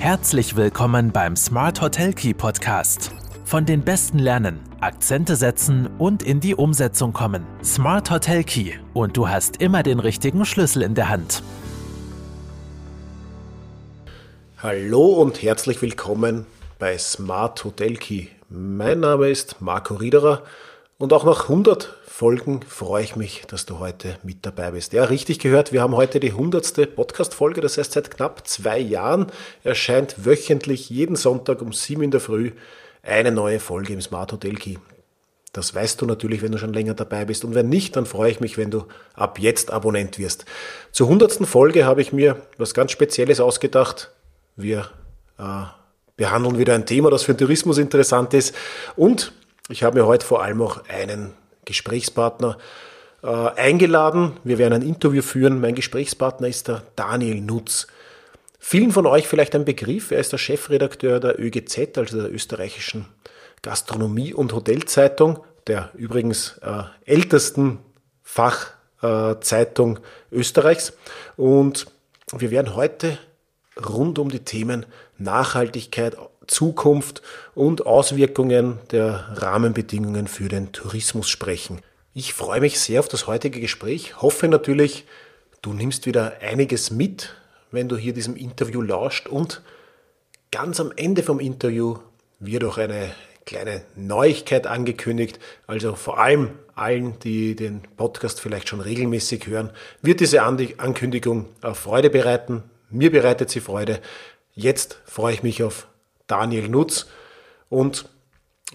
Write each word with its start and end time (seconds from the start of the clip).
Herzlich 0.00 0.56
willkommen 0.56 1.12
beim 1.12 1.36
Smart 1.36 1.82
Hotel 1.82 2.14
Key 2.14 2.32
Podcast. 2.32 3.10
Von 3.44 3.66
den 3.66 3.82
Besten 3.82 4.18
lernen, 4.18 4.58
Akzente 4.80 5.36
setzen 5.36 5.90
und 5.98 6.22
in 6.22 6.40
die 6.40 6.54
Umsetzung 6.54 7.12
kommen. 7.12 7.44
Smart 7.62 8.10
Hotel 8.10 8.42
Key 8.42 8.72
und 8.94 9.18
du 9.18 9.28
hast 9.28 9.60
immer 9.60 9.82
den 9.82 10.00
richtigen 10.00 10.46
Schlüssel 10.46 10.80
in 10.80 10.94
der 10.94 11.10
Hand. 11.10 11.42
Hallo 14.62 15.04
und 15.04 15.42
herzlich 15.42 15.82
willkommen 15.82 16.46
bei 16.78 16.96
Smart 16.96 17.62
Hotel 17.62 17.96
Key. 17.96 18.28
Mein 18.48 19.00
Name 19.00 19.28
ist 19.28 19.60
Marco 19.60 19.96
Riederer 19.96 20.44
und 20.96 21.12
auch 21.12 21.24
nach 21.24 21.42
100 21.50 21.94
Folgen 22.20 22.60
freue 22.68 23.02
ich 23.02 23.16
mich, 23.16 23.44
dass 23.48 23.64
du 23.64 23.78
heute 23.78 24.18
mit 24.22 24.44
dabei 24.44 24.72
bist. 24.72 24.92
Ja, 24.92 25.04
richtig 25.04 25.38
gehört, 25.38 25.72
wir 25.72 25.80
haben 25.80 25.96
heute 25.96 26.20
die 26.20 26.32
100. 26.32 26.94
Podcast-Folge, 26.94 27.62
das 27.62 27.78
heißt 27.78 27.92
seit 27.92 28.10
knapp 28.10 28.46
zwei 28.46 28.78
Jahren 28.78 29.28
erscheint 29.64 30.26
wöchentlich 30.26 30.90
jeden 30.90 31.16
Sonntag 31.16 31.62
um 31.62 31.72
7 31.72 32.02
in 32.02 32.10
der 32.10 32.20
Früh 32.20 32.50
eine 33.02 33.32
neue 33.32 33.58
Folge 33.58 33.94
im 33.94 34.02
Smart 34.02 34.32
Hotel 34.32 34.56
Key. 34.56 34.76
Das 35.54 35.74
weißt 35.74 35.98
du 36.02 36.04
natürlich, 36.04 36.42
wenn 36.42 36.52
du 36.52 36.58
schon 36.58 36.74
länger 36.74 36.92
dabei 36.92 37.24
bist. 37.24 37.42
Und 37.42 37.54
wenn 37.54 37.70
nicht, 37.70 37.96
dann 37.96 38.04
freue 38.04 38.30
ich 38.30 38.40
mich, 38.40 38.58
wenn 38.58 38.70
du 38.70 38.84
ab 39.14 39.38
jetzt 39.38 39.70
Abonnent 39.70 40.18
wirst. 40.18 40.44
Zur 40.92 41.06
100. 41.06 41.46
Folge 41.46 41.86
habe 41.86 42.02
ich 42.02 42.12
mir 42.12 42.36
was 42.58 42.74
ganz 42.74 42.92
Spezielles 42.92 43.40
ausgedacht. 43.40 44.10
Wir 44.56 44.90
äh, 45.38 45.62
behandeln 46.18 46.58
wieder 46.58 46.74
ein 46.74 46.84
Thema, 46.84 47.08
das 47.08 47.22
für 47.22 47.32
den 47.32 47.38
Tourismus 47.38 47.78
interessant 47.78 48.34
ist. 48.34 48.54
Und 48.94 49.32
ich 49.70 49.84
habe 49.84 49.98
mir 49.98 50.06
heute 50.06 50.26
vor 50.26 50.42
allem 50.42 50.60
auch 50.60 50.84
einen 50.86 51.32
Gesprächspartner 51.70 52.58
äh, 53.22 53.26
eingeladen. 53.28 54.32
Wir 54.44 54.58
werden 54.58 54.74
ein 54.74 54.82
Interview 54.82 55.22
führen. 55.22 55.60
Mein 55.60 55.76
Gesprächspartner 55.76 56.48
ist 56.48 56.66
der 56.68 56.82
Daniel 56.96 57.40
Nutz. 57.40 57.86
Vielen 58.58 58.90
von 58.90 59.06
euch 59.06 59.28
vielleicht 59.28 59.54
ein 59.54 59.64
Begriff. 59.64 60.10
Er 60.10 60.18
ist 60.18 60.32
der 60.32 60.38
Chefredakteur 60.38 61.20
der 61.20 61.40
ÖGZ, 61.40 61.96
also 61.96 62.20
der 62.20 62.32
österreichischen 62.32 63.06
Gastronomie- 63.62 64.34
und 64.34 64.52
Hotelzeitung, 64.52 65.38
der 65.66 65.90
übrigens 65.94 66.58
äh, 66.58 66.82
ältesten 67.04 67.78
Fachzeitung 68.22 69.98
äh, 69.98 70.00
Österreichs. 70.34 70.92
Und 71.36 71.86
wir 72.36 72.50
werden 72.50 72.74
heute 72.74 73.18
rund 73.88 74.18
um 74.18 74.28
die 74.28 74.40
Themen 74.40 74.86
Nachhaltigkeit, 75.18 76.16
Zukunft 76.46 77.22
und 77.54 77.86
Auswirkungen 77.86 78.78
der 78.90 79.26
Rahmenbedingungen 79.34 80.26
für 80.26 80.48
den 80.48 80.72
Tourismus 80.72 81.28
sprechen. 81.28 81.80
Ich 82.14 82.34
freue 82.34 82.60
mich 82.60 82.80
sehr 82.80 83.00
auf 83.00 83.08
das 83.08 83.26
heutige 83.26 83.60
Gespräch, 83.60 84.20
hoffe 84.20 84.48
natürlich, 84.48 85.06
du 85.62 85.72
nimmst 85.72 86.06
wieder 86.06 86.38
einiges 86.40 86.90
mit, 86.90 87.34
wenn 87.70 87.88
du 87.88 87.96
hier 87.96 88.12
diesem 88.12 88.36
Interview 88.36 88.82
lauscht 88.82 89.28
und 89.28 89.62
ganz 90.50 90.80
am 90.80 90.92
Ende 90.96 91.22
vom 91.22 91.38
Interview 91.38 91.98
wird 92.40 92.64
auch 92.64 92.78
eine 92.78 93.12
kleine 93.46 93.82
Neuigkeit 93.96 94.66
angekündigt. 94.66 95.38
Also 95.66 95.94
vor 95.94 96.18
allem 96.18 96.50
allen, 96.74 97.18
die 97.20 97.54
den 97.54 97.82
Podcast 97.96 98.40
vielleicht 98.40 98.68
schon 98.68 98.80
regelmäßig 98.80 99.46
hören, 99.46 99.70
wird 100.02 100.20
diese 100.20 100.42
Ankündigung 100.42 101.46
Freude 101.74 102.10
bereiten. 102.10 102.62
Mir 102.88 103.10
bereitet 103.10 103.50
sie 103.50 103.60
Freude. 103.60 104.00
Jetzt 104.54 104.98
freue 105.04 105.34
ich 105.34 105.42
mich 105.42 105.62
auf 105.62 105.86
Daniel 106.30 106.68
Nutz 106.68 107.06
und 107.68 108.08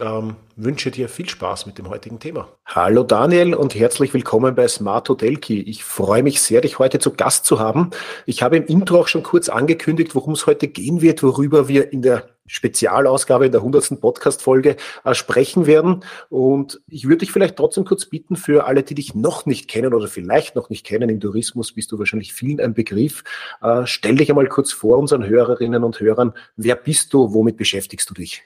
ähm, 0.02 0.36
wünsche 0.58 0.92
dir 0.92 1.08
viel 1.08 1.30
Spaß 1.30 1.66
mit 1.66 1.78
dem 1.78 1.90
heutigen 1.90 2.20
Thema. 2.20 2.50
Hallo 2.66 3.04
Daniel 3.04 3.54
und 3.54 3.76
herzlich 3.76 4.14
willkommen 4.14 4.54
bei 4.54 4.68
Smart 4.68 5.08
Hotel 5.08 5.38
Key. 5.38 5.62
Ich 5.62 5.86
freue 5.86 6.22
mich 6.22 6.42
sehr, 6.42 6.60
dich 6.60 6.80
heute 6.80 7.00
zu 7.00 7.14
Gast 7.14 7.46
zu 7.46 7.60
haben. 7.60 7.92
Ich 8.26 8.44
habe 8.44 8.58
im 8.58 8.66
Intro 8.66 9.00
auch 9.00 9.08
schon 9.08 9.24
kurz 9.24 9.48
angekündigt, 9.48 10.16
worum 10.16 10.34
es 10.34 10.46
heute 10.48 10.68
gehen 10.68 11.02
wird, 11.02 11.24
worüber 11.24 11.70
wir 11.70 11.94
in 11.94 12.02
der 12.02 12.35
Spezialausgabe 12.48 13.46
in 13.48 13.52
der 13.52 13.62
100. 13.62 14.00
Podcast-Folge 14.00 14.78
äh, 15.04 15.14
sprechen 15.14 15.66
werden. 15.66 16.04
Und 16.30 16.82
ich 16.88 17.06
würde 17.06 17.20
dich 17.20 17.32
vielleicht 17.32 17.56
trotzdem 17.56 17.86
kurz 17.86 18.06
bitten, 18.06 18.36
für 18.36 18.66
alle, 18.66 18.84
die 18.84 18.96
dich 18.96 19.16
noch 19.16 19.46
nicht 19.46 19.70
kennen 19.70 19.94
oder 19.94 20.08
vielleicht 20.08 20.56
noch 20.56 20.70
nicht 20.70 20.86
kennen, 20.86 21.10
im 21.10 21.20
Tourismus 21.20 21.74
bist 21.74 21.92
du 21.92 22.00
wahrscheinlich 22.00 22.34
vielen 22.34 22.60
ein 22.60 22.74
Begriff. 22.74 23.24
Äh, 23.62 23.84
stell 23.86 24.16
dich 24.16 24.30
einmal 24.30 24.48
kurz 24.48 24.72
vor 24.72 24.98
unseren 24.98 25.26
Hörerinnen 25.26 25.84
und 25.84 26.00
Hörern. 26.00 26.34
Wer 26.56 26.76
bist 26.76 27.14
du? 27.14 27.34
Womit 27.34 27.58
beschäftigst 27.58 28.10
du 28.10 28.14
dich? 28.14 28.44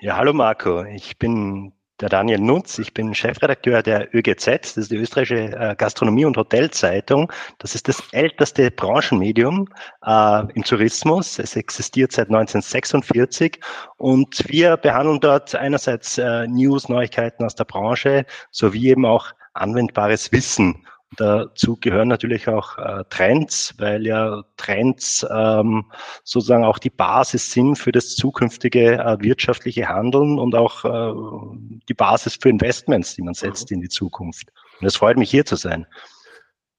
Ja, 0.00 0.16
hallo 0.16 0.32
Marco. 0.32 0.84
Ich 0.84 1.18
bin 1.18 1.72
der 2.00 2.08
Daniel 2.08 2.40
Nutz. 2.40 2.78
Ich 2.78 2.92
bin 2.92 3.14
Chefredakteur 3.14 3.82
der 3.82 4.14
ÖGZ, 4.14 4.46
das 4.46 4.76
ist 4.76 4.90
die 4.90 4.96
österreichische 4.96 5.56
äh, 5.56 5.74
Gastronomie- 5.76 6.24
und 6.24 6.36
Hotelzeitung. 6.36 7.32
Das 7.58 7.74
ist 7.74 7.88
das 7.88 8.02
älteste 8.12 8.70
Branchenmedium 8.70 9.68
äh, 10.04 10.42
im 10.54 10.64
Tourismus. 10.64 11.38
Es 11.38 11.56
existiert 11.56 12.12
seit 12.12 12.28
1946 12.28 13.60
und 13.96 14.44
wir 14.48 14.76
behandeln 14.76 15.20
dort 15.20 15.54
einerseits 15.54 16.18
äh, 16.18 16.46
News, 16.46 16.88
Neuigkeiten 16.88 17.44
aus 17.44 17.54
der 17.54 17.64
Branche 17.64 18.26
sowie 18.50 18.88
eben 18.88 19.06
auch 19.06 19.32
anwendbares 19.54 20.32
Wissen. 20.32 20.84
Dazu 21.16 21.76
gehören 21.76 22.08
natürlich 22.08 22.48
auch 22.48 22.78
äh, 22.78 23.04
Trends, 23.10 23.74
weil 23.78 24.06
ja 24.06 24.42
Trends 24.56 25.26
ähm, 25.30 25.84
sozusagen 26.22 26.64
auch 26.64 26.78
die 26.78 26.90
Basis 26.90 27.52
sind 27.52 27.76
für 27.76 27.92
das 27.92 28.16
zukünftige 28.16 28.98
äh, 28.98 29.16
wirtschaftliche 29.20 29.88
Handeln 29.88 30.38
und 30.38 30.54
auch 30.54 30.84
äh, 30.84 31.78
die 31.88 31.94
Basis 31.94 32.38
für 32.40 32.48
Investments, 32.48 33.14
die 33.14 33.22
man 33.22 33.34
setzt 33.34 33.70
mhm. 33.70 33.76
in 33.76 33.80
die 33.82 33.88
Zukunft. 33.88 34.52
Und 34.80 34.86
es 34.86 34.96
freut 34.96 35.16
mich, 35.16 35.30
hier 35.30 35.44
zu 35.44 35.56
sein. 35.56 35.86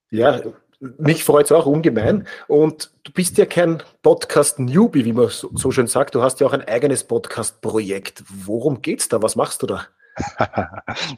Ja, 0.09 0.41
mich 0.97 1.24
freut 1.24 1.45
es 1.45 1.51
auch 1.51 1.66
ungemein. 1.66 2.28
Und 2.47 2.91
du 3.03 3.12
bist 3.12 3.38
ja 3.38 3.45
kein 3.45 3.81
Podcast-Newbie, 4.01 5.06
wie 5.06 5.13
man 5.13 5.29
so, 5.29 5.50
so 5.53 5.72
schön 5.72 5.88
sagt. 5.88 6.16
Du 6.16 6.22
hast 6.22 6.40
ja 6.40 6.47
auch 6.47 6.53
ein 6.53 6.68
eigenes 6.68 7.03
Podcast-Projekt. 7.03 8.24
Worum 8.29 8.81
geht's 8.81 9.09
da? 9.09 9.22
Was 9.22 9.35
machst 9.35 9.62
du 9.63 9.68
da? 9.68 9.88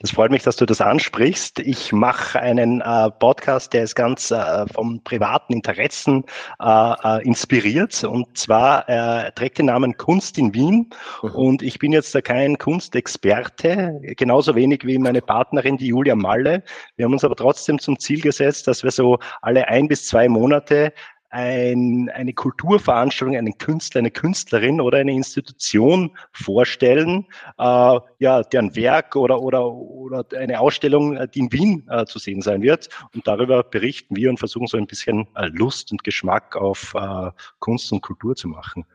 Das 0.02 0.12
freut 0.12 0.32
mich, 0.32 0.44
dass 0.44 0.56
du 0.56 0.66
das 0.66 0.82
ansprichst. 0.82 1.60
Ich 1.60 1.92
mache 1.94 2.40
einen 2.40 2.82
äh, 2.82 3.12
Podcast, 3.12 3.74
der 3.74 3.84
ist 3.84 3.96
ganz 3.96 4.32
äh, 4.32 4.66
vom 4.74 5.04
privaten 5.04 5.54
Interessen 5.54 6.24
äh, 6.60 6.94
äh 7.04 7.24
inspiriert. 7.24 8.04
Und 8.04 8.38
zwar 8.38 8.90
äh, 8.90 9.32
trägt 9.34 9.60
den 9.60 9.68
Namen 9.68 9.98
Kunst 9.98 10.38
in 10.38 10.54
Wien. 10.54 10.90
Mhm. 11.22 11.30
Und 11.32 11.62
ich 11.62 11.80
bin 11.80 11.92
jetzt 11.92 12.16
da 12.16 12.22
kein 12.22 12.58
Kunstexperte, 12.58 14.00
genauso 14.18 14.56
wenig 14.56 14.86
wie 14.86 14.98
meine 14.98 15.22
Partnerin, 15.22 15.78
die 15.78 15.88
Julia 15.88 16.16
Malle. 16.16 16.64
Wir 16.96 17.06
haben 17.06 17.14
uns 17.14 17.24
aber 17.24 17.36
trotzdem 17.36 17.80
zum 17.80 18.00
Ziel 18.00 18.22
gesetzt, 18.22 18.68
dass 18.68 18.84
wir 18.84 18.92
so 18.92 19.20
alle 19.42 19.68
ein 19.68 19.88
bis 19.88 20.08
zwei 20.08 20.28
Monate 20.28 20.94
ein, 21.30 22.10
eine 22.14 22.34
Kulturveranstaltung, 22.34 23.36
einen 23.36 23.58
Künstler, 23.58 24.00
eine 24.00 24.12
Künstlerin 24.12 24.82
oder 24.82 25.00
eine 25.00 25.14
Institution 25.14 26.12
vorstellen, 26.32 27.26
äh, 27.58 28.00
ja, 28.20 28.44
deren 28.44 28.76
Werk 28.76 29.16
oder, 29.16 29.42
oder, 29.42 29.66
oder 29.72 30.26
eine 30.38 30.60
Ausstellung, 30.60 31.18
äh, 31.18 31.28
die 31.28 31.40
in 31.40 31.52
Wien 31.52 31.88
äh, 31.90 32.06
zu 32.06 32.20
sehen 32.20 32.42
sein 32.42 32.62
wird. 32.62 32.90
Und 33.14 33.28
darüber 33.28 33.64
berichten 33.64 34.16
wir 34.16 34.30
und 34.30 34.40
versuchen 34.40 34.68
so 34.68 34.78
ein 34.78 34.88
bisschen 34.88 35.28
äh, 35.36 35.48
Lust 35.48 35.92
und 35.92 36.04
Geschmack 36.04 36.56
auf 36.56 36.94
äh, 36.96 37.32
Kunst 37.60 37.92
und 37.92 38.02
Kultur 38.02 38.36
zu 38.36 38.48
machen. 38.48 38.86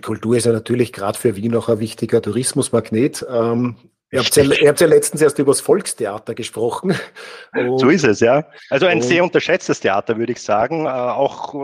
Kultur 0.00 0.36
ist 0.36 0.46
ja 0.46 0.52
natürlich 0.52 0.92
gerade 0.92 1.18
für 1.18 1.34
Wien 1.36 1.56
auch 1.56 1.68
ein 1.68 1.80
wichtiger 1.80 2.22
Tourismusmagnet. 2.22 3.26
Ähm, 3.28 3.76
Ihr 4.10 4.20
habt, 4.20 4.34
ja, 4.36 4.42
ihr 4.42 4.68
habt 4.68 4.80
ja 4.80 4.86
letztens 4.86 5.20
erst 5.20 5.38
über 5.38 5.52
das 5.52 5.60
Volkstheater 5.60 6.34
gesprochen. 6.34 6.96
Und 7.52 7.78
so 7.78 7.90
ist 7.90 8.04
es, 8.04 8.20
ja. 8.20 8.46
Also 8.70 8.86
ein 8.86 9.02
sehr 9.02 9.22
unterschätztes 9.22 9.80
Theater, 9.80 10.16
würde 10.16 10.32
ich 10.32 10.40
sagen. 10.40 10.86
Äh, 10.86 10.88
auch, 10.88 11.54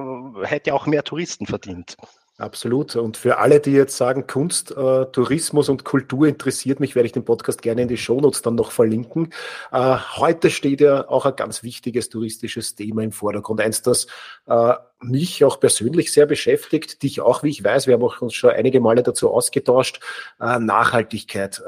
äh, 0.42 0.46
hätte 0.46 0.74
auch 0.74 0.86
mehr 0.86 1.04
Touristen 1.04 1.46
verdient. 1.46 1.96
Absolut. 2.36 2.96
Und 2.96 3.16
für 3.16 3.38
alle, 3.38 3.60
die 3.60 3.70
jetzt 3.70 3.96
sagen, 3.96 4.26
Kunst, 4.26 4.72
äh, 4.72 5.06
Tourismus 5.06 5.68
und 5.68 5.84
Kultur 5.84 6.26
interessiert 6.26 6.80
mich, 6.80 6.96
werde 6.96 7.06
ich 7.06 7.12
den 7.12 7.24
Podcast 7.24 7.62
gerne 7.62 7.82
in 7.82 7.88
die 7.88 7.96
Shownotes 7.96 8.42
dann 8.42 8.56
noch 8.56 8.72
verlinken. 8.72 9.32
Äh, 9.70 9.96
heute 10.16 10.50
steht 10.50 10.80
ja 10.80 11.08
auch 11.08 11.26
ein 11.26 11.36
ganz 11.36 11.62
wichtiges 11.62 12.08
touristisches 12.08 12.74
Thema 12.74 13.04
im 13.04 13.12
Vordergrund. 13.12 13.60
Eins, 13.60 13.82
das 13.82 14.08
äh, 14.48 14.74
mich 15.00 15.44
auch 15.44 15.60
persönlich 15.60 16.12
sehr 16.12 16.26
beschäftigt, 16.26 17.04
dich 17.04 17.20
auch, 17.20 17.44
wie 17.44 17.50
ich 17.50 17.62
weiß, 17.62 17.86
wir 17.86 17.94
haben 17.94 18.02
auch 18.02 18.20
uns 18.20 18.34
schon 18.34 18.50
einige 18.50 18.80
Male 18.80 19.04
dazu 19.04 19.32
ausgetauscht, 19.32 20.00
äh, 20.40 20.58
Nachhaltigkeit 20.58 21.62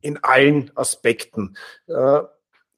in 0.00 0.22
allen 0.22 0.70
Aspekten. 0.76 1.56
Äh, 1.86 2.20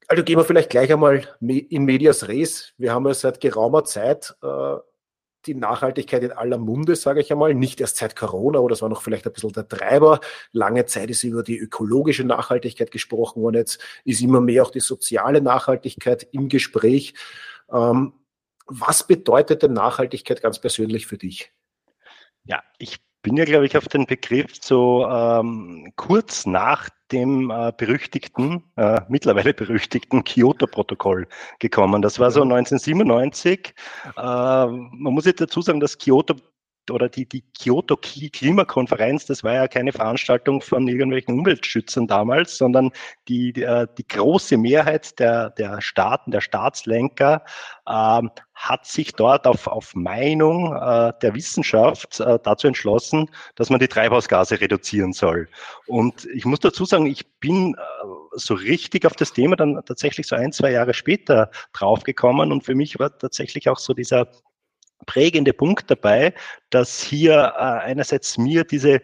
also 0.07 0.23
gehen 0.23 0.37
wir 0.37 0.43
vielleicht 0.43 0.69
gleich 0.69 0.91
einmal 0.91 1.23
in 1.39 1.85
medias 1.85 2.27
res. 2.27 2.73
Wir 2.77 2.93
haben 2.93 3.07
ja 3.07 3.13
seit 3.13 3.39
geraumer 3.39 3.85
Zeit 3.85 4.35
äh, 4.43 4.75
die 5.45 5.55
Nachhaltigkeit 5.55 6.23
in 6.23 6.31
aller 6.31 6.57
Munde, 6.57 6.95
sage 6.95 7.21
ich 7.21 7.31
einmal. 7.31 7.53
Nicht 7.53 7.81
erst 7.81 7.97
seit 7.97 8.15
Corona, 8.15 8.59
oder 8.59 8.73
das 8.73 8.81
war 8.81 8.89
noch 8.89 9.01
vielleicht 9.01 9.25
ein 9.25 9.33
bisschen 9.33 9.53
der 9.53 9.67
Treiber. 9.67 10.19
Lange 10.51 10.85
Zeit 10.85 11.09
ist 11.09 11.23
über 11.23 11.43
die 11.43 11.57
ökologische 11.57 12.23
Nachhaltigkeit 12.23 12.91
gesprochen 12.91 13.41
worden. 13.41 13.55
Jetzt 13.55 13.81
ist 14.03 14.21
immer 14.21 14.41
mehr 14.41 14.63
auch 14.63 14.71
die 14.71 14.81
soziale 14.81 15.41
Nachhaltigkeit 15.41 16.27
im 16.31 16.49
Gespräch. 16.49 17.13
Ähm, 17.71 18.13
was 18.67 19.07
bedeutet 19.07 19.63
denn 19.63 19.73
Nachhaltigkeit 19.73 20.41
ganz 20.41 20.59
persönlich 20.59 21.07
für 21.07 21.17
dich? 21.17 21.51
Ja, 22.43 22.63
ich 22.77 22.99
bin 23.21 23.37
ja, 23.37 23.45
glaube 23.45 23.65
ich, 23.65 23.77
auf 23.77 23.87
den 23.87 24.05
Begriff 24.05 24.53
so 24.61 25.07
ähm, 25.07 25.91
kurz 25.95 26.45
nach 26.45 26.89
dem 27.11 27.51
äh, 27.51 27.71
berüchtigten, 27.75 28.63
äh, 28.77 29.01
mittlerweile 29.09 29.53
berüchtigten 29.53 30.23
Kyoto-Protokoll 30.23 31.27
gekommen. 31.59 32.01
Das 32.01 32.19
war 32.19 32.31
so 32.31 32.41
1997. 32.41 33.73
Äh, 34.05 34.21
man 34.21 35.13
muss 35.13 35.25
jetzt 35.25 35.41
dazu 35.41 35.61
sagen, 35.61 35.79
das 35.79 35.97
Kyoto 35.97 36.35
oder 36.89 37.09
die, 37.09 37.27
die 37.27 37.43
Kyoto 37.59 37.97
Klimakonferenz, 37.97 39.25
das 39.25 39.43
war 39.43 39.53
ja 39.53 39.67
keine 39.67 39.91
Veranstaltung 39.91 40.61
von 40.61 40.87
irgendwelchen 40.87 41.39
Umweltschützern 41.39 42.07
damals, 42.07 42.57
sondern 42.57 42.91
die, 43.27 43.53
die, 43.53 43.63
äh, 43.63 43.87
die 43.97 44.07
große 44.07 44.57
Mehrheit 44.57 45.19
der, 45.19 45.51
der 45.51 45.81
Staaten, 45.81 46.31
der 46.31 46.41
Staatslenker 46.41 47.43
ähm, 47.87 48.31
hat 48.53 48.85
sich 48.85 49.13
dort 49.13 49.47
auf, 49.47 49.67
auf 49.67 49.95
Meinung 49.95 50.75
äh, 50.75 51.13
der 51.21 51.33
Wissenschaft 51.33 52.19
äh, 52.19 52.37
dazu 52.43 52.67
entschlossen, 52.67 53.29
dass 53.55 53.69
man 53.69 53.79
die 53.79 53.87
Treibhausgase 53.87 54.61
reduzieren 54.61 55.13
soll. 55.13 55.49
Und 55.87 56.25
ich 56.33 56.45
muss 56.45 56.59
dazu 56.59 56.85
sagen, 56.85 57.07
ich 57.07 57.39
bin 57.39 57.73
äh, 57.73 57.79
so 58.33 58.53
richtig 58.53 59.05
auf 59.05 59.13
das 59.13 59.33
Thema 59.33 59.55
dann 59.55 59.81
tatsächlich 59.85 60.27
so 60.27 60.35
ein, 60.35 60.51
zwei 60.51 60.71
Jahre 60.71 60.93
später 60.93 61.49
draufgekommen 61.73 62.51
und 62.51 62.63
für 62.63 62.75
mich 62.75 62.99
war 62.99 63.17
tatsächlich 63.17 63.67
auch 63.67 63.79
so 63.79 63.93
dieser 63.93 64.27
prägende 65.05 65.53
Punkt 65.53 65.89
dabei, 65.89 66.33
dass 66.69 67.01
hier 67.01 67.53
äh, 67.57 67.61
einerseits 67.61 68.37
mir 68.37 68.63
diese 68.63 69.01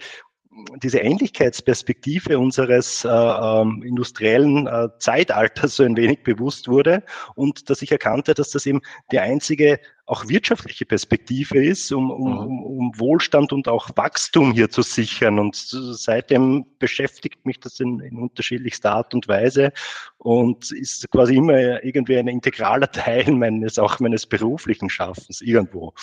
diese 0.81 0.99
Ähnlichkeitsperspektive 0.99 2.39
unseres 2.39 3.05
äh, 3.05 3.09
ähm, 3.09 3.83
industriellen 3.83 4.67
äh, 4.67 4.89
Zeitalters 4.99 5.75
so 5.75 5.83
ein 5.83 5.97
wenig 5.97 6.23
bewusst 6.23 6.67
wurde 6.67 7.03
und 7.35 7.69
dass 7.69 7.81
ich 7.81 7.91
erkannte, 7.91 8.33
dass 8.33 8.51
das 8.51 8.65
eben 8.65 8.81
die 9.11 9.19
einzige 9.19 9.79
auch 10.07 10.29
wirtschaftliche 10.29 10.85
Perspektive 10.85 11.63
ist, 11.63 11.91
um, 11.91 12.09
um, 12.11 12.31
mhm. 12.31 12.37
um, 12.37 12.63
um 12.63 12.99
Wohlstand 12.99 13.51
und 13.51 13.67
auch 13.67 13.89
Wachstum 13.95 14.53
hier 14.53 14.69
zu 14.69 14.81
sichern. 14.81 15.37
Und 15.37 15.55
seitdem 15.55 16.65
beschäftigt 16.79 17.45
mich 17.45 17.59
das 17.59 17.81
in, 17.81 17.99
in 17.99 18.17
unterschiedlichster 18.17 18.93
Art 18.93 19.13
und 19.13 19.27
Weise 19.27 19.73
und 20.17 20.71
ist 20.71 21.11
quasi 21.11 21.35
immer 21.35 21.83
irgendwie 21.83 22.17
ein 22.17 22.29
integraler 22.29 22.89
Teil 22.91 23.29
meines, 23.31 23.77
auch 23.77 23.99
meines 23.99 24.25
beruflichen 24.25 24.89
Schaffens 24.89 25.41
irgendwo. 25.41 25.93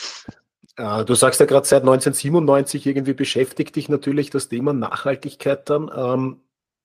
Äh, 0.77 1.05
du 1.05 1.15
sagst 1.15 1.41
ja 1.41 1.47
gerade 1.47 1.67
seit 1.67 1.83
1997 1.83 2.87
irgendwie 2.87 3.15
beschäftigt 3.15 3.77
dich 3.77 3.89
natürlich 3.89 4.31
das 4.31 4.49
Thema 4.49 4.73
Nachhaltigkeit 4.73 5.69
dann. 5.71 5.91
Ähm, 5.95 6.41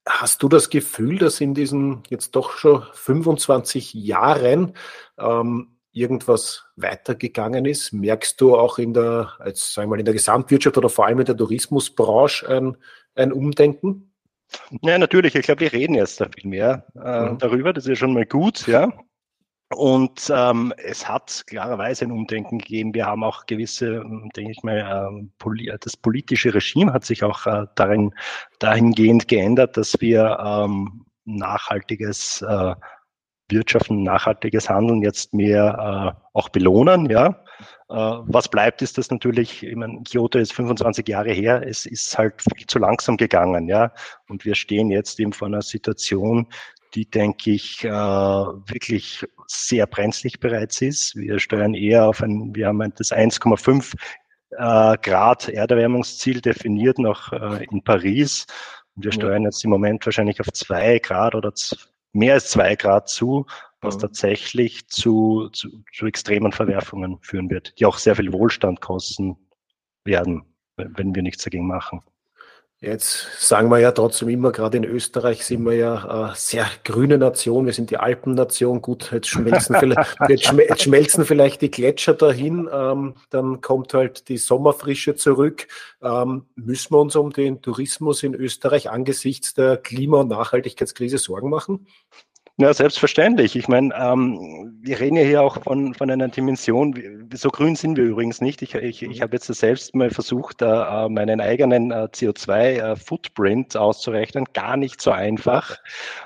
hast 0.08 0.44
du 0.44 0.50
das 0.50 0.70
Gefühl, 0.70 1.18
dass 1.18 1.42
in 1.42 1.54
diesen 1.54 2.04
jetzt 2.10 2.36
doch 2.36 2.52
schon 2.52 2.84
25 2.94 3.94
Jahren 3.94 4.74
ähm, 5.18 5.76
irgendwas 5.92 6.66
weitergegangen 6.76 7.66
ist? 7.66 7.94
Merkst 7.94 8.40
du 8.42 8.56
auch 8.56 8.78
in 8.78 8.94
der, 8.94 9.34
als 9.40 9.74
sagen 9.74 9.88
wir 9.88 9.96
mal, 9.96 10.00
in 10.00 10.06
der 10.06 10.14
Gesamtwirtschaft 10.14 10.78
oder 10.78 10.90
vor 10.90 11.06
allem 11.06 11.20
in 11.20 11.26
der 11.26 11.38
Tourismusbranche 11.38 12.48
ein, 12.48 12.78
ein 13.16 13.34
Umdenken? 13.34 14.14
Ja, 14.82 14.98
natürlich. 14.98 15.36
Ich 15.36 15.44
glaube, 15.46 15.62
wir 15.62 15.74
reden 15.74 15.94
jetzt 15.96 16.20
da 16.22 16.28
viel 16.28 16.50
mehr 16.50 16.86
äh, 16.96 17.30
mhm. 17.30 17.38
darüber. 17.38 17.74
Das 17.74 17.86
ist 17.86 17.90
ja 17.90 17.96
schon 17.96 18.14
mal 18.14 18.26
gut, 18.26 18.66
ja. 18.68 18.92
Und 19.76 20.32
ähm, 20.36 20.74
es 20.78 21.08
hat 21.08 21.44
klarerweise 21.46 22.06
ein 22.06 22.12
Umdenken 22.12 22.58
gegeben. 22.58 22.94
Wir 22.96 23.06
haben 23.06 23.24
auch 23.24 23.46
gewisse, 23.46 24.04
denke 24.36 24.52
ich 24.52 24.64
mal, 24.64 25.10
ähm, 25.10 25.32
poli 25.38 25.72
das 25.80 25.96
politische 25.96 26.54
Regime 26.54 26.92
hat 26.92 27.06
sich 27.06 27.24
auch 27.24 27.46
äh, 27.46 27.66
darin, 27.76 28.14
dahingehend 28.58 29.28
geändert, 29.28 29.78
dass 29.78 30.00
wir 30.02 30.40
ähm, 30.44 31.06
nachhaltiges 31.26 32.42
äh, 32.42 32.74
Wirtschaften, 33.50 34.04
nachhaltiges 34.04 34.70
Handeln 34.70 35.04
jetzt 35.04 35.34
mehr 35.36 36.16
äh, 36.16 36.28
auch 36.34 36.50
belohnen. 36.50 37.08
Ja, 37.08 37.44
äh, 37.90 37.94
was 37.94 38.48
bleibt, 38.48 38.82
ist 38.82 38.98
das 38.98 39.12
natürlich. 39.12 39.64
Ich 39.64 39.76
meine, 39.76 40.02
Kyoto 40.04 40.40
ist 40.40 40.54
25 40.54 41.08
Jahre 41.08 41.32
her. 41.32 41.62
Es 41.68 41.86
ist 41.86 42.18
halt 42.18 42.42
viel 42.42 42.66
zu 42.66 42.80
langsam 42.80 43.18
gegangen. 43.18 43.68
Ja, 43.68 43.92
und 44.30 44.46
wir 44.46 44.56
stehen 44.56 44.90
jetzt 44.90 45.20
eben 45.20 45.34
vor 45.34 45.48
einer 45.48 45.62
Situation, 45.62 46.48
die, 46.96 47.10
denke 47.10 47.52
ich, 47.52 47.84
äh, 47.84 47.90
wirklich 47.90 49.26
sehr 49.48 49.88
brenzlig 49.88 50.40
bereits 50.40 50.82
ist. 50.82 51.16
Wir 51.16 51.40
steuern 51.40 51.74
eher 51.74 52.08
auf 52.08 52.22
ein, 52.22 52.56
wir 52.56 52.68
haben 52.68 52.80
das 52.96 53.12
1,5 53.12 53.96
äh, 54.52 54.98
Grad 54.98 55.50
Erderwärmungsziel 55.50 56.42
definiert 56.42 57.00
noch 57.00 57.32
äh, 57.32 57.66
in 57.66 57.84
Paris. 57.84 58.46
Und 58.96 59.06
wir 59.06 59.12
steuern 59.12 59.44
jetzt 59.44 59.64
im 59.64 59.70
Moment 59.70 60.06
wahrscheinlich 60.06 60.40
auf 60.40 60.52
zwei 60.54 61.00
Grad 61.00 61.36
oder 61.36 61.54
mehr 62.14 62.34
als 62.34 62.50
zwei 62.50 62.76
Grad 62.76 63.10
zu, 63.10 63.46
was 63.82 63.96
ja. 63.96 64.02
tatsächlich 64.02 64.88
zu, 64.88 65.50
zu, 65.54 65.84
zu 65.94 66.06
extremen 66.06 66.52
Verwerfungen 66.52 67.20
führen 67.22 67.50
wird, 67.50 67.80
die 67.80 67.86
auch 67.86 67.98
sehr 67.98 68.16
viel 68.16 68.34
Wohlstand 68.34 68.82
kosten 68.82 69.38
werden, 70.04 70.44
wenn 70.76 71.16
wir 71.16 71.22
nichts 71.22 71.44
dagegen 71.44 71.68
machen. 71.68 72.02
Jetzt 72.82 73.28
sagen 73.46 73.70
wir 73.70 73.80
ja 73.80 73.92
trotzdem 73.92 74.30
immer, 74.30 74.54
gerade 74.54 74.78
in 74.78 74.86
Österreich 74.86 75.46
sind 75.46 75.66
wir 75.66 75.74
ja 75.74 76.32
äh, 76.32 76.36
sehr 76.36 76.66
grüne 76.86 77.18
Nation, 77.18 77.66
wir 77.66 77.74
sind 77.74 77.90
die 77.90 77.98
Alpennation. 77.98 78.82
Gut, 78.82 79.12
jetzt 79.12 79.28
schmelzen, 79.28 79.76
vielleicht, 79.80 80.16
jetzt, 80.30 80.46
schme 80.46 80.64
jetzt 80.64 80.84
schmelzen 80.84 81.26
vielleicht 81.26 81.62
die 81.62 81.72
Gletscher 81.72 82.14
dahin, 82.14 82.70
ähm, 82.72 83.16
dann 83.32 83.60
kommt 83.60 83.94
halt 83.94 84.30
die 84.30 84.38
Sommerfrische 84.38 85.16
zurück. 85.16 85.68
Ähm, 86.02 86.46
müssen 86.56 86.94
wir 86.94 87.02
uns 87.02 87.18
um 87.18 87.34
den 87.34 87.62
Tourismus 87.62 88.24
in 88.24 88.34
Österreich 88.34 88.90
angesichts 88.90 89.54
der 89.54 89.76
Klima- 89.76 90.22
und 90.22 90.30
Nachhaltigkeitskrise 90.30 91.18
Sorgen 91.18 91.50
machen? 91.50 91.86
Ja, 92.62 92.74
selbstverständlich. 92.74 93.56
Ich 93.56 93.70
meine, 93.70 93.96
ähm, 93.96 94.78
wir 94.82 95.00
reden 95.00 95.16
ja 95.16 95.24
hier 95.24 95.42
auch 95.42 95.64
von, 95.64 95.94
von 95.94 96.12
einer 96.12 96.28
Dimension, 96.28 96.94
so 97.34 97.52
grün 97.52 97.78
sind 97.78 97.96
wir 97.96 98.04
übrigens 98.04 98.42
nicht. 98.42 98.62
Ich, 98.62 98.76
ich, 98.76 99.02
ich 99.02 99.22
habe 99.22 99.38
jetzt 99.38 99.46
selbst 99.46 99.96
mal 99.96 100.10
versucht, 100.10 100.62
äh, 100.62 101.08
meinen 101.08 101.40
eigenen 101.40 101.92
äh, 101.92 102.10
CO2-Footprint 102.12 103.76
äh, 103.76 103.78
auszurechnen. 103.78 104.44
Gar 104.52 104.76
nicht 104.76 105.00
so 105.00 105.12
einfach. 105.12 105.78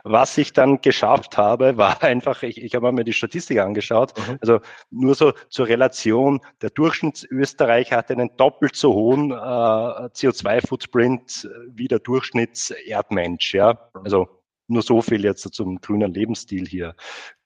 Was 0.03 0.35
ich 0.39 0.53
dann 0.53 0.81
geschafft 0.81 1.38
habe, 1.38 1.77
war 1.77 2.01
einfach, 2.01 2.41
ich, 2.41 2.63
ich 2.63 2.74
habe 2.74 2.91
mir 2.91 3.03
die 3.03 3.13
Statistik 3.13 3.59
angeschaut, 3.59 4.18
mhm. 4.18 4.38
also 4.41 4.59
nur 4.89 5.13
so 5.13 5.33
zur 5.50 5.68
Relation, 5.68 6.41
der 6.63 6.71
Durchschnittsösterreicher 6.71 7.95
hat 7.95 8.09
einen 8.09 8.36
doppelt 8.38 8.75
so 8.75 8.95
hohen 8.95 9.29
äh, 9.29 9.36
CO2-Footprint 9.36 11.47
wie 11.69 11.88
der 11.88 12.00
Durchschnittserdmensch. 12.00 13.53
Ja, 13.53 13.77
also 14.03 14.42
nur 14.68 14.81
so 14.81 15.01
viel 15.01 15.24
jetzt 15.24 15.54
zum 15.54 15.80
grünen 15.80 16.13
Lebensstil 16.13 16.68
hier 16.68 16.95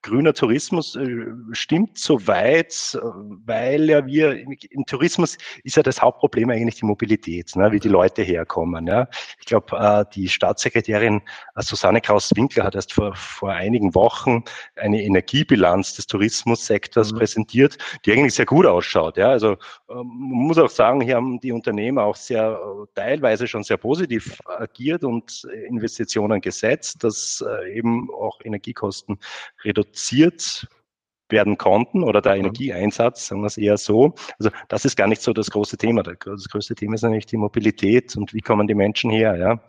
grüner 0.07 0.33
Tourismus 0.33 0.95
äh, 0.95 1.25
stimmt 1.51 1.97
soweit, 1.97 2.95
äh, 2.95 3.05
weil 3.45 3.89
ja 3.89 4.05
wir 4.05 4.37
im 4.37 4.85
Tourismus 4.85 5.37
ist 5.63 5.75
ja 5.75 5.83
das 5.83 6.01
Hauptproblem 6.01 6.49
eigentlich 6.49 6.75
die 6.75 6.85
Mobilität, 6.85 7.55
ne, 7.55 7.71
wie 7.71 7.79
die 7.79 7.89
Leute 7.89 8.21
herkommen. 8.21 8.87
Ja. 8.87 9.09
Ich 9.39 9.45
glaube, 9.45 9.75
äh, 9.77 10.05
die 10.15 10.29
Staatssekretärin 10.29 11.21
Susanne 11.57 11.99
Kraus-Winkler 11.99 12.63
hat 12.63 12.75
erst 12.75 12.93
vor, 12.93 13.15
vor 13.15 13.51
einigen 13.51 13.95
Wochen 13.95 14.43
eine 14.77 15.03
Energiebilanz 15.03 15.95
des 15.95 16.07
Tourismussektors 16.07 17.11
mhm. 17.11 17.17
präsentiert, 17.17 17.77
die 18.05 18.13
eigentlich 18.13 18.35
sehr 18.35 18.45
gut 18.45 18.65
ausschaut. 18.65 19.17
Ja. 19.17 19.29
Also 19.29 19.57
man 19.87 20.05
muss 20.05 20.57
auch 20.57 20.69
sagen, 20.69 21.01
hier 21.01 21.15
haben 21.15 21.39
die 21.39 21.51
Unternehmer 21.51 22.03
auch 22.03 22.15
sehr 22.15 22.59
teilweise 22.95 23.47
schon 23.47 23.63
sehr 23.63 23.77
positiv 23.77 24.39
agiert 24.45 25.03
und 25.03 25.43
Investitionen 25.67 26.41
gesetzt, 26.41 27.03
dass 27.03 27.43
eben 27.71 28.09
auch 28.11 28.39
Energiekosten 28.43 29.17
reduziert 29.63 29.96
reduziert 29.97 30.67
werden 31.29 31.57
konnten 31.57 32.03
oder 32.03 32.21
der 32.21 32.35
mhm. 32.35 32.41
Energieeinsatz, 32.41 33.27
sagen 33.27 33.41
wir 33.41 33.47
es 33.47 33.57
eher 33.57 33.77
so. 33.77 34.13
Also 34.39 34.49
das 34.69 34.85
ist 34.85 34.95
gar 34.95 35.07
nicht 35.07 35.21
so 35.21 35.33
das 35.33 35.51
große 35.51 35.77
Thema. 35.77 36.03
Das 36.03 36.47
größte 36.47 36.75
Thema 36.75 36.95
ist 36.95 37.03
eigentlich 37.03 37.25
die 37.25 37.37
Mobilität 37.37 38.15
und 38.15 38.33
wie 38.33 38.39
kommen 38.39 38.67
die 38.67 38.75
Menschen 38.75 39.11
her. 39.11 39.35
Ja. 39.35 39.59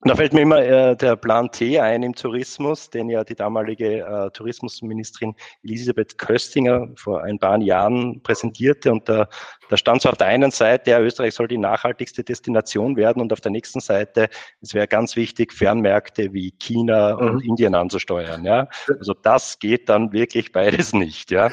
Und 0.00 0.10
da 0.10 0.14
fällt 0.14 0.32
mir 0.32 0.42
immer 0.42 0.62
äh, 0.62 0.96
der 0.96 1.16
Plan 1.16 1.50
T 1.50 1.80
ein 1.80 2.04
im 2.04 2.14
Tourismus, 2.14 2.88
den 2.88 3.08
ja 3.10 3.24
die 3.24 3.34
damalige 3.34 3.98
äh, 3.98 4.30
Tourismusministerin 4.30 5.34
Elisabeth 5.64 6.18
Köstinger 6.18 6.88
vor 6.94 7.24
ein 7.24 7.40
paar 7.40 7.58
Jahren 7.58 8.22
präsentierte. 8.22 8.92
Und 8.92 9.08
da, 9.08 9.28
da 9.68 9.76
stand 9.76 10.02
so 10.02 10.08
auf 10.08 10.16
der 10.16 10.28
einen 10.28 10.52
Seite, 10.52 10.92
ja, 10.92 11.00
Österreich 11.00 11.34
soll 11.34 11.48
die 11.48 11.58
nachhaltigste 11.58 12.22
Destination 12.22 12.96
werden 12.96 13.20
und 13.20 13.32
auf 13.32 13.40
der 13.40 13.50
nächsten 13.50 13.80
Seite, 13.80 14.28
es 14.60 14.72
wäre 14.72 14.86
ganz 14.86 15.16
wichtig, 15.16 15.52
Fernmärkte 15.52 16.32
wie 16.32 16.52
China 16.52 17.16
mhm. 17.16 17.28
und 17.28 17.44
Indien 17.44 17.74
anzusteuern. 17.74 18.44
Ja? 18.44 18.68
Also 19.00 19.14
das 19.14 19.58
geht 19.58 19.88
dann 19.88 20.12
wirklich 20.12 20.52
beides 20.52 20.92
nicht. 20.92 21.32
Ja? 21.32 21.50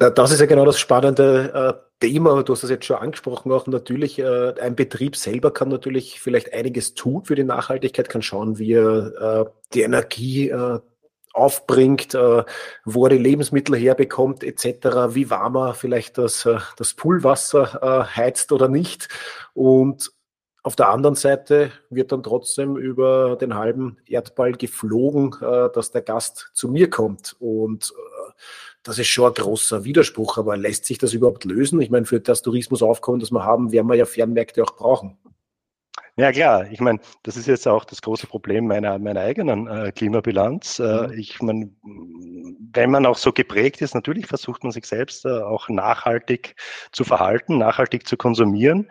Das 0.00 0.32
ist 0.32 0.40
ja 0.40 0.46
genau 0.46 0.64
das 0.64 0.78
Spannende. 0.78 1.76
Äh 1.84 1.90
Thema, 2.00 2.42
du 2.42 2.54
hast 2.54 2.62
das 2.62 2.70
jetzt 2.70 2.86
schon 2.86 2.96
angesprochen, 2.96 3.52
auch 3.52 3.66
natürlich, 3.66 4.18
äh, 4.18 4.54
ein 4.58 4.74
Betrieb 4.74 5.16
selber 5.16 5.52
kann 5.52 5.68
natürlich 5.68 6.18
vielleicht 6.18 6.54
einiges 6.54 6.94
tun 6.94 7.26
für 7.26 7.34
die 7.34 7.44
Nachhaltigkeit, 7.44 8.08
kann 8.08 8.22
schauen, 8.22 8.58
wie 8.58 8.72
er 8.72 9.42
äh, 9.42 9.50
die 9.74 9.82
Energie 9.82 10.50
aufbringt, 11.32 12.14
wo 12.14 13.04
er 13.04 13.10
die 13.10 13.18
Lebensmittel 13.18 13.76
herbekommt, 13.76 14.42
etc., 14.42 15.14
wie 15.14 15.30
warm 15.30 15.56
er 15.56 15.74
vielleicht 15.74 16.18
das, 16.18 16.48
das 16.76 16.94
Poolwasser 16.94 18.08
heizt 18.16 18.50
oder 18.50 18.66
nicht. 18.66 19.08
Und 19.54 20.10
auf 20.64 20.74
der 20.74 20.88
anderen 20.88 21.14
Seite 21.14 21.70
wird 21.88 22.10
dann 22.10 22.24
trotzdem 22.24 22.76
über 22.76 23.36
den 23.36 23.54
halben 23.54 23.98
Erdball 24.06 24.52
geflogen, 24.52 25.36
dass 25.40 25.92
der 25.92 26.02
Gast 26.02 26.50
zu 26.52 26.66
mir 26.66 26.90
kommt. 26.90 27.36
Und 27.38 27.94
das 28.82 28.98
ist 28.98 29.08
schon 29.08 29.28
ein 29.28 29.34
großer 29.34 29.84
Widerspruch, 29.84 30.38
aber 30.38 30.56
lässt 30.56 30.86
sich 30.86 30.98
das 30.98 31.12
überhaupt 31.12 31.44
lösen? 31.44 31.80
Ich 31.80 31.90
meine, 31.90 32.06
für 32.06 32.20
das 32.20 32.42
Tourismusaufkommen, 32.42 33.20
das 33.20 33.30
wir 33.30 33.44
haben, 33.44 33.72
werden 33.72 33.88
wir 33.88 33.96
ja 33.96 34.06
Fernmärkte 34.06 34.62
auch 34.62 34.76
brauchen. 34.76 35.18
Ja 36.16 36.32
klar, 36.32 36.70
ich 36.70 36.80
meine, 36.80 36.98
das 37.22 37.36
ist 37.36 37.46
jetzt 37.46 37.66
auch 37.66 37.84
das 37.84 38.02
große 38.02 38.26
Problem 38.26 38.66
meiner, 38.66 38.98
meiner 38.98 39.20
eigenen 39.20 39.66
äh, 39.68 39.92
Klimabilanz. 39.92 40.78
Äh, 40.78 41.08
mhm. 41.08 41.12
ich 41.14 41.40
meine, 41.40 41.70
wenn 42.72 42.90
man 42.90 43.06
auch 43.06 43.16
so 43.16 43.32
geprägt 43.32 43.80
ist, 43.80 43.94
natürlich 43.94 44.26
versucht 44.26 44.62
man 44.62 44.72
sich 44.72 44.84
selbst 44.84 45.24
äh, 45.24 45.30
auch 45.30 45.68
nachhaltig 45.68 46.56
zu 46.92 47.04
verhalten, 47.04 47.58
nachhaltig 47.58 48.06
zu 48.06 48.16
konsumieren 48.16 48.88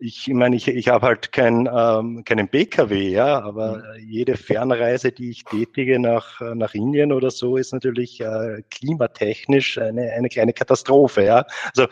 ich 0.00 0.28
meine, 0.28 0.56
ich, 0.56 0.68
ich 0.68 0.88
habe 0.88 1.06
halt 1.06 1.32
kein, 1.32 1.68
ähm, 1.72 2.24
keinen 2.24 2.48
PKW, 2.48 3.08
ja, 3.08 3.40
aber 3.40 3.78
mhm. 3.78 4.08
jede 4.08 4.36
Fernreise, 4.36 5.12
die 5.12 5.30
ich 5.30 5.44
tätige 5.44 5.98
nach, 5.98 6.40
nach 6.40 6.74
Indien 6.74 7.12
oder 7.12 7.30
so, 7.30 7.56
ist 7.56 7.72
natürlich 7.72 8.20
äh, 8.20 8.62
klimatechnisch 8.70 9.78
eine, 9.78 10.12
eine 10.12 10.28
kleine 10.28 10.52
Katastrophe, 10.52 11.24
ja. 11.24 11.44
Also 11.74 11.86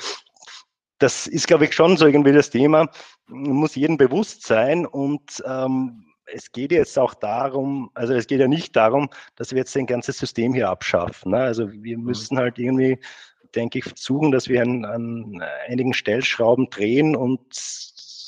das 0.99 1.27
ist, 1.27 1.47
glaube 1.47 1.65
ich, 1.65 1.75
schon 1.75 1.97
so 1.97 2.07
irgendwie 2.07 2.33
das 2.33 2.51
Thema, 2.51 2.89
muss 3.27 3.75
jedem 3.75 3.97
bewusst 3.97 4.47
sein 4.47 4.87
und 4.87 5.43
ähm, 5.47 6.05
es 6.27 6.53
geht 6.53 6.73
jetzt 6.73 6.99
auch 6.99 7.15
darum, 7.15 7.91
also 7.95 8.15
es 8.15 8.27
geht 8.27 8.41
ja 8.41 8.49
nicht 8.49 8.75
darum, 8.77 9.09
dass 9.37 9.51
wir 9.53 9.59
jetzt 9.59 9.77
ein 9.77 9.87
ganzes 9.87 10.19
System 10.19 10.55
hier 10.55 10.69
abschaffen. 10.69 11.33
Ne? 11.33 11.39
Also 11.39 11.71
wir 11.71 11.99
mhm. 11.99 12.05
müssen 12.05 12.39
halt 12.39 12.59
irgendwie, 12.59 12.99
denke 13.55 13.79
ich, 13.79 13.85
versuchen, 13.85 14.31
dass 14.31 14.49
wir 14.49 14.63
an, 14.63 14.85
an 14.85 15.43
einigen 15.69 15.95
Stellschrauben 15.95 16.71
drehen 16.71 17.15
und 17.17 17.41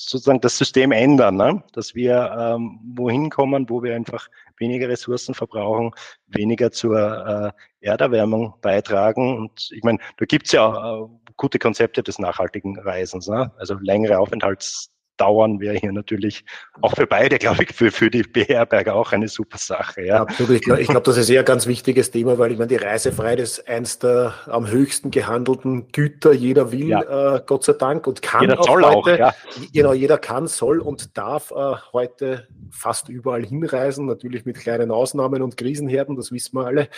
sozusagen 0.08 0.40
das 0.40 0.56
System 0.56 0.92
ändern, 0.92 1.36
ne? 1.36 1.62
dass 1.72 1.94
wir 1.94 2.34
ähm, 2.38 2.80
wohin 2.96 3.30
kommen, 3.30 3.68
wo 3.68 3.82
wir 3.82 3.94
einfach 3.94 4.28
weniger 4.58 4.88
Ressourcen 4.88 5.34
verbrauchen, 5.34 5.92
weniger 6.26 6.70
zur 6.70 7.52
äh, 7.80 7.86
Erderwärmung 7.86 8.54
beitragen. 8.60 9.36
Und 9.36 9.70
ich 9.72 9.82
meine, 9.82 9.98
da 10.16 10.24
gibt's 10.24 10.52
ja 10.52 11.02
äh, 11.02 11.06
gute 11.36 11.58
Konzepte 11.58 12.02
des 12.02 12.18
nachhaltigen 12.18 12.78
Reisens, 12.78 13.28
ne? 13.28 13.52
also 13.58 13.74
längere 13.80 14.18
Aufenthalts 14.18 14.90
dauern 15.16 15.60
wäre 15.60 15.76
hier 15.76 15.92
natürlich 15.92 16.44
auch 16.82 16.94
für 16.94 17.06
beide, 17.06 17.38
glaube 17.38 17.64
ich, 17.64 17.74
für, 17.74 17.90
für 17.90 18.10
die 18.10 18.22
Beherberger 18.22 18.94
auch 18.94 19.12
eine 19.12 19.28
super 19.28 19.58
Sache. 19.58 20.04
Ja. 20.04 20.22
Absolut. 20.22 20.52
Ich 20.52 20.62
glaube, 20.62 20.84
glaub, 20.84 21.04
das 21.04 21.16
ist 21.16 21.30
eher 21.30 21.40
ein 21.40 21.46
ganz 21.46 21.66
wichtiges 21.66 22.10
Thema, 22.10 22.38
weil 22.38 22.52
ich 22.52 22.58
meine, 22.58 22.68
die 22.68 22.76
Reisefreiheit 22.76 23.40
ist 23.40 23.68
eins 23.68 23.98
der 23.98 24.34
am 24.46 24.68
höchsten 24.68 25.10
gehandelten 25.10 25.88
Güter. 25.92 26.32
Jeder 26.32 26.72
will, 26.72 26.88
ja. 26.88 27.36
äh, 27.36 27.42
Gott 27.46 27.64
sei 27.64 27.74
Dank, 27.74 28.06
und 28.06 28.22
kann 28.22 28.42
jeder 28.42 28.60
auch 28.60 28.66
soll 28.66 28.84
heute, 28.84 28.96
auch, 28.96 29.06
ja. 29.06 29.34
genau, 29.72 29.92
jeder 29.92 30.18
kann, 30.18 30.46
soll 30.46 30.80
und 30.80 31.16
darf 31.16 31.50
äh, 31.50 31.74
heute 31.92 32.48
fast 32.70 33.08
überall 33.08 33.44
hinreisen, 33.44 34.06
natürlich 34.06 34.44
mit 34.44 34.58
kleinen 34.58 34.90
Ausnahmen 34.90 35.42
und 35.42 35.56
Krisenherden, 35.56 36.16
das 36.16 36.32
wissen 36.32 36.56
wir 36.56 36.66
alle. 36.66 36.88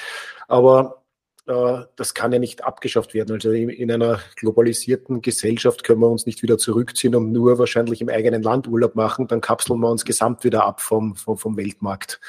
Aber 0.46 1.02
das 1.48 2.12
kann 2.12 2.32
ja 2.32 2.38
nicht 2.38 2.62
abgeschafft 2.64 3.14
werden. 3.14 3.32
Also 3.32 3.52
in 3.52 3.90
einer 3.90 4.20
globalisierten 4.36 5.22
Gesellschaft 5.22 5.82
können 5.82 6.00
wir 6.00 6.08
uns 6.08 6.26
nicht 6.26 6.42
wieder 6.42 6.58
zurückziehen 6.58 7.14
und 7.14 7.32
nur 7.32 7.58
wahrscheinlich 7.58 8.02
im 8.02 8.10
eigenen 8.10 8.42
Land 8.42 8.68
Urlaub 8.68 8.94
machen, 8.94 9.28
dann 9.28 9.40
kapseln 9.40 9.80
wir 9.80 9.90
uns 9.90 10.04
gesamt 10.04 10.44
wieder 10.44 10.64
ab 10.66 10.82
vom, 10.82 11.16
vom, 11.16 11.38
vom 11.38 11.56
Weltmarkt. 11.56 12.20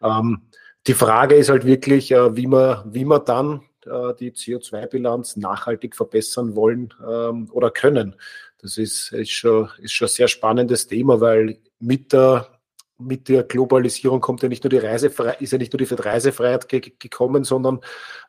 Ähm, 0.00 0.42
die 0.86 0.94
Frage 0.94 1.34
ist 1.34 1.50
halt 1.50 1.64
wirklich, 1.64 2.12
äh, 2.12 2.36
wie 2.36 2.46
man, 2.46 2.82
wie 2.86 3.04
man 3.04 3.24
dann 3.24 3.62
äh, 3.86 4.14
die 4.18 4.30
CO2-Bilanz 4.30 5.36
nachhaltig 5.36 5.96
verbessern 5.96 6.54
wollen 6.54 6.94
ähm, 7.04 7.48
oder 7.50 7.72
können. 7.72 8.14
Das 8.62 8.78
ist, 8.78 9.10
ist, 9.12 9.32
schon, 9.32 9.68
ist 9.78 9.92
schon 9.92 10.06
ein 10.06 10.10
sehr 10.10 10.28
spannendes 10.28 10.86
Thema, 10.86 11.20
weil 11.20 11.58
mit 11.80 12.12
der 12.12 12.59
mit 13.00 13.28
der 13.28 13.42
Globalisierung 13.42 14.20
kommt 14.20 14.42
ja 14.42 14.48
nicht 14.48 14.64
nur 14.64 14.70
die 14.70 14.78
Reisefreiheit, 14.78 15.40
ist 15.40 15.52
ja 15.52 15.58
nicht 15.58 15.72
nur 15.72 15.78
die 15.78 15.92
Reisefreiheit 15.92 16.68
ge 16.68 16.80
gekommen, 16.98 17.44
sondern 17.44 17.80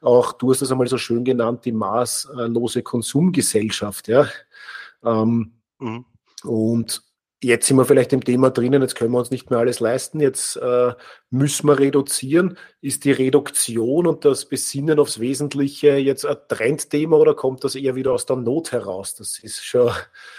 auch, 0.02 0.34
du 0.34 0.52
hast 0.52 0.62
es 0.62 0.72
einmal 0.72 0.88
so 0.88 0.98
schön 0.98 1.24
genannt, 1.24 1.66
die 1.66 1.72
maßlose 1.72 2.84
Konsumgesellschaft, 2.84 4.08
ja. 4.08 4.28
Ähm, 5.04 5.54
mhm. 5.80 6.06
Und 6.44 7.04
jetzt 7.44 7.68
sind 7.68 7.78
wir 7.78 7.86
vielleicht 7.86 8.14
im 8.14 8.24
Thema 8.24 8.52
drinnen, 8.52 8.82
jetzt 8.82 8.96
können 8.96 9.12
wir 9.12 9.18
uns 9.18 9.32
nicht 9.32 9.50
mehr 9.50 9.60
alles 9.60 9.80
leisten, 9.80 10.20
jetzt 10.20 10.58
äh, 10.58 10.94
müssen 11.30 11.68
wir 11.68 11.80
reduzieren. 11.80 12.58
Ist 12.82 13.04
die 13.04 13.12
Reduktion 13.12 14.06
und 14.06 14.26
das 14.26 14.46
Besinnen 14.46 15.00
aufs 15.00 15.20
Wesentliche 15.20 15.98
jetzt 15.98 16.26
ein 16.26 16.38
Trendthema 16.48 17.18
oder 17.18 17.34
kommt 17.34 17.64
das 17.64 17.76
eher 17.76 17.96
wieder 17.96 18.14
aus 18.14 18.26
der 18.26 18.36
Not 18.36 18.72
heraus? 18.72 19.16
Das 19.16 19.40
ist 19.40 19.64
schon, 19.64 19.92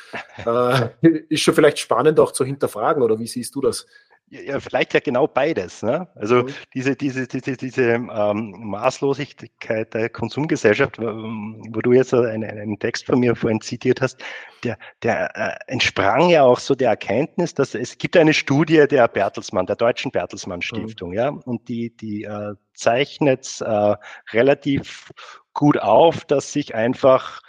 äh, 0.46 0.90
ist 1.28 1.40
schon 1.40 1.54
vielleicht 1.54 1.80
spannend 1.80 2.20
auch 2.20 2.32
zu 2.32 2.44
hinterfragen, 2.44 3.02
oder 3.02 3.18
wie 3.18 3.26
siehst 3.26 3.54
du 3.54 3.60
das? 3.60 3.86
Ja, 4.32 4.60
vielleicht 4.60 4.94
ja 4.94 5.00
genau 5.00 5.26
beides. 5.26 5.82
Ne? 5.82 6.08
Also 6.14 6.44
mhm. 6.44 6.54
diese, 6.72 6.96
diese, 6.96 7.26
diese, 7.26 7.54
diese 7.54 7.82
ähm, 7.82 8.54
Maßlosigkeit 8.56 9.92
der 9.92 10.08
Konsumgesellschaft, 10.08 10.98
wo 10.98 11.80
du 11.82 11.92
jetzt 11.92 12.14
einen, 12.14 12.42
einen 12.42 12.78
Text 12.78 13.04
von 13.04 13.20
mir 13.20 13.36
vorhin 13.36 13.60
zitiert 13.60 14.00
hast, 14.00 14.24
der, 14.64 14.78
der 15.02 15.36
äh, 15.36 15.70
entsprang 15.70 16.30
ja 16.30 16.44
auch 16.44 16.60
so 16.60 16.74
der 16.74 16.88
Erkenntnis, 16.88 17.52
dass 17.52 17.74
es 17.74 17.98
gibt 17.98 18.16
eine 18.16 18.32
Studie 18.32 18.86
der 18.88 19.06
Bertelsmann, 19.06 19.66
der 19.66 19.76
Deutschen 19.76 20.10
Bertelsmann. 20.10 20.62
Stiftung, 20.62 21.10
mhm. 21.10 21.14
ja, 21.14 21.28
und 21.28 21.68
die, 21.68 21.94
die 21.94 22.22
äh, 22.22 22.54
zeichnet 22.72 23.60
äh, 23.60 23.96
relativ 24.32 25.12
gut 25.52 25.76
auf, 25.76 26.24
dass 26.24 26.54
sich 26.54 26.74
einfach 26.74 27.42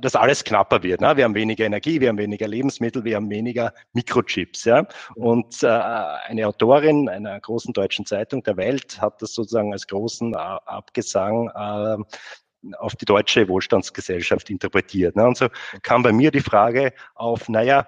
dass 0.00 0.14
alles 0.14 0.44
knapper 0.44 0.82
wird. 0.82 1.00
Ne? 1.00 1.16
Wir 1.16 1.24
haben 1.24 1.34
weniger 1.34 1.64
Energie, 1.64 2.00
wir 2.00 2.10
haben 2.10 2.18
weniger 2.18 2.46
Lebensmittel, 2.46 3.04
wir 3.04 3.16
haben 3.16 3.30
weniger 3.30 3.72
Mikrochips. 3.94 4.64
Ja? 4.64 4.86
Und 5.14 5.62
äh, 5.62 5.66
eine 5.66 6.46
Autorin 6.46 7.08
einer 7.08 7.40
großen 7.40 7.72
deutschen 7.72 8.04
Zeitung 8.04 8.42
der 8.42 8.56
Welt 8.58 9.00
hat 9.00 9.22
das 9.22 9.32
sozusagen 9.32 9.72
als 9.72 9.86
großen 9.86 10.34
äh, 10.34 10.36
Abgesang 10.36 11.48
äh, 11.54 12.74
auf 12.76 12.94
die 12.96 13.04
deutsche 13.04 13.48
Wohlstandsgesellschaft 13.48 14.50
interpretiert. 14.50 15.16
Ne? 15.16 15.26
Und 15.26 15.36
so 15.36 15.48
kam 15.82 16.02
bei 16.02 16.12
mir 16.12 16.30
die 16.30 16.40
Frage 16.40 16.92
auf, 17.14 17.48
naja, 17.48 17.86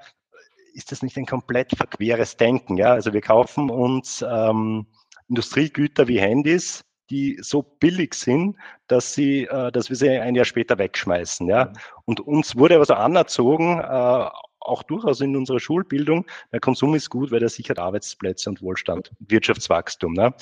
ist 0.72 0.90
das 0.90 1.02
nicht 1.02 1.16
ein 1.16 1.26
komplett 1.26 1.76
verqueres 1.76 2.36
Denken? 2.36 2.76
Ja? 2.76 2.92
Also 2.92 3.12
wir 3.12 3.20
kaufen 3.20 3.70
uns 3.70 4.24
ähm, 4.26 4.86
Industriegüter 5.28 6.08
wie 6.08 6.20
Handys, 6.20 6.84
die 7.14 7.38
so 7.40 7.62
billig 7.62 8.14
sind, 8.14 8.56
dass 8.88 9.14
sie, 9.14 9.44
äh, 9.44 9.70
dass 9.70 9.88
wir 9.88 9.96
sie 9.96 10.10
ein 10.10 10.34
Jahr 10.34 10.44
später 10.44 10.78
wegschmeißen. 10.78 11.46
Ja? 11.48 11.66
Mhm. 11.66 11.72
Und 12.06 12.20
uns 12.20 12.56
wurde 12.56 12.78
also 12.78 12.94
anerzogen, 12.94 13.78
äh, 13.78 14.28
auch 14.60 14.82
durchaus 14.82 15.20
in 15.20 15.36
unserer 15.36 15.60
Schulbildung, 15.60 16.26
der 16.50 16.58
Konsum 16.58 16.94
ist 16.94 17.10
gut, 17.10 17.30
weil 17.30 17.42
er 17.42 17.48
sichert 17.48 17.78
Arbeitsplätze 17.78 18.50
und 18.50 18.62
Wohlstand, 18.62 19.12
Wirtschaftswachstum. 19.20 20.14
Ne? 20.14 20.34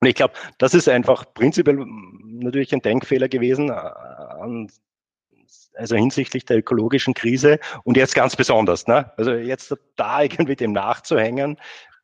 Und 0.00 0.08
ich 0.08 0.14
glaube, 0.16 0.34
das 0.58 0.74
ist 0.74 0.88
einfach 0.88 1.24
prinzipiell 1.34 1.84
natürlich 2.24 2.72
ein 2.72 2.82
Denkfehler 2.82 3.28
gewesen, 3.28 3.70
äh, 3.70 4.66
also 5.74 5.96
hinsichtlich 5.96 6.44
der 6.46 6.58
ökologischen 6.58 7.14
Krise 7.14 7.60
und 7.84 7.96
jetzt 7.96 8.14
ganz 8.14 8.34
besonders. 8.34 8.88
Ne? 8.88 9.12
Also 9.16 9.34
jetzt 9.34 9.72
da 9.94 10.22
irgendwie 10.22 10.56
dem 10.56 10.72
nachzuhängen, 10.72 11.58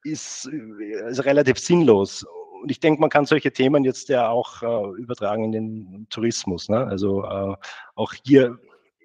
ist, 0.05 0.47
ist 0.47 1.25
relativ 1.25 1.59
sinnlos 1.59 2.25
und 2.62 2.70
ich 2.70 2.80
denke, 2.80 3.00
man 3.00 3.10
kann 3.10 3.26
solche 3.26 3.52
Themen 3.52 3.84
jetzt 3.84 4.08
ja 4.08 4.28
auch 4.28 4.62
äh, 4.62 5.00
übertragen 5.00 5.44
in 5.44 5.52
den 5.52 6.06
Tourismus. 6.10 6.68
Ne? 6.68 6.86
Also 6.86 7.24
äh, 7.24 7.54
auch 7.94 8.12
hier 8.24 8.58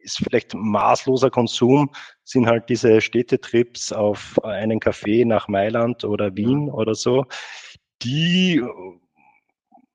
ist 0.03 0.17
vielleicht 0.17 0.53
maßloser 0.53 1.29
Konsum, 1.29 1.89
sind 2.23 2.47
halt 2.47 2.69
diese 2.69 3.01
Städtetrips 3.01 3.91
auf 3.91 4.43
einen 4.43 4.79
Café 4.79 5.25
nach 5.25 5.47
Mailand 5.47 6.03
oder 6.03 6.35
Wien 6.35 6.69
oder 6.69 6.93
so, 6.93 7.25
die, 8.01 8.61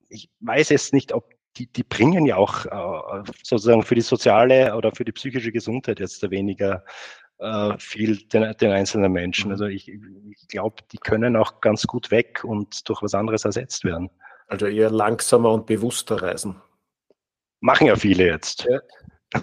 ich 0.08 0.30
weiß 0.40 0.70
jetzt 0.70 0.94
nicht, 0.94 1.12
ob 1.12 1.30
die, 1.56 1.66
die 1.66 1.82
bringen 1.82 2.24
ja 2.24 2.36
auch 2.36 2.66
äh, 2.66 3.22
sozusagen 3.42 3.82
für 3.82 3.94
die 3.94 4.00
soziale 4.00 4.74
oder 4.76 4.94
für 4.94 5.04
die 5.04 5.12
psychische 5.12 5.52
Gesundheit 5.52 6.00
jetzt 6.00 6.28
weniger 6.30 6.84
äh, 7.38 7.78
viel 7.78 8.16
den, 8.16 8.54
den, 8.61 8.73
einzelnen 8.73 9.12
Menschen. 9.12 9.47
Mhm. 9.47 9.52
Also 9.52 9.66
ich, 9.66 9.88
ich 9.88 10.49
glaube, 10.49 10.76
die 10.92 10.99
können 10.99 11.37
auch 11.37 11.61
ganz 11.61 11.87
gut 11.87 12.11
weg 12.11 12.45
und 12.45 12.88
durch 12.88 13.02
was 13.02 13.14
anderes 13.14 13.45
ersetzt 13.45 13.85
werden. 13.85 14.11
Also 14.47 14.66
eher 14.66 14.90
langsamer 14.90 15.52
und 15.52 15.66
bewusster 15.66 16.23
reisen. 16.23 16.57
Machen 17.61 17.87
ja 17.87 17.97
viele 17.97 18.26
jetzt. 18.26 18.66
Ja. 18.68 19.42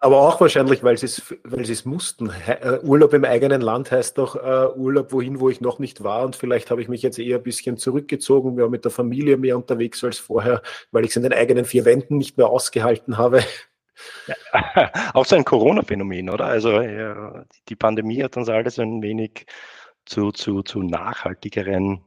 Aber 0.00 0.20
auch 0.20 0.38
wahrscheinlich, 0.40 0.84
weil 0.84 0.98
sie 0.98 1.06
es, 1.06 1.34
weil 1.44 1.62
es 1.62 1.84
mussten. 1.86 2.30
He 2.30 2.52
uh, 2.62 2.86
Urlaub 2.86 3.14
im 3.14 3.24
eigenen 3.24 3.62
Land 3.62 3.90
heißt 3.90 4.18
doch 4.18 4.36
uh, 4.36 4.78
Urlaub 4.78 5.12
wohin, 5.12 5.40
wo 5.40 5.48
ich 5.48 5.62
noch 5.62 5.78
nicht 5.78 6.04
war. 6.04 6.24
Und 6.24 6.36
vielleicht 6.36 6.70
habe 6.70 6.82
ich 6.82 6.88
mich 6.88 7.00
jetzt 7.00 7.18
eher 7.18 7.38
ein 7.38 7.42
bisschen 7.42 7.78
zurückgezogen, 7.78 8.56
wir 8.56 8.68
mit 8.68 8.84
der 8.84 8.90
Familie 8.92 9.38
mehr 9.38 9.56
unterwegs 9.56 10.04
als 10.04 10.18
vorher, 10.18 10.62
weil 10.92 11.04
ich 11.04 11.10
es 11.10 11.16
in 11.16 11.22
den 11.22 11.32
eigenen 11.32 11.64
vier 11.64 11.86
Wänden 11.86 12.18
nicht 12.18 12.36
mehr 12.36 12.48
ausgehalten 12.48 13.16
habe. 13.16 13.42
Ja, 14.26 14.34
auch 15.14 15.24
so 15.24 15.36
ein 15.36 15.44
Corona-Phänomen, 15.44 16.30
oder? 16.30 16.46
Also 16.46 16.80
ja, 16.80 17.44
die 17.68 17.76
Pandemie 17.76 18.22
hat 18.22 18.36
uns 18.36 18.48
alles 18.48 18.78
ein 18.78 19.02
wenig 19.02 19.46
zu, 20.06 20.32
zu, 20.32 20.62
zu 20.62 20.82
nachhaltigeren 20.82 22.04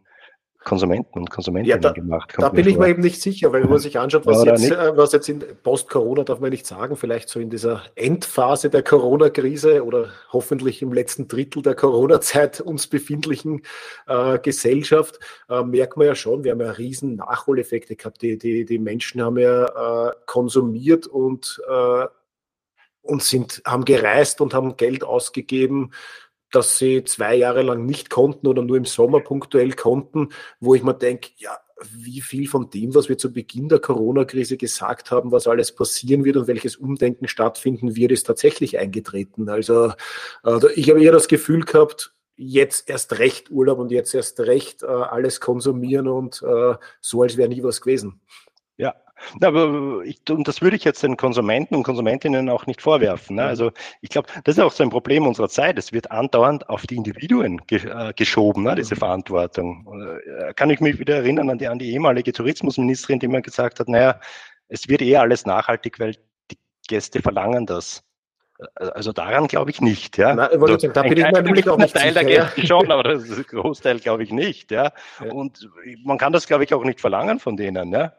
Konsumenten 0.68 1.18
und 1.18 1.32
Konsumentinnen 1.32 1.82
ja, 1.82 1.90
da, 1.90 1.94
gemacht. 1.94 2.34
Da 2.38 2.50
bin 2.50 2.68
ich 2.68 2.78
mir 2.78 2.90
eben 2.90 3.02
nicht 3.02 3.22
sicher, 3.22 3.54
weil 3.54 3.64
wenn 3.64 3.70
man 3.70 3.80
sich 3.80 3.98
anschaut, 3.98 4.26
was, 4.26 4.44
jetzt, 4.44 4.70
äh, 4.70 4.98
was 4.98 5.14
jetzt 5.14 5.30
in 5.30 5.42
Post-Corona, 5.64 6.26
darf 6.26 6.42
man 6.42 6.50
nicht 6.50 6.68
sagen, 6.68 6.98
vielleicht 6.98 7.30
so 7.30 7.40
in 7.40 7.50
dieser 7.50 7.84
Endphase 7.96 8.70
der 8.70 8.84
Corona-Krise 8.84 9.86
oder 9.86 10.10
hoffentlich 10.34 10.82
im 10.82 10.92
letzten 10.92 11.30
Drittel 11.30 11.62
der 11.62 11.74
Corona-Zeit 11.74 12.60
uns 12.60 12.88
befindlichen 12.88 13.62
äh, 14.08 14.40
Gesellschaft, 14.40 15.22
äh, 15.50 15.64
merkt 15.64 15.96
man 15.96 16.08
ja 16.08 16.16
schon, 16.16 16.44
wir 16.44 16.52
haben 16.52 16.60
ja 16.60 16.72
riesen 16.72 17.16
Nachholeffekte 17.16 17.96
gehabt. 17.96 18.22
Die, 18.22 18.38
die, 18.38 18.66
die 18.66 18.80
Menschen 18.80 19.22
haben 19.22 19.38
ja 19.38 20.10
äh, 20.10 20.12
konsumiert 20.26 21.08
und, 21.08 21.62
äh, 21.70 22.08
und 23.04 23.24
sind, 23.24 23.62
haben 23.66 23.86
gereist 23.86 24.42
und 24.42 24.54
haben 24.54 24.76
Geld 24.76 25.06
ausgegeben 25.06 25.92
dass 26.52 26.78
sie 26.78 27.04
zwei 27.04 27.36
Jahre 27.36 27.62
lang 27.62 27.86
nicht 27.86 28.10
konnten 28.10 28.48
oder 28.48 28.62
nur 28.62 28.78
im 28.78 28.86
Sommer 28.86 29.20
punktuell 29.20 29.74
konnten, 29.74 30.30
wo 30.60 30.76
ich 30.76 30.84
mir 30.84 30.94
denke, 30.94 31.30
ja, 31.38 31.58
wie 31.92 32.22
viel 32.22 32.48
von 32.48 32.70
dem, 32.70 32.96
was 32.96 33.08
wir 33.10 33.18
zu 33.18 33.32
Beginn 33.32 33.70
der 33.70 33.80
Corona-Krise 33.80 34.58
gesagt 34.58 35.12
haben, 35.12 35.32
was 35.32 35.48
alles 35.48 35.76
passieren 35.76 36.26
wird 36.26 36.38
und 36.38 36.48
welches 36.48 36.76
Umdenken 36.76 37.28
stattfinden 37.28 37.96
wird, 37.96 38.12
ist 38.12 38.24
tatsächlich 38.26 38.80
eingetreten. 38.80 39.50
Also 39.50 39.94
äh, 40.44 40.72
ich 40.74 40.90
habe 40.90 41.04
eher 41.04 41.12
das 41.12 41.28
Gefühl 41.28 41.64
gehabt, 41.64 42.14
jetzt 42.36 42.90
erst 42.90 43.20
recht 43.20 43.52
Urlaub 43.52 43.80
und 43.80 43.92
jetzt 43.92 44.14
erst 44.16 44.40
recht 44.40 44.84
äh, 44.84 44.88
alles 44.88 45.40
konsumieren 45.40 46.08
und 46.08 46.42
äh, 46.44 46.76
so, 47.02 47.22
als 47.22 47.38
wäre 47.38 47.50
nie 47.50 47.64
was 47.64 47.82
gewesen. 47.82 48.22
Ja, 48.78 48.96
aber 49.42 50.02
ich, 50.04 50.20
und 50.30 50.48
das 50.48 50.62
würde 50.62 50.76
ich 50.76 50.84
jetzt 50.84 51.04
den 51.04 51.18
Konsumenten 51.18 51.76
und 51.76 51.84
Konsumentinnen 51.84 52.50
auch 52.50 52.66
nicht 52.66 52.82
vorwerfen. 52.82 53.38
Ne? 53.38 53.44
Also 53.44 53.72
ich 54.02 54.10
glaube, 54.10 54.30
das 54.44 54.58
ist 54.58 54.64
auch 54.64 54.72
so 54.72 54.84
ein 54.84 54.90
Problem 54.90 55.28
unserer 55.28 55.50
Zeit. 55.50 55.78
Es 55.78 55.92
wird 55.92 56.12
andauernd 56.12 56.70
auf 56.70 56.86
die 56.88 56.96
Individuen 56.96 57.62
ge 57.68 57.88
äh, 57.88 58.14
geschoben, 58.14 58.64
ne? 58.64 58.76
diese 58.76 58.96
Verantwortung. 58.96 59.88
Äh, 60.28 60.54
kann 60.54 60.70
ich 60.70 60.80
mich 60.80 61.00
wieder 61.00 61.18
erinnern 61.18 61.50
an 61.50 61.58
die, 61.58 61.68
an 61.68 61.80
die 61.80 61.92
ehemalige 61.92 62.32
Tourismusministerin, 62.34 63.20
die 63.20 63.28
mir 63.28 63.42
gesagt 63.42 63.80
hat, 63.80 63.88
naja, 63.88 64.20
es 64.70 64.88
wird 64.88 65.02
eh 65.02 65.18
alles 65.18 65.46
nachhaltig, 65.46 66.00
weil 66.00 66.16
die 66.52 66.58
Gäste 66.88 67.22
verlangen 67.22 67.66
das. 67.66 68.04
Äh, 68.60 68.86
also 68.86 69.14
daran 69.14 69.48
glaube 69.48 69.72
ich 69.72 69.82
nicht. 69.82 70.18
Ja. 70.18 70.36
Nein, 70.36 70.50
also, 70.50 70.78
sagen, 70.80 70.94
da 70.94 71.02
bin 71.04 71.18
ich 71.18 71.32
mir 71.32 71.42
nämlich 71.42 71.70
auch 71.70 71.78
nicht 71.78 71.96
Teil 71.96 72.14
sicher, 72.14 72.26
der 72.26 72.46
Gäste 72.46 72.68
schon, 72.68 72.92
aber 72.92 73.04
das 73.04 73.24
ist 73.24 73.38
ein 73.38 73.44
Großteil 73.44 74.00
glaube 74.00 74.24
ich 74.24 74.32
nicht. 74.32 74.72
Ja. 74.72 74.92
ja. 75.24 75.32
Und 75.32 75.70
man 76.04 76.18
kann 76.18 76.34
das 76.34 76.48
glaube 76.48 76.64
ich 76.64 76.74
auch 76.74 76.84
nicht 76.84 77.02
verlangen 77.02 77.40
von 77.40 77.58
denen. 77.58 77.92
Ja. 77.92 78.14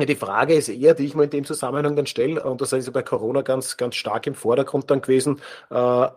Die 0.00 0.16
Frage 0.16 0.54
ist 0.54 0.68
eher, 0.68 0.94
die 0.94 1.04
ich 1.04 1.14
mir 1.14 1.24
in 1.24 1.30
dem 1.30 1.44
Zusammenhang 1.44 1.94
dann 1.94 2.06
stelle, 2.06 2.42
und 2.42 2.60
das 2.60 2.72
ist 2.72 2.86
ja 2.86 2.92
bei 2.92 3.02
Corona 3.02 3.42
ganz, 3.42 3.76
ganz 3.76 3.94
stark 3.94 4.26
im 4.26 4.34
Vordergrund 4.34 4.90
dann 4.90 5.00
gewesen, 5.00 5.40
äh, 5.70 6.08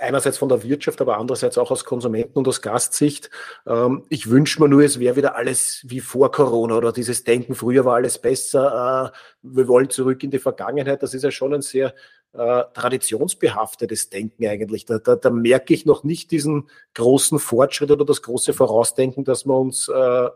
einerseits 0.00 0.38
von 0.38 0.48
der 0.48 0.62
Wirtschaft, 0.62 1.00
aber 1.00 1.18
andererseits 1.18 1.58
auch 1.58 1.70
aus 1.70 1.84
Konsumenten- 1.84 2.38
und 2.38 2.48
aus 2.48 2.62
Gastsicht. 2.62 3.30
Ähm, 3.66 4.04
ich 4.08 4.28
wünsche 4.28 4.60
mir 4.60 4.68
nur, 4.68 4.82
es 4.82 4.98
wäre 4.98 5.16
wieder 5.16 5.36
alles 5.36 5.84
wie 5.86 6.00
vor 6.00 6.30
Corona 6.30 6.76
oder 6.76 6.92
dieses 6.92 7.24
Denken, 7.24 7.54
früher 7.54 7.84
war 7.84 7.94
alles 7.96 8.18
besser, 8.18 9.12
äh, 9.12 9.18
wir 9.42 9.68
wollen 9.68 9.90
zurück 9.90 10.22
in 10.22 10.30
die 10.30 10.38
Vergangenheit. 10.38 11.02
Das 11.02 11.14
ist 11.14 11.22
ja 11.22 11.30
schon 11.30 11.54
ein 11.54 11.62
sehr 11.62 11.94
äh, 12.32 12.64
traditionsbehaftetes 12.74 14.10
Denken 14.10 14.46
eigentlich. 14.46 14.84
Da, 14.84 14.98
da, 14.98 15.16
da 15.16 15.30
merke 15.30 15.74
ich 15.74 15.86
noch 15.86 16.04
nicht 16.04 16.30
diesen 16.30 16.68
großen 16.94 17.38
Fortschritt 17.38 17.90
oder 17.90 18.04
das 18.04 18.22
große 18.22 18.52
Vorausdenken, 18.52 19.24
dass 19.24 19.46
wir 19.46 19.56
uns 19.56 19.88
äh, 19.88 20.28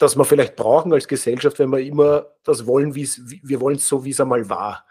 das 0.00 0.16
wir 0.16 0.24
vielleicht 0.24 0.56
brauchen 0.56 0.92
als 0.92 1.06
Gesellschaft, 1.06 1.58
wenn 1.58 1.70
wir 1.70 1.80
immer 1.80 2.26
das 2.42 2.66
wollen, 2.66 2.94
wie 2.94 3.02
es, 3.02 3.20
wir 3.26 3.60
wollen 3.60 3.76
es 3.76 3.86
so, 3.86 4.04
wie 4.04 4.10
es 4.10 4.20
einmal 4.20 4.48
war. 4.48 4.86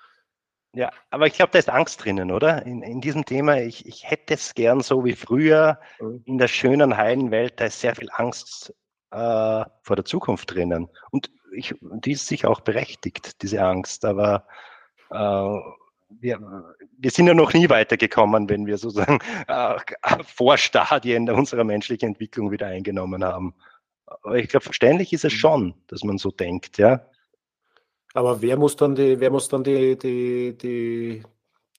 Ja, 0.74 0.92
aber 1.10 1.26
ich 1.26 1.34
glaube, 1.34 1.52
da 1.52 1.58
ist 1.58 1.70
Angst 1.70 2.06
drinnen, 2.06 2.30
oder? 2.32 2.64
In, 2.68 2.84
in 2.84 3.02
diesem 3.02 3.26
Thema, 3.26 3.60
ich, 3.60 3.88
ich 3.88 4.10
hätte 4.10 4.36
es 4.36 4.54
gern 4.54 4.82
so 4.82 5.04
wie 5.04 5.14
früher 5.14 5.80
mhm. 6.00 6.22
in 6.26 6.38
der 6.38 6.48
schönen, 6.48 6.96
heilen 6.96 7.32
Welt, 7.32 7.60
da 7.60 7.66
ist 7.66 7.82
sehr 7.82 7.96
viel 7.96 8.10
Angst 8.14 8.72
äh, 9.10 9.66
vor 9.82 9.96
der 9.96 10.06
Zukunft 10.06 10.54
drinnen. 10.54 10.88
Und 11.10 11.32
ich, 11.56 11.74
die 11.82 12.12
ist 12.12 12.28
sicher 12.28 12.52
auch 12.52 12.62
berechtigt, 12.62 13.42
diese 13.42 13.64
Angst, 13.64 14.06
aber 14.06 14.46
äh, 15.10 15.60
wir, 16.22 16.40
wir 17.00 17.12
sind 17.12 17.26
ja 17.26 17.34
noch 17.34 17.54
nie 17.54 17.68
weitergekommen, 17.68 18.48
wenn 18.48 18.68
wir 18.68 18.78
sozusagen 18.78 19.20
äh, 19.48 19.76
Vorstadien 20.24 21.28
unserer 21.32 21.64
menschlichen 21.64 22.10
Entwicklung 22.10 22.52
wieder 22.52 22.68
eingenommen 22.68 23.24
haben. 23.24 23.56
Aber 24.24 24.38
ich 24.38 24.50
glaube, 24.50 24.64
verständlich 24.64 25.14
ist 25.14 25.26
es 25.26 25.34
mhm. 25.34 25.38
schon, 25.38 25.74
dass 25.88 26.04
man 26.04 26.18
so 26.18 26.32
denkt, 26.32 26.78
ja. 26.78 27.06
Aber 28.14 28.42
wer 28.42 28.58
muss 28.58 28.76
dann 28.76 28.96
die, 28.96 29.20
wer 29.20 29.30
muss 29.30 29.50
dann 29.50 29.64
die, 29.64 29.98
die, 29.98 30.58
die, 30.58 31.24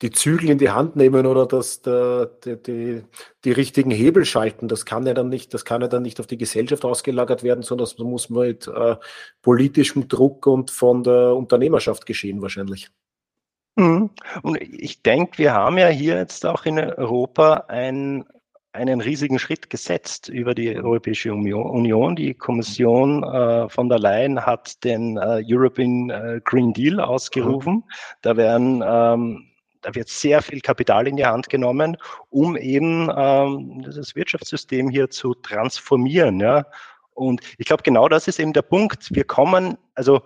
die 0.00 0.10
Zügel 0.10 0.50
in 0.50 0.58
die 0.58 0.70
Hand 0.70 0.94
nehmen 0.94 1.26
oder 1.26 1.44
das, 1.44 1.82
der, 1.82 2.26
die, 2.44 2.56
die, 2.62 3.02
die 3.44 3.52
richtigen 3.52 3.90
Hebel 3.90 4.24
schalten? 4.24 4.68
Das 4.68 4.86
kann 4.86 5.06
ja 5.06 5.14
dann 5.14 5.28
nicht, 5.28 5.52
das 5.52 5.64
kann 5.64 5.82
ja 5.82 5.88
dann 5.88 6.02
nicht 6.02 6.20
auf 6.20 6.28
die 6.28 6.38
Gesellschaft 6.38 6.84
ausgelagert 6.84 7.42
werden, 7.42 7.62
sondern 7.62 7.86
das 7.86 7.98
muss 7.98 8.30
mit 8.30 8.68
äh, 8.68 8.96
politischem 9.42 10.06
Druck 10.06 10.46
und 10.46 10.70
von 10.70 11.02
der 11.02 11.34
Unternehmerschaft 11.34 12.06
geschehen 12.06 12.40
wahrscheinlich. 12.42 12.90
Mhm. 13.76 14.10
Und 14.42 14.60
ich 14.60 15.02
denke, 15.02 15.38
wir 15.38 15.54
haben 15.54 15.78
ja 15.78 15.88
hier 15.88 16.16
jetzt 16.16 16.46
auch 16.46 16.64
in 16.64 16.78
Europa 16.78 17.64
ein, 17.68 18.24
einen 18.72 19.00
riesigen 19.00 19.38
Schritt 19.38 19.68
gesetzt 19.68 20.28
über 20.28 20.54
die 20.54 20.76
Europäische 20.76 21.32
Union. 21.32 22.14
Die 22.16 22.34
Kommission 22.34 23.24
äh, 23.24 23.68
von 23.68 23.88
der 23.88 23.98
Leyen 23.98 24.46
hat 24.46 24.84
den 24.84 25.16
äh, 25.16 25.42
European 25.44 26.10
äh, 26.10 26.40
Green 26.44 26.72
Deal 26.72 27.00
ausgerufen. 27.00 27.74
Mhm. 27.74 27.84
Da 28.22 28.36
werden 28.36 28.82
ähm, 28.86 29.50
da 29.82 29.94
wird 29.94 30.08
sehr 30.08 30.42
viel 30.42 30.60
Kapital 30.60 31.08
in 31.08 31.16
die 31.16 31.24
Hand 31.24 31.48
genommen, 31.48 31.96
um 32.28 32.56
eben 32.56 33.10
ähm, 33.16 33.82
das 33.82 34.14
Wirtschaftssystem 34.14 34.90
hier 34.90 35.10
zu 35.10 35.34
transformieren. 35.34 36.38
Ja? 36.40 36.66
Und 37.14 37.40
ich 37.58 37.66
glaube, 37.66 37.82
genau 37.82 38.08
das 38.08 38.28
ist 38.28 38.38
eben 38.38 38.52
der 38.52 38.62
Punkt. 38.62 39.14
Wir 39.14 39.24
kommen, 39.24 39.78
also 39.94 40.22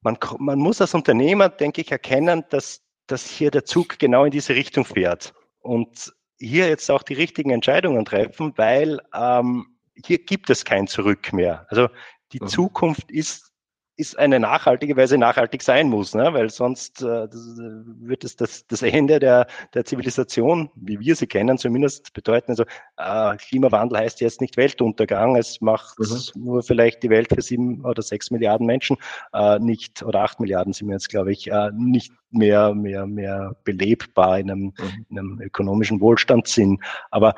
man, 0.00 0.18
man 0.38 0.58
muss 0.58 0.80
als 0.80 0.94
Unternehmer, 0.94 1.48
denke 1.48 1.80
ich, 1.80 1.92
erkennen, 1.92 2.44
dass, 2.50 2.82
dass 3.06 3.26
hier 3.26 3.50
der 3.50 3.64
Zug 3.64 3.98
genau 3.98 4.24
in 4.24 4.32
diese 4.32 4.54
Richtung 4.54 4.84
fährt. 4.84 5.32
Und 5.60 6.12
hier 6.42 6.68
jetzt 6.68 6.90
auch 6.90 7.02
die 7.02 7.14
richtigen 7.14 7.50
Entscheidungen 7.50 8.04
treffen, 8.04 8.52
weil 8.56 9.00
ähm, 9.14 9.66
hier 9.94 10.18
gibt 10.18 10.50
es 10.50 10.64
kein 10.64 10.86
Zurück 10.88 11.32
mehr. 11.32 11.66
Also 11.68 11.88
die 12.32 12.42
mhm. 12.42 12.48
Zukunft 12.48 13.10
ist 13.10 13.51
ist 13.96 14.18
eine 14.18 14.40
nachhaltige, 14.40 14.96
weil 14.96 15.06
sie 15.06 15.18
nachhaltig 15.18 15.62
sein 15.62 15.88
muss, 15.88 16.14
ne? 16.14 16.32
weil 16.32 16.48
sonst 16.50 17.02
äh, 17.02 17.28
das, 17.28 17.58
äh, 17.58 17.82
wird 18.00 18.24
es 18.24 18.36
das, 18.36 18.66
das 18.66 18.82
Ende 18.82 19.18
der, 19.18 19.46
der 19.74 19.84
Zivilisation, 19.84 20.70
wie 20.74 20.98
wir 20.98 21.14
sie 21.14 21.26
kennen, 21.26 21.58
zumindest 21.58 22.12
bedeuten. 22.14 22.52
Also 22.52 22.64
äh, 22.96 23.36
Klimawandel 23.36 23.98
heißt 23.98 24.20
jetzt 24.20 24.40
nicht 24.40 24.56
Weltuntergang, 24.56 25.36
es 25.36 25.60
macht 25.60 25.98
mhm. 25.98 26.42
nur 26.42 26.62
vielleicht 26.62 27.02
die 27.02 27.10
Welt 27.10 27.28
für 27.28 27.42
sieben 27.42 27.84
oder 27.84 28.02
sechs 28.02 28.30
Milliarden 28.30 28.66
Menschen 28.66 28.96
äh, 29.34 29.58
nicht, 29.58 30.02
oder 30.02 30.22
acht 30.22 30.40
Milliarden 30.40 30.72
sind 30.72 30.88
wir 30.88 30.94
jetzt, 30.94 31.10
glaube 31.10 31.32
ich, 31.32 31.50
äh, 31.50 31.70
nicht 31.74 32.12
mehr, 32.30 32.74
mehr, 32.74 33.06
mehr 33.06 33.54
belebbar 33.64 34.38
in 34.38 34.50
einem, 34.50 34.62
mhm. 34.78 35.06
in 35.10 35.18
einem 35.18 35.40
ökonomischen 35.42 36.00
Wohlstandssinn. 36.00 36.78
Aber 37.10 37.34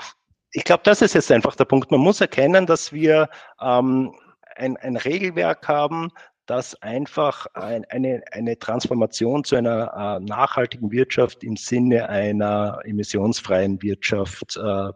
ich 0.52 0.62
glaube, 0.62 0.82
das 0.84 1.02
ist 1.02 1.14
jetzt 1.14 1.32
einfach 1.32 1.56
der 1.56 1.64
Punkt. 1.64 1.90
Man 1.90 2.00
muss 2.00 2.20
erkennen, 2.20 2.64
dass 2.66 2.92
wir 2.92 3.28
ähm, 3.60 4.14
ein, 4.56 4.76
ein 4.76 4.96
Regelwerk 4.96 5.66
haben, 5.66 6.10
dass 6.46 6.80
einfach 6.82 7.46
ein, 7.54 7.84
eine, 7.86 8.22
eine 8.32 8.58
Transformation 8.58 9.44
zu 9.44 9.56
einer 9.56 10.18
äh, 10.18 10.24
nachhaltigen 10.24 10.90
Wirtschaft 10.90 11.42
im 11.42 11.56
Sinne 11.56 12.08
einer 12.08 12.80
emissionsfreien 12.84 13.80
Wirtschaft 13.82 14.56
äh, 14.56 14.90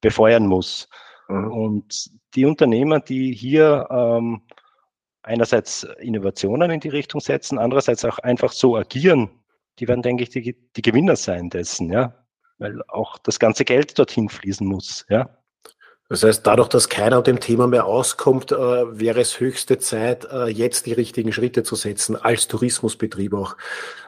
befeuern 0.00 0.46
muss. 0.46 0.88
Mhm. 1.28 1.52
Und 1.52 2.10
die 2.34 2.44
Unternehmer, 2.44 3.00
die 3.00 3.32
hier 3.32 3.86
ähm, 3.90 4.42
einerseits 5.22 5.84
Innovationen 6.00 6.70
in 6.70 6.80
die 6.80 6.88
Richtung 6.88 7.20
setzen, 7.20 7.58
andererseits 7.58 8.04
auch 8.04 8.18
einfach 8.18 8.52
so 8.52 8.76
agieren, 8.76 9.30
die 9.78 9.88
werden, 9.88 10.02
denke 10.02 10.22
ich, 10.22 10.30
die, 10.30 10.56
die 10.76 10.82
Gewinner 10.82 11.16
sein 11.16 11.50
dessen, 11.50 11.92
ja, 11.92 12.14
weil 12.58 12.82
auch 12.88 13.18
das 13.18 13.38
ganze 13.38 13.64
Geld 13.64 13.98
dorthin 13.98 14.28
fließen 14.28 14.66
muss, 14.66 15.06
ja. 15.08 15.37
Das 16.08 16.22
heißt, 16.22 16.46
dadurch, 16.46 16.68
dass 16.68 16.88
keiner 16.88 17.20
dem 17.20 17.38
Thema 17.38 17.66
mehr 17.66 17.84
auskommt, 17.84 18.50
äh, 18.50 18.56
wäre 18.56 19.20
es 19.20 19.40
höchste 19.40 19.78
Zeit, 19.78 20.26
äh, 20.32 20.46
jetzt 20.46 20.86
die 20.86 20.94
richtigen 20.94 21.32
Schritte 21.32 21.62
zu 21.64 21.74
setzen, 21.76 22.16
als 22.16 22.48
Tourismusbetrieb 22.48 23.34
auch. 23.34 23.56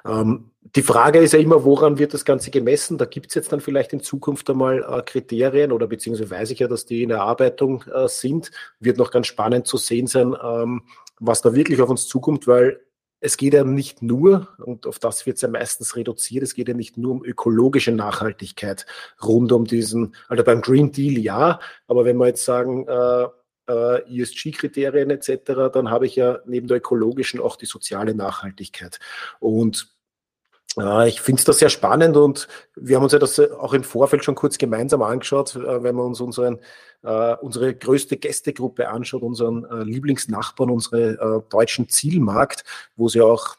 Ähm, 0.07 0.51
die 0.75 0.83
Frage 0.83 1.19
ist 1.19 1.33
ja 1.33 1.39
immer, 1.39 1.65
woran 1.65 1.99
wird 1.99 2.15
das 2.15 2.25
Ganze 2.25 2.51
gemessen? 2.51 2.97
Da 2.97 3.05
gibt 3.05 3.29
es 3.29 3.35
jetzt 3.35 3.53
dann 3.53 3.61
vielleicht 3.61 3.93
in 3.93 4.01
Zukunft 4.01 4.49
einmal 4.49 4.83
äh, 4.83 5.03
Kriterien 5.03 5.73
oder 5.73 5.87
beziehungsweise 5.87 6.31
weiß 6.31 6.51
ich 6.53 6.61
ja, 6.61 6.69
dass 6.69 6.87
die 6.87 7.03
in 7.03 7.11
Erarbeitung 7.11 7.85
sind. 8.07 8.51
Wird 8.79 8.97
noch 8.97 9.11
ganz 9.11 9.27
spannend 9.27 9.67
zu 9.67 9.77
sehen 9.77 10.07
sein, 10.07 10.35
ähm, 10.43 10.83
was 11.19 11.43
da 11.43 11.55
wirklich 11.55 11.83
auf 11.83 11.91
uns 11.91 12.07
zukommt, 12.07 12.47
weil 12.47 12.81
es 13.21 13.37
geht 13.37 13.55
ja 13.55 13.65
nicht 13.65 14.03
nur, 14.03 14.49
und 14.59 14.87
auf 14.87 14.99
das 14.99 15.27
wird 15.27 15.37
es 15.37 15.43
ja 15.43 15.49
meistens 15.49 15.95
reduziert, 15.97 16.43
es 16.43 16.55
geht 16.55 16.69
ja 16.69 16.75
nicht 16.75 16.97
nur 16.97 17.13
um 17.13 17.25
ökologische 17.25 17.93
Nachhaltigkeit 17.93 18.87
rund 19.23 19.53
um 19.53 19.67
diesen, 19.67 20.15
also 20.29 20.43
beim 20.43 20.63
Green 20.63 20.91
Deal 20.91 21.19
ja, 21.19 21.61
aber 21.87 22.05
wenn 22.05 22.17
wir 22.17 22.29
jetzt 22.29 22.45
sagen, 22.45 22.87
äh, 22.89 23.27
äh, 23.69 24.21
ESG-Kriterien 24.21 25.11
etc., 25.11 25.71
dann 25.73 25.91
habe 25.91 26.07
ich 26.07 26.17
ja 26.17 26.41
neben 26.47 26.67
der 26.67 26.79
ökologischen 26.79 27.41
auch 27.41 27.57
die 27.57 27.67
soziale 27.67 28.15
Nachhaltigkeit. 28.15 28.99
Und 29.39 29.89
ich 31.07 31.21
finde 31.21 31.41
es 31.41 31.45
da 31.45 31.53
sehr 31.53 31.69
spannend 31.69 32.17
und 32.17 32.47
wir 32.77 32.97
haben 32.97 33.03
uns 33.03 33.13
ja 33.13 33.19
das 33.19 33.41
auch 33.41 33.73
im 33.73 33.83
Vorfeld 33.83 34.25
schon 34.25 34.37
kurz 34.37 34.57
gemeinsam 34.57 35.03
angeschaut, 35.03 35.57
äh, 35.57 35.83
wenn 35.83 35.97
wir 35.97 36.05
uns 36.05 36.21
unseren, 36.21 36.59
äh, 37.03 37.35
unsere 37.37 37.75
größte 37.75 38.17
Gästegruppe 38.17 38.89
anschaut, 38.89 39.23
unseren 39.23 39.67
Lieblingsnachbarn, 39.85 40.71
unsere 40.71 41.45
deutschen 41.49 41.89
Zielmarkt, 41.89 42.65
wo 42.97 43.07
es 43.07 43.15
ja 43.15 43.25
auch 43.25 43.57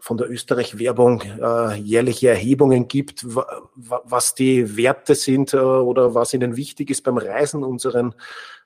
von 0.00 0.16
der 0.16 0.30
Österreich-Werbung 0.30 1.22
äh, 1.22 1.74
jährliche 1.76 2.30
Erhebungen 2.30 2.88
gibt, 2.88 3.24
was 3.24 4.34
die 4.34 4.76
Werte 4.76 5.14
sind 5.14 5.52
äh, 5.52 5.58
oder 5.58 6.14
was 6.14 6.34
ihnen 6.34 6.56
wichtig 6.56 6.90
ist 6.90 7.04
beim 7.04 7.18
Reisen 7.18 7.62
unseren, 7.62 8.14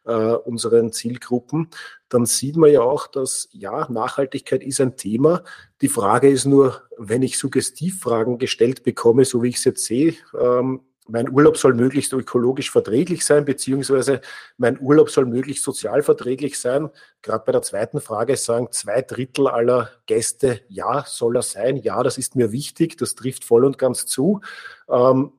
äh, 0.06 0.12
unseren 0.12 0.92
Zielgruppen, 0.92 1.68
dann 2.08 2.24
sieht 2.24 2.56
man 2.56 2.70
ja 2.70 2.82
auch, 2.82 3.08
dass 3.08 3.48
ja, 3.52 3.90
Nachhaltigkeit 3.90 4.62
ist 4.62 4.80
ein 4.80 4.96
Thema. 4.96 5.42
Die 5.80 5.88
Frage 5.88 6.30
ist 6.30 6.46
nur, 6.46 6.82
wenn 6.96 7.22
ich 7.22 7.36
Suggestivfragen 7.36 8.38
gestellt 8.38 8.84
bekomme, 8.84 9.24
so 9.24 9.42
wie 9.42 9.48
ich 9.48 9.56
es 9.56 9.64
jetzt 9.64 9.84
sehe, 9.84 10.14
ähm, 10.40 10.82
mein 11.06 11.30
Urlaub 11.30 11.56
soll 11.58 11.74
möglichst 11.74 12.12
ökologisch 12.12 12.70
verträglich 12.70 13.24
sein, 13.24 13.44
beziehungsweise 13.44 14.20
mein 14.56 14.80
Urlaub 14.80 15.10
soll 15.10 15.26
möglichst 15.26 15.64
sozial 15.64 16.02
verträglich 16.02 16.58
sein. 16.58 16.90
Gerade 17.22 17.44
bei 17.44 17.52
der 17.52 17.62
zweiten 17.62 18.00
Frage 18.00 18.36
sagen 18.36 18.68
zwei 18.70 19.02
Drittel 19.02 19.48
aller 19.48 19.90
Gäste, 20.06 20.60
ja, 20.68 21.04
soll 21.06 21.36
er 21.36 21.42
sein, 21.42 21.76
ja, 21.76 22.02
das 22.02 22.18
ist 22.18 22.36
mir 22.36 22.52
wichtig, 22.52 22.96
das 22.96 23.14
trifft 23.14 23.44
voll 23.44 23.64
und 23.64 23.78
ganz 23.78 24.06
zu. 24.06 24.40
Ähm, 24.88 25.32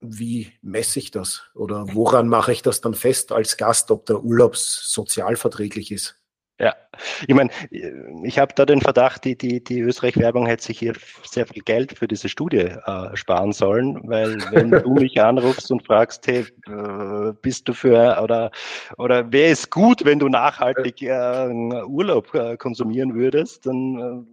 wie 0.00 0.52
messe 0.62 0.98
ich 0.98 1.10
das? 1.10 1.42
Oder 1.54 1.86
woran 1.94 2.28
mache 2.28 2.52
ich 2.52 2.62
das 2.62 2.80
dann 2.80 2.94
fest 2.94 3.32
als 3.32 3.56
Gast, 3.56 3.90
ob 3.90 4.04
der 4.06 4.22
Urlaub 4.22 4.56
sozial 4.56 5.36
verträglich 5.36 5.92
ist? 5.92 6.21
Ja, 6.62 6.76
ich 7.26 7.34
meine, 7.34 7.50
ich 8.22 8.38
habe 8.38 8.54
da 8.54 8.64
den 8.64 8.80
Verdacht, 8.80 9.24
die, 9.24 9.36
die, 9.36 9.64
die 9.64 9.80
Österreich-Werbung 9.80 10.46
hätte 10.46 10.62
sich 10.62 10.78
hier 10.78 10.92
sehr 11.24 11.44
viel 11.44 11.60
Geld 11.60 11.98
für 11.98 12.06
diese 12.06 12.28
Studie 12.28 12.58
äh, 12.86 13.16
sparen 13.16 13.52
sollen, 13.52 13.98
weil 14.04 14.36
wenn 14.52 14.70
du 14.70 14.90
mich 14.94 15.20
anrufst 15.20 15.72
und 15.72 15.84
fragst, 15.84 16.24
hey, 16.28 16.46
äh, 16.68 17.32
bist 17.42 17.66
du 17.66 17.72
für 17.72 18.22
oder 18.22 18.52
oder 18.96 19.32
wäre 19.32 19.50
es 19.50 19.70
gut, 19.70 20.04
wenn 20.04 20.20
du 20.20 20.28
nachhaltig 20.28 21.02
äh, 21.02 21.48
Urlaub 21.84 22.32
äh, 22.32 22.56
konsumieren 22.56 23.16
würdest, 23.16 23.66
dann 23.66 23.98
äh, 23.98 24.32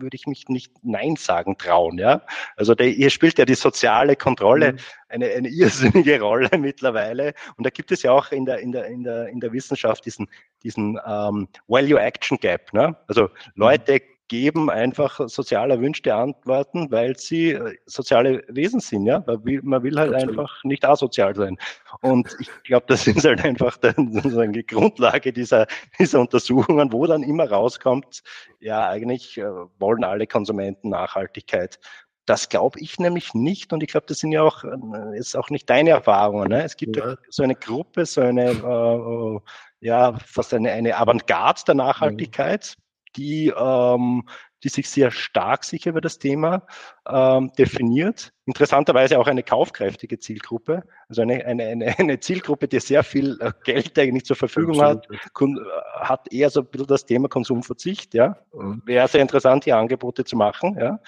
würde 0.00 0.16
ich 0.16 0.26
mich 0.26 0.48
nicht 0.48 0.72
Nein 0.82 1.16
sagen 1.16 1.56
trauen. 1.58 1.98
Ja? 1.98 2.22
Also 2.56 2.74
der, 2.74 2.88
hier 2.88 3.10
spielt 3.10 3.38
ja 3.38 3.44
die 3.44 3.54
soziale 3.54 4.16
Kontrolle 4.16 4.72
mhm. 4.72 4.78
eine, 5.08 5.26
eine 5.26 5.48
irrsinnige 5.50 6.20
Rolle 6.20 6.50
mittlerweile. 6.58 7.34
Und 7.56 7.66
da 7.66 7.70
gibt 7.70 7.92
es 7.92 8.02
ja 8.02 8.12
auch 8.12 8.32
in 8.32 8.44
der, 8.44 8.58
in 8.60 8.72
der, 8.72 8.86
in 8.86 9.02
der, 9.02 9.28
in 9.28 9.40
der 9.40 9.52
Wissenschaft 9.52 10.04
diesen, 10.06 10.28
diesen 10.62 10.98
ähm, 11.06 11.48
Value-Action-Gap. 11.68 12.72
Ne? 12.72 12.96
Also 13.08 13.22
mhm. 13.22 13.28
Leute 13.54 14.00
geben 14.28 14.70
einfach 14.70 15.20
sozial 15.28 15.70
erwünschte 15.70 16.14
Antworten, 16.14 16.90
weil 16.90 17.16
sie 17.16 17.52
äh, 17.52 17.76
soziale 17.86 18.42
Wesen 18.48 18.80
sind, 18.80 19.06
ja. 19.06 19.22
Man 19.26 19.44
will 19.82 19.96
halt 19.96 20.14
Absolut. 20.14 20.38
einfach 20.38 20.64
nicht 20.64 20.84
asozial 20.84 21.34
sein. 21.34 21.56
Und 22.00 22.36
ich 22.40 22.50
glaube, 22.64 22.86
das 22.88 23.06
ist 23.06 23.24
halt 23.24 23.44
einfach 23.44 23.78
die 23.78 24.66
Grundlage 24.66 25.32
dieser, 25.32 25.66
dieser 25.98 26.20
Untersuchungen, 26.20 26.92
wo 26.92 27.06
dann 27.06 27.22
immer 27.22 27.48
rauskommt, 27.48 28.22
ja, 28.60 28.88
eigentlich 28.88 29.38
äh, 29.38 29.44
wollen 29.78 30.02
alle 30.02 30.26
Konsumenten 30.26 30.88
Nachhaltigkeit. 30.88 31.78
Das 32.26 32.48
glaube 32.48 32.80
ich 32.80 32.98
nämlich 32.98 33.34
nicht 33.34 33.72
und 33.72 33.82
ich 33.82 33.88
glaube, 33.90 34.06
das 34.06 34.18
sind 34.18 34.32
ja 34.32 34.42
auch, 34.42 34.64
äh, 34.64 35.18
ist 35.18 35.36
auch 35.36 35.50
nicht 35.50 35.70
deine 35.70 35.90
Erfahrungen. 35.90 36.48
Ne? 36.48 36.64
Es 36.64 36.76
gibt 36.76 36.96
ja. 36.96 37.16
so 37.28 37.42
eine 37.42 37.54
Gruppe, 37.54 38.04
so 38.04 38.20
eine, 38.20 38.50
äh, 38.50 39.40
ja, 39.80 40.18
fast 40.18 40.52
eine, 40.52 40.72
eine 40.72 40.96
Avantgarde 40.96 41.62
der 41.66 41.74
Nachhaltigkeit, 41.76 42.74
mhm 42.76 42.82
die, 43.16 43.52
ähm, 43.56 44.24
die 44.62 44.68
sich 44.68 44.88
sehr 44.88 45.10
stark 45.10 45.64
sich 45.64 45.86
über 45.86 46.00
das 46.00 46.18
Thema 46.18 46.66
ähm, 47.08 47.52
definiert. 47.58 48.32
Interessanterweise 48.46 49.18
auch 49.18 49.26
eine 49.26 49.42
kaufkräftige 49.42 50.18
Zielgruppe, 50.18 50.82
also 51.08 51.22
eine, 51.22 51.44
eine, 51.44 51.64
eine, 51.64 51.86
eine 51.98 52.20
Zielgruppe, 52.20 52.68
die 52.68 52.80
sehr 52.80 53.02
viel 53.02 53.38
äh, 53.40 53.52
Geld 53.64 53.98
eigentlich 53.98 54.24
zur 54.24 54.36
Verfügung 54.36 54.80
Absolut. 54.80 55.20
hat, 55.20 55.40
äh, 55.40 56.00
hat 56.00 56.32
eher 56.32 56.50
so 56.50 56.60
ein 56.60 56.66
bisschen 56.66 56.86
das 56.86 57.06
Thema 57.06 57.28
Konsumverzicht. 57.28 58.14
Ja, 58.14 58.38
mhm. 58.52 58.82
wäre 58.84 59.08
sehr 59.08 59.22
interessant, 59.22 59.64
hier 59.64 59.76
Angebote 59.76 60.24
zu 60.24 60.36
machen. 60.36 60.76
Ja, 60.78 61.00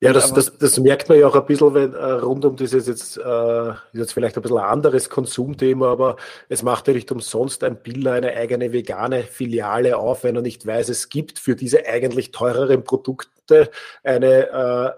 ja, 0.00 0.12
das, 0.12 0.32
das, 0.32 0.58
das 0.58 0.78
merkt 0.78 1.08
man 1.08 1.18
ja 1.18 1.26
auch 1.26 1.36
ein 1.36 1.46
bisschen, 1.46 1.72
wenn 1.72 1.94
äh, 1.94 2.04
rund 2.04 2.44
um 2.44 2.56
dieses 2.56 2.86
jetzt, 2.86 3.16
äh, 3.16 3.72
jetzt 3.92 4.12
vielleicht 4.12 4.36
ein 4.36 4.42
bisschen 4.42 4.58
ein 4.58 4.64
anderes 4.64 5.08
Konsumthema, 5.08 5.90
aber 5.90 6.16
es 6.48 6.62
macht 6.62 6.88
ja 6.88 6.94
nicht 6.94 7.10
umsonst 7.10 7.64
ein 7.64 7.82
Biller 7.82 8.12
eine 8.12 8.34
eigene 8.34 8.72
vegane 8.72 9.22
Filiale 9.22 9.96
auf, 9.96 10.24
wenn 10.24 10.36
er 10.36 10.42
nicht 10.42 10.66
weiß, 10.66 10.88
es 10.88 11.08
gibt 11.08 11.38
für 11.38 11.56
diese 11.56 11.86
eigentlich 11.86 12.32
teureren 12.32 12.84
Produkte 12.84 13.70
eine 14.02 14.48
äh, 14.50 14.90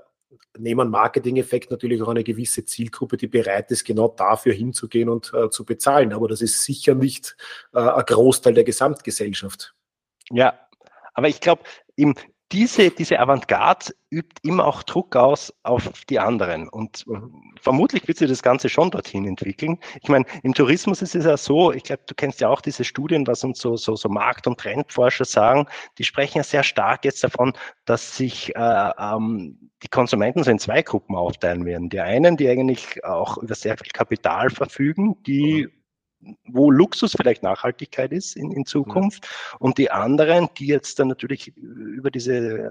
neben 0.59 0.91
Marketing-Effekt 0.91 1.71
natürlich 1.71 2.03
auch 2.03 2.09
eine 2.09 2.25
gewisse 2.25 2.65
Zielgruppe, 2.65 3.17
die 3.17 3.27
bereit 3.27 3.71
ist, 3.71 3.85
genau 3.85 4.09
dafür 4.09 4.53
hinzugehen 4.53 5.09
und 5.09 5.33
äh, 5.35 5.51
zu 5.51 5.65
bezahlen. 5.65 6.13
Aber 6.13 6.29
das 6.29 6.41
ist 6.41 6.65
sicher 6.65 6.95
nicht 6.95 7.37
äh, 7.75 7.79
ein 7.79 8.05
Großteil 8.05 8.55
der 8.55 8.65
Gesamtgesellschaft. 8.65 9.75
Ja, 10.31 10.59
aber 11.15 11.29
ich 11.29 11.41
glaube, 11.41 11.63
im, 11.95 12.15
diese, 12.53 12.91
diese 12.91 13.19
Avantgarde 13.19 13.93
übt 14.11 14.41
immer 14.43 14.65
auch 14.67 14.83
Druck 14.85 15.17
aus 15.17 15.53
auf 15.65 16.05
die 16.09 16.21
anderen. 16.21 16.69
Und 16.69 17.05
vermutlich 17.61 18.07
wird 18.07 18.19
sich 18.19 18.29
das 18.29 18.43
Ganze 18.43 18.69
schon 18.69 18.91
dorthin 18.91 19.27
entwickeln. 19.27 19.79
Ich 20.01 20.09
meine, 20.09 20.25
im 20.43 20.55
Tourismus 20.55 21.03
ist 21.03 21.17
es 21.17 21.25
ja 21.25 21.37
so, 21.37 21.73
ich 21.73 21.83
glaube, 21.83 22.03
du 22.07 22.15
kennst 22.15 22.41
ja 22.41 22.49
auch 22.49 22.61
diese 22.61 22.85
Studien, 22.85 23.27
was 23.27 23.43
uns 23.43 23.59
so, 23.59 23.77
so, 23.77 23.97
so 23.97 24.09
Markt- 24.09 24.47
und 24.47 24.61
Trendforscher 24.61 25.25
sagen, 25.25 25.67
die 25.99 26.05
sprechen 26.05 26.39
ja 26.39 26.45
sehr 26.45 26.63
stark 26.63 27.05
jetzt 27.05 27.25
davon, 27.25 27.53
dass 27.85 28.17
sich 28.17 28.55
äh, 28.55 28.91
ähm, 28.99 29.71
die 29.83 29.89
Konsumenten 29.89 30.45
so 30.45 30.51
in 30.51 30.61
zwei 30.61 30.83
Gruppen 30.83 31.17
aufteilen 31.17 31.65
werden. 31.65 31.91
Die 31.91 32.01
einen, 32.01 32.37
die 32.37 32.49
eigentlich 32.49 33.05
auch 33.05 33.39
über 33.39 33.55
sehr 33.55 33.77
viel 33.77 33.91
Kapital 33.93 34.51
verfügen, 34.51 35.21
die 35.25 35.69
wo 36.47 36.71
Luxus 36.71 37.13
vielleicht 37.17 37.43
Nachhaltigkeit 37.43 38.13
ist 38.13 38.37
in, 38.37 38.53
in 38.53 38.67
Zukunft 38.67 39.25
ja. 39.25 39.57
und 39.59 39.79
die 39.79 39.91
anderen, 39.91 40.49
die 40.59 40.67
jetzt 40.67 40.99
dann 40.99 41.09
natürlich 41.09 41.57
über 41.57 42.11
diese 42.11 42.71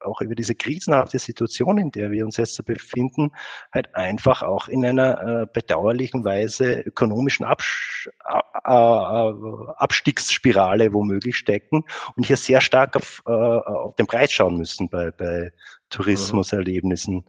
auch 0.00 0.20
über 0.20 0.34
diese 0.34 0.54
krisenhafte 0.54 1.18
Situation, 1.18 1.78
in 1.78 1.90
der 1.90 2.10
wir 2.10 2.24
uns 2.24 2.36
jetzt 2.36 2.62
befinden, 2.64 3.32
halt 3.72 3.94
einfach 3.94 4.42
auch 4.42 4.68
in 4.68 4.84
einer 4.84 5.42
äh, 5.42 5.46
bedauerlichen 5.52 6.24
Weise 6.24 6.80
ökonomischen 6.80 7.44
Absch 7.44 8.08
äh, 8.24 8.70
Abstiegsspirale 9.76 10.92
womöglich 10.92 11.36
stecken 11.36 11.84
und 12.16 12.26
hier 12.26 12.36
sehr 12.36 12.60
stark 12.60 12.96
auf, 12.96 13.22
äh, 13.26 13.30
auf 13.30 13.94
den 13.96 14.06
Preis 14.06 14.32
schauen 14.32 14.56
müssen 14.56 14.88
bei, 14.88 15.10
bei 15.10 15.52
Tourismuserlebnissen. 15.90 17.24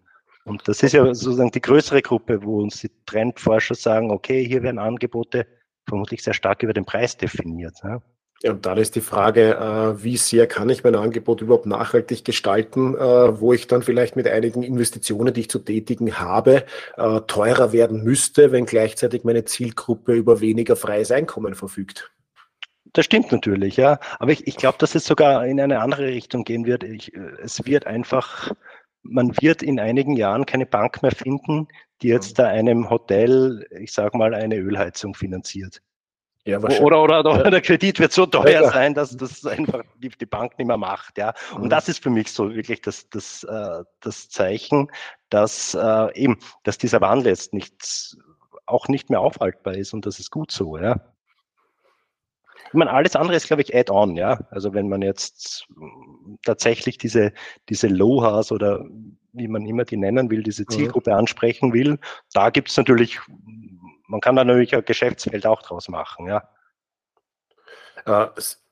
Und 0.48 0.68
das 0.68 0.82
ist 0.82 0.94
ja 0.94 1.06
sozusagen 1.14 1.52
die 1.52 1.62
größere 1.62 2.02
Gruppe, 2.02 2.42
wo 2.42 2.62
uns 2.62 2.80
die 2.80 2.92
Trendforscher 3.06 3.76
sagen, 3.76 4.12
okay, 4.12 4.46
hier 4.46 4.64
werden 4.64 4.80
Angebote 4.80 5.46
vermutlich 5.88 6.24
sehr 6.24 6.34
stark 6.34 6.64
über 6.64 6.74
den 6.74 6.86
Preis 6.86 7.18
definiert. 7.18 7.76
Ja. 7.84 8.02
Ja, 8.44 8.52
und 8.52 8.68
dann 8.68 8.78
ist 8.78 8.96
die 8.96 9.02
Frage, 9.02 9.56
äh, 9.56 10.04
wie 10.04 10.16
sehr 10.16 10.46
kann 10.46 10.70
ich 10.70 10.84
mein 10.84 10.94
Angebot 10.94 11.42
überhaupt 11.42 11.66
nachhaltig 11.66 12.24
gestalten, 12.24 12.94
äh, 12.94 13.00
wo 13.40 13.52
ich 13.52 13.66
dann 13.66 13.82
vielleicht 13.82 14.16
mit 14.16 14.28
einigen 14.28 14.62
Investitionen, 14.62 15.34
die 15.34 15.42
ich 15.42 15.50
zu 15.50 15.58
tätigen 15.58 16.20
habe, 16.20 16.66
äh, 16.98 17.22
teurer 17.22 17.72
werden 17.72 18.04
müsste, 18.04 18.52
wenn 18.52 18.68
gleichzeitig 18.68 19.24
meine 19.24 19.46
Zielgruppe 19.46 20.14
über 20.14 20.40
weniger 20.40 20.76
freies 20.76 21.12
Einkommen 21.12 21.56
verfügt. 21.56 22.12
Das 22.94 23.06
stimmt 23.06 23.32
natürlich, 23.32 23.76
ja. 23.76 24.00
Aber 24.20 24.32
ich, 24.32 24.46
ich 24.46 24.56
glaube, 24.56 24.78
dass 24.78 24.94
es 24.94 25.06
sogar 25.06 25.46
in 25.46 25.60
eine 25.60 25.80
andere 25.80 26.06
Richtung 26.06 26.44
gehen 26.44 26.66
wird. 26.68 26.84
Ich, 26.84 27.14
es 27.42 27.66
wird 27.66 27.88
einfach 27.88 28.52
man 29.10 29.36
wird 29.41 29.63
in 29.63 29.80
einigen 29.80 30.15
Jahren 30.15 30.46
keine 30.46 30.65
Bank 30.65 31.02
mehr 31.02 31.12
finden, 31.12 31.67
die 32.02 32.08
jetzt 32.08 32.38
mhm. 32.38 32.43
da 32.43 32.48
einem 32.48 32.89
Hotel, 32.89 33.65
ich 33.80 33.91
sage 33.91 34.17
mal, 34.17 34.34
eine 34.34 34.58
Ölheizung 34.58 35.13
finanziert. 35.13 35.82
Ja, 36.46 36.60
oder, 36.60 37.04
oder, 37.04 37.20
oder 37.20 37.43
ja. 37.43 37.50
der 37.50 37.60
Kredit 37.60 38.00
wird 38.00 38.13
so 38.13 38.26
teuer 38.26 38.62
ja, 38.62 38.72
sein, 38.72 38.93
dass 38.93 39.17
das 39.17 39.46
einfach 39.46 39.84
die, 39.98 40.08
die, 40.08 40.26
Bank 40.26 40.58
nicht 40.58 40.67
mehr 40.67 40.78
macht. 40.78 41.17
Ja. 41.17 41.34
Und 41.56 41.65
mhm. 41.65 41.70
das 41.70 41.89
ist 41.89 42.02
für 42.02 42.10
mich 42.10 42.32
so 42.32 42.56
wirklich 42.56 42.82
das, 42.82 43.10
das, 43.10 43.43
äh, 43.43 43.84
das 44.00 44.30
Zeichen, 44.30 44.89
dass 45.30 45.74
äh, 45.74 46.13
eben, 46.15 46.39
dass 46.63 46.78
dieser 46.78 47.02
Wandel 47.02 47.28
jetzt 47.28 47.54
nicht, 47.54 48.15
auch 48.65 48.88
nicht 48.88 49.10
mehr 49.10 49.20
aufhaltbar 49.20 49.76
ist 49.76 49.93
und 49.93 50.06
das 50.06 50.20
ist 50.20 50.32
gut 50.32 50.52
so. 50.52 50.78
Ja. 50.78 51.02
Ich 52.68 52.74
meine, 52.74 52.92
alles 52.92 53.16
andere 53.16 53.36
ist, 53.36 53.48
glaube 53.48 53.62
ich, 53.62 53.76
add-on, 53.76 54.16
ja. 54.16 54.40
Also 54.52 54.74
wenn 54.74 54.90
man 54.90 55.02
jetzt 55.02 55.68
tatsächlich 56.44 56.98
diese, 56.98 57.34
diese 57.70 57.88
Lohas 57.88 58.52
oder 58.52 58.86
wie 59.34 59.48
man 59.48 59.66
immer 59.66 59.86
die 59.86 59.98
nennen 59.98 60.30
will, 60.30 60.44
diese 60.44 60.64
mhm. 60.64 60.70
Zielgruppe 60.70 61.12
mhm. 61.12 61.18
ansprechen 61.18 61.74
will, 61.74 62.00
da 62.34 62.50
gibt 62.50 62.70
es 62.70 62.78
natürlich, 62.78 63.20
man 64.08 64.22
kann 64.22 64.36
da 64.36 64.44
natürlich 64.44 64.76
ein 64.76 64.86
Geschäftsfeld 64.86 65.46
auch 65.46 65.62
draus 65.62 65.90
machen, 65.90 66.28
ja. 66.28 66.50
Äh, 68.06 68.28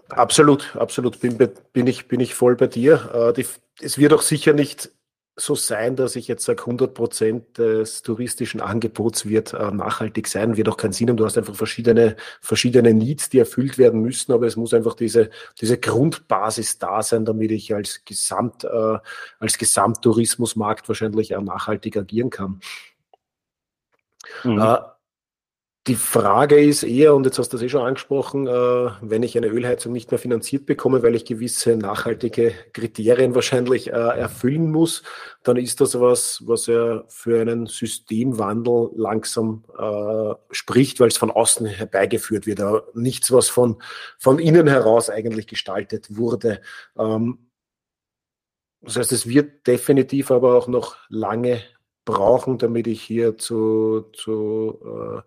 absolut, 0.10 0.76
absolut, 0.76 1.20
bin, 1.20 1.38
bin, 1.74 1.88
ich, 1.88 2.08
bin 2.08 2.20
ich 2.20 2.34
voll 2.34 2.56
bei 2.56 2.68
dir. 2.68 3.12
Äh, 3.14 3.34
die, 3.34 3.46
es 3.82 3.98
wird 3.98 4.14
auch 4.14 4.22
sicher 4.22 4.54
nicht 4.54 4.92
so 5.38 5.54
sein, 5.56 5.98
dass 5.98 6.16
ich 6.16 6.28
jetzt 6.30 6.46
sage, 6.46 6.62
100 6.62 6.94
Prozent 6.94 7.58
des 7.58 8.04
touristischen 8.04 8.62
Angebots 8.62 9.26
wird 9.26 9.54
äh, 9.54 9.72
nachhaltig 9.72 10.28
sein, 10.28 10.56
wird 10.56 10.70
auch 10.70 10.78
keinen 10.78 10.94
Sinn 10.94 11.10
haben. 11.10 11.18
Du 11.18 11.26
hast 11.26 11.38
einfach 11.38 11.56
verschiedene, 11.56 12.16
verschiedene 12.40 12.94
Needs, 12.94 13.30
die 13.30 13.40
erfüllt 13.40 13.78
werden 13.78 14.02
müssen, 14.02 14.32
aber 14.32 14.48
es 14.48 14.56
muss 14.56 14.74
einfach 14.74 14.94
diese, 14.94 15.30
diese 15.60 15.78
Grundbasis 15.78 16.80
da 16.80 17.04
sein, 17.04 17.26
damit 17.26 17.52
ich 17.52 17.76
als 17.76 18.06
Gesamt, 18.06 18.64
äh, 18.64 18.98
als 19.40 19.58
Gesamttourismusmarkt 19.58 20.88
wahrscheinlich 20.88 21.36
auch 21.36 21.42
nachhaltig 21.42 21.98
agieren 21.98 22.30
kann. 22.30 22.62
Mhm. 24.44 24.60
Äh, 24.60 24.78
Die 25.88 25.94
Frage 25.94 26.60
ist 26.60 26.82
eher, 26.82 27.14
und 27.14 27.26
jetzt 27.28 27.38
hast 27.38 27.50
du 27.50 27.58
das 27.58 27.64
eh 27.64 27.70
schon 27.70 27.86
angesprochen, 27.86 28.48
äh, 28.48 28.90
wenn 29.02 29.22
ich 29.22 29.38
eine 29.38 29.50
Ölheizung 29.50 29.94
nicht 29.94 30.10
mehr 30.10 30.18
finanziert 30.18 30.66
bekomme, 30.66 31.04
weil 31.04 31.14
ich 31.14 31.26
gewisse 31.26 31.78
nachhaltige 31.78 32.54
Kriterien 32.74 33.36
wahrscheinlich 33.36 33.90
äh, 33.90 33.92
erfüllen 33.92 34.72
muss, 34.72 35.04
dann 35.44 35.58
ist 35.58 35.82
das 35.82 36.00
was, 36.00 36.42
was 36.48 36.66
ja 36.66 37.04
für 37.08 37.40
einen 37.40 37.68
Systemwandel 37.68 38.90
langsam 38.96 39.64
äh, 39.78 40.34
spricht, 40.50 41.00
weil 41.00 41.10
es 41.10 41.18
von 41.18 41.30
außen 41.30 41.68
herbeigeführt 41.68 42.48
wird. 42.48 42.62
Aber 42.62 42.88
nichts, 42.96 43.32
was 43.32 43.50
von, 43.50 43.80
von 44.18 44.40
innen 44.40 44.66
heraus 44.66 45.12
eigentlich 45.12 45.46
gestaltet 45.46 46.18
wurde. 46.18 46.62
Ähm, 46.98 47.52
das 48.82 48.98
heißt, 48.98 49.12
es 49.12 49.28
wird 49.28 49.68
definitiv 49.68 50.32
aber 50.32 50.56
auch 50.56 50.68
noch 50.68 50.98
lange 51.10 51.62
brauchen, 52.06 52.58
damit 52.58 52.88
ich 52.88 53.04
hier 53.04 53.38
zu, 53.38 54.10
zu 54.14 54.80
äh, 54.84 55.22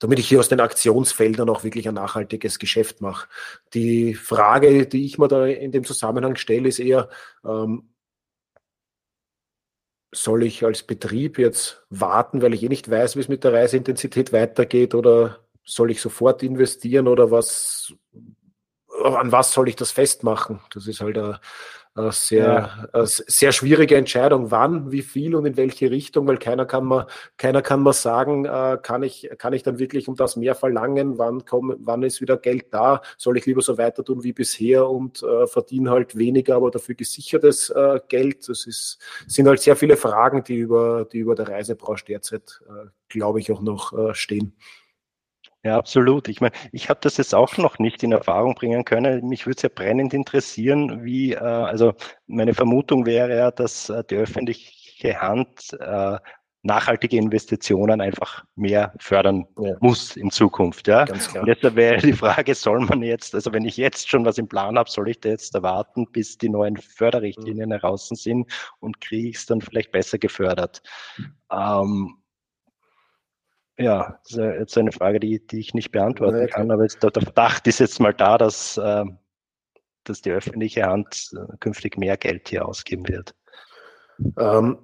damit 0.00 0.18
ich 0.18 0.28
hier 0.28 0.40
aus 0.40 0.48
den 0.48 0.60
Aktionsfeldern 0.60 1.48
auch 1.48 1.62
wirklich 1.62 1.86
ein 1.86 1.94
nachhaltiges 1.94 2.58
Geschäft 2.58 3.00
mache. 3.00 3.28
Die 3.74 4.14
Frage, 4.14 4.86
die 4.86 5.04
ich 5.04 5.18
mir 5.18 5.28
da 5.28 5.46
in 5.46 5.72
dem 5.72 5.84
Zusammenhang 5.84 6.36
stelle, 6.36 6.68
ist 6.68 6.80
eher, 6.80 7.08
ähm, 7.44 7.90
soll 10.12 10.42
ich 10.42 10.64
als 10.64 10.82
Betrieb 10.82 11.38
jetzt 11.38 11.86
warten, 11.90 12.42
weil 12.42 12.54
ich 12.54 12.62
eh 12.62 12.68
nicht 12.68 12.90
weiß, 12.90 13.14
wie 13.14 13.20
es 13.20 13.28
mit 13.28 13.44
der 13.44 13.52
Reiseintensität 13.52 14.32
weitergeht, 14.32 14.94
oder 14.94 15.44
soll 15.64 15.90
ich 15.90 16.00
sofort 16.00 16.42
investieren 16.42 17.06
oder 17.06 17.30
was, 17.30 17.92
an 19.04 19.30
was 19.30 19.52
soll 19.52 19.68
ich 19.68 19.76
das 19.76 19.92
festmachen? 19.92 20.60
Das 20.72 20.86
ist 20.86 21.00
halt 21.00 21.16
eine, 21.16 21.26
eine 21.26 21.40
sehr, 21.96 22.44
ja. 22.44 22.88
eine 22.92 23.06
sehr 23.06 23.50
schwierige 23.52 23.96
Entscheidung, 23.96 24.50
wann, 24.50 24.92
wie 24.92 25.02
viel 25.02 25.34
und 25.34 25.44
in 25.44 25.56
welche 25.56 25.90
Richtung, 25.90 26.26
weil 26.28 26.38
keiner 26.38 26.64
kann 26.64 26.84
mal, 26.84 27.06
keiner 27.36 27.62
kann 27.62 27.82
mal 27.82 27.92
sagen, 27.92 28.44
äh, 28.44 28.78
kann 28.80 29.02
ich, 29.02 29.28
kann 29.38 29.52
ich 29.52 29.64
dann 29.64 29.78
wirklich 29.78 30.06
um 30.06 30.14
das 30.14 30.36
mehr 30.36 30.54
verlangen, 30.54 31.18
wann 31.18 31.44
komm, 31.44 31.74
wann 31.80 32.02
ist 32.04 32.20
wieder 32.20 32.36
Geld 32.36 32.66
da, 32.70 33.02
soll 33.18 33.38
ich 33.38 33.46
lieber 33.46 33.60
so 33.60 33.76
weiter 33.76 34.04
tun 34.04 34.22
wie 34.22 34.32
bisher 34.32 34.88
und 34.88 35.22
äh, 35.22 35.46
verdiene 35.48 35.90
halt 35.90 36.16
weniger, 36.16 36.56
aber 36.56 36.70
dafür 36.70 36.94
gesichertes 36.94 37.70
äh, 37.70 37.98
Geld. 38.08 38.48
Das 38.48 38.66
ist, 38.66 38.98
sind 39.26 39.48
halt 39.48 39.60
sehr 39.60 39.74
viele 39.74 39.96
Fragen, 39.96 40.44
die 40.44 40.56
über, 40.56 41.06
die 41.12 41.18
über 41.18 41.34
der 41.34 41.48
Reisebranche 41.48 42.04
derzeit, 42.04 42.60
äh, 42.68 42.88
glaube 43.08 43.40
ich, 43.40 43.50
auch 43.50 43.60
noch 43.60 43.92
äh, 43.92 44.14
stehen. 44.14 44.54
Ja, 45.62 45.76
absolut. 45.76 46.28
Ich 46.28 46.40
meine, 46.40 46.54
ich 46.72 46.88
habe 46.88 47.00
das 47.02 47.18
jetzt 47.18 47.34
auch 47.34 47.58
noch 47.58 47.78
nicht 47.78 48.02
in 48.02 48.12
Erfahrung 48.12 48.54
bringen 48.54 48.84
können. 48.84 49.28
Mich 49.28 49.46
würde 49.46 49.56
es 49.56 49.62
ja 49.62 49.68
brennend 49.68 50.14
interessieren, 50.14 51.04
wie, 51.04 51.34
äh, 51.34 51.38
also 51.38 51.92
meine 52.26 52.54
Vermutung 52.54 53.04
wäre 53.04 53.36
ja, 53.36 53.50
dass 53.50 53.90
äh, 53.90 54.02
die 54.08 54.16
öffentliche 54.16 55.20
Hand 55.20 55.76
äh, 55.78 56.18
nachhaltige 56.62 57.16
Investitionen 57.16 58.00
einfach 58.00 58.44
mehr 58.54 58.92
fördern 58.98 59.46
ja. 59.58 59.74
muss 59.80 60.16
in 60.16 60.30
Zukunft. 60.30 60.88
Ja? 60.88 61.04
Ganz 61.04 61.28
klar. 61.28 61.42
Und 61.42 61.48
deshalb 61.48 61.74
wäre 61.76 61.98
die 61.98 62.12
Frage, 62.12 62.54
soll 62.54 62.80
man 62.80 63.02
jetzt, 63.02 63.34
also 63.34 63.52
wenn 63.52 63.64
ich 63.64 63.76
jetzt 63.76 64.08
schon 64.08 64.24
was 64.24 64.38
im 64.38 64.48
Plan 64.48 64.78
habe, 64.78 64.90
soll 64.90 65.08
ich 65.08 65.20
da 65.20 65.30
jetzt 65.30 65.54
erwarten, 65.54 66.06
bis 66.10 66.36
die 66.36 66.48
neuen 66.48 66.76
Förderrichtlinien 66.76 67.68
mhm. 67.68 67.74
heraus 67.74 68.08
sind 68.08 68.50
und 68.80 69.00
kriege 69.00 69.28
ich 69.28 69.36
es 69.36 69.46
dann 69.46 69.60
vielleicht 69.60 69.92
besser 69.92 70.18
gefördert? 70.18 70.82
Ähm, 71.50 72.19
ja, 73.80 74.18
das 74.24 74.32
ist 74.32 74.38
jetzt 74.38 74.78
eine 74.78 74.92
Frage, 74.92 75.20
die, 75.20 75.44
die 75.46 75.58
ich 75.58 75.74
nicht 75.74 75.90
beantworten 75.90 76.46
kann, 76.48 76.70
aber 76.70 76.82
jetzt, 76.82 77.02
der 77.02 77.10
Verdacht 77.12 77.66
ist 77.66 77.80
jetzt 77.80 78.00
mal 78.00 78.12
da, 78.12 78.38
dass, 78.38 78.76
äh, 78.76 79.04
dass 80.04 80.22
die 80.22 80.30
öffentliche 80.30 80.84
Hand 80.84 81.30
äh, 81.34 81.56
künftig 81.58 81.96
mehr 81.96 82.16
Geld 82.16 82.48
hier 82.48 82.66
ausgeben 82.66 83.08
wird. 83.08 83.34
Ähm, 84.38 84.78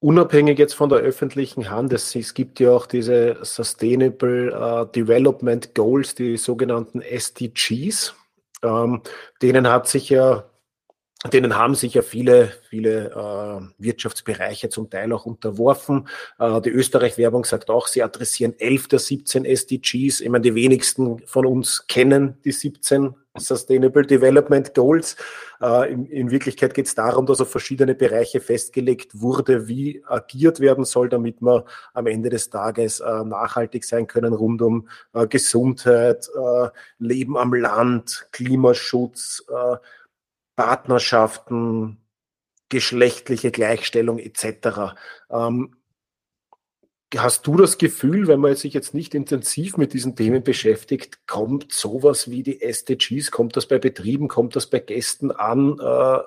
unabhängig 0.00 0.58
jetzt 0.58 0.74
von 0.74 0.88
der 0.88 0.98
öffentlichen 0.98 1.70
Hand, 1.70 1.92
es, 1.92 2.14
es 2.16 2.32
gibt 2.32 2.58
ja 2.58 2.70
auch 2.70 2.86
diese 2.86 3.38
Sustainable 3.42 4.52
uh, 4.52 4.84
Development 4.86 5.74
Goals, 5.74 6.14
die 6.14 6.36
sogenannten 6.36 7.02
SDGs. 7.02 8.14
Ähm, 8.62 9.02
denen 9.42 9.68
hat 9.68 9.88
sich 9.88 10.08
ja 10.08 10.44
denen 11.26 11.56
haben 11.56 11.74
sich 11.74 11.94
ja 11.94 12.02
viele, 12.02 12.52
viele 12.68 13.10
äh, 13.10 13.82
Wirtschaftsbereiche 13.82 14.68
zum 14.68 14.90
Teil 14.90 15.12
auch 15.12 15.26
unterworfen. 15.26 16.08
Äh, 16.38 16.60
die 16.60 16.70
Österreich-Werbung 16.70 17.44
sagt 17.44 17.70
auch, 17.70 17.86
sie 17.86 18.02
adressieren 18.02 18.54
elf 18.58 18.88
der 18.88 18.98
17 18.98 19.44
SDGs. 19.44 20.20
Ich 20.20 20.28
meine, 20.28 20.42
die 20.42 20.54
wenigsten 20.54 21.20
von 21.26 21.46
uns 21.46 21.86
kennen 21.86 22.38
die 22.44 22.52
17 22.52 23.14
Sustainable 23.38 24.06
Development 24.06 24.74
Goals. 24.74 25.16
Äh, 25.60 25.92
in, 25.92 26.06
in, 26.06 26.30
Wirklichkeit 26.30 26.74
geht 26.74 26.86
es 26.86 26.94
darum, 26.94 27.26
dass 27.26 27.40
auf 27.40 27.50
verschiedene 27.50 27.94
Bereiche 27.94 28.40
festgelegt 28.40 29.20
wurde, 29.20 29.68
wie 29.68 30.02
agiert 30.06 30.60
werden 30.60 30.84
soll, 30.84 31.08
damit 31.08 31.40
wir 31.40 31.64
am 31.94 32.06
Ende 32.06 32.30
des 32.30 32.50
Tages 32.50 33.00
äh, 33.00 33.24
nachhaltig 33.24 33.84
sein 33.84 34.06
können 34.06 34.32
rund 34.32 34.62
um 34.62 34.88
äh, 35.12 35.26
Gesundheit, 35.26 36.28
äh, 36.34 36.68
Leben 36.98 37.36
am 37.36 37.54
Land, 37.54 38.28
Klimaschutz, 38.32 39.44
äh, 39.48 39.76
Partnerschaften, 40.56 41.98
geschlechtliche 42.68 43.50
Gleichstellung 43.50 44.18
etc. 44.18 44.96
Ähm, 45.30 45.76
hast 47.14 47.46
du 47.46 47.56
das 47.56 47.78
Gefühl, 47.78 48.26
wenn 48.26 48.40
man 48.40 48.56
sich 48.56 48.74
jetzt 48.74 48.94
nicht 48.94 49.14
intensiv 49.14 49.76
mit 49.76 49.92
diesen 49.92 50.16
Themen 50.16 50.42
beschäftigt, 50.42 51.26
kommt 51.26 51.72
sowas 51.72 52.30
wie 52.30 52.42
die 52.42 52.60
SDGs, 52.60 53.30
kommt 53.30 53.56
das 53.56 53.66
bei 53.66 53.78
Betrieben, 53.78 54.28
kommt 54.28 54.56
das 54.56 54.66
bei 54.66 54.80
Gästen 54.80 55.30
an? 55.30 55.78
Äh, 55.78 56.18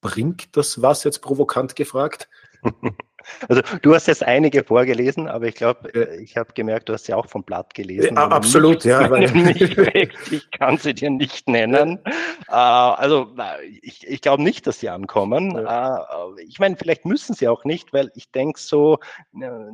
bringt 0.00 0.56
das 0.56 0.82
was 0.82 1.04
jetzt 1.04 1.20
provokant 1.20 1.74
gefragt? 1.76 2.28
Also 3.48 3.62
du 3.82 3.94
hast 3.94 4.06
jetzt 4.06 4.22
einige 4.22 4.64
vorgelesen, 4.64 5.28
aber 5.28 5.46
ich 5.46 5.54
glaube, 5.54 5.92
äh, 5.94 6.22
ich 6.22 6.36
habe 6.36 6.52
gemerkt, 6.54 6.88
du 6.88 6.92
hast 6.92 7.06
sie 7.06 7.14
auch 7.14 7.26
vom 7.26 7.44
Blatt 7.44 7.74
gelesen. 7.74 8.16
Ja, 8.16 8.28
absolut, 8.28 8.84
ja. 8.84 9.10
ich 10.30 10.50
kann 10.50 10.78
sie 10.78 10.94
dir 10.94 11.10
nicht 11.10 11.48
nennen. 11.48 11.98
Äh, 12.48 12.52
also 12.52 13.34
ich, 13.82 14.06
ich 14.06 14.20
glaube 14.20 14.42
nicht, 14.42 14.66
dass 14.66 14.80
sie 14.80 14.88
ankommen. 14.88 15.52
Ja. 15.52 15.98
Äh, 15.98 16.42
ich 16.42 16.58
meine, 16.58 16.76
vielleicht 16.76 17.04
müssen 17.04 17.34
sie 17.34 17.48
auch 17.48 17.64
nicht, 17.64 17.92
weil 17.92 18.10
ich 18.14 18.30
denke 18.30 18.60
so, 18.60 18.98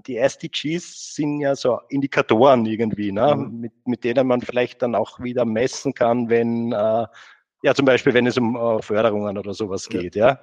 die 0.07 0.17
SDGs 0.17 1.15
sind 1.15 1.41
ja 1.41 1.55
so 1.55 1.81
Indikatoren 1.89 2.67
irgendwie, 2.67 3.13
ne? 3.13 3.35
Mhm. 3.37 3.61
mit, 3.61 3.73
mit 3.87 4.05
denen 4.05 4.27
man 4.27 4.41
vielleicht 4.41 4.83
dann 4.83 4.95
auch 4.95 5.21
wieder 5.21 5.45
messen 5.45 5.95
kann, 5.95 6.29
wenn 6.29 6.73
ja, 7.63 7.75
zum 7.75 7.87
Beispiel, 7.87 8.13
wenn 8.13 8.27
es 8.27 8.37
um 8.37 8.83
Förderungen 8.83 9.39
oder 9.39 9.55
sowas 9.55 9.89
geht, 9.89 10.17
ja. 10.17 10.39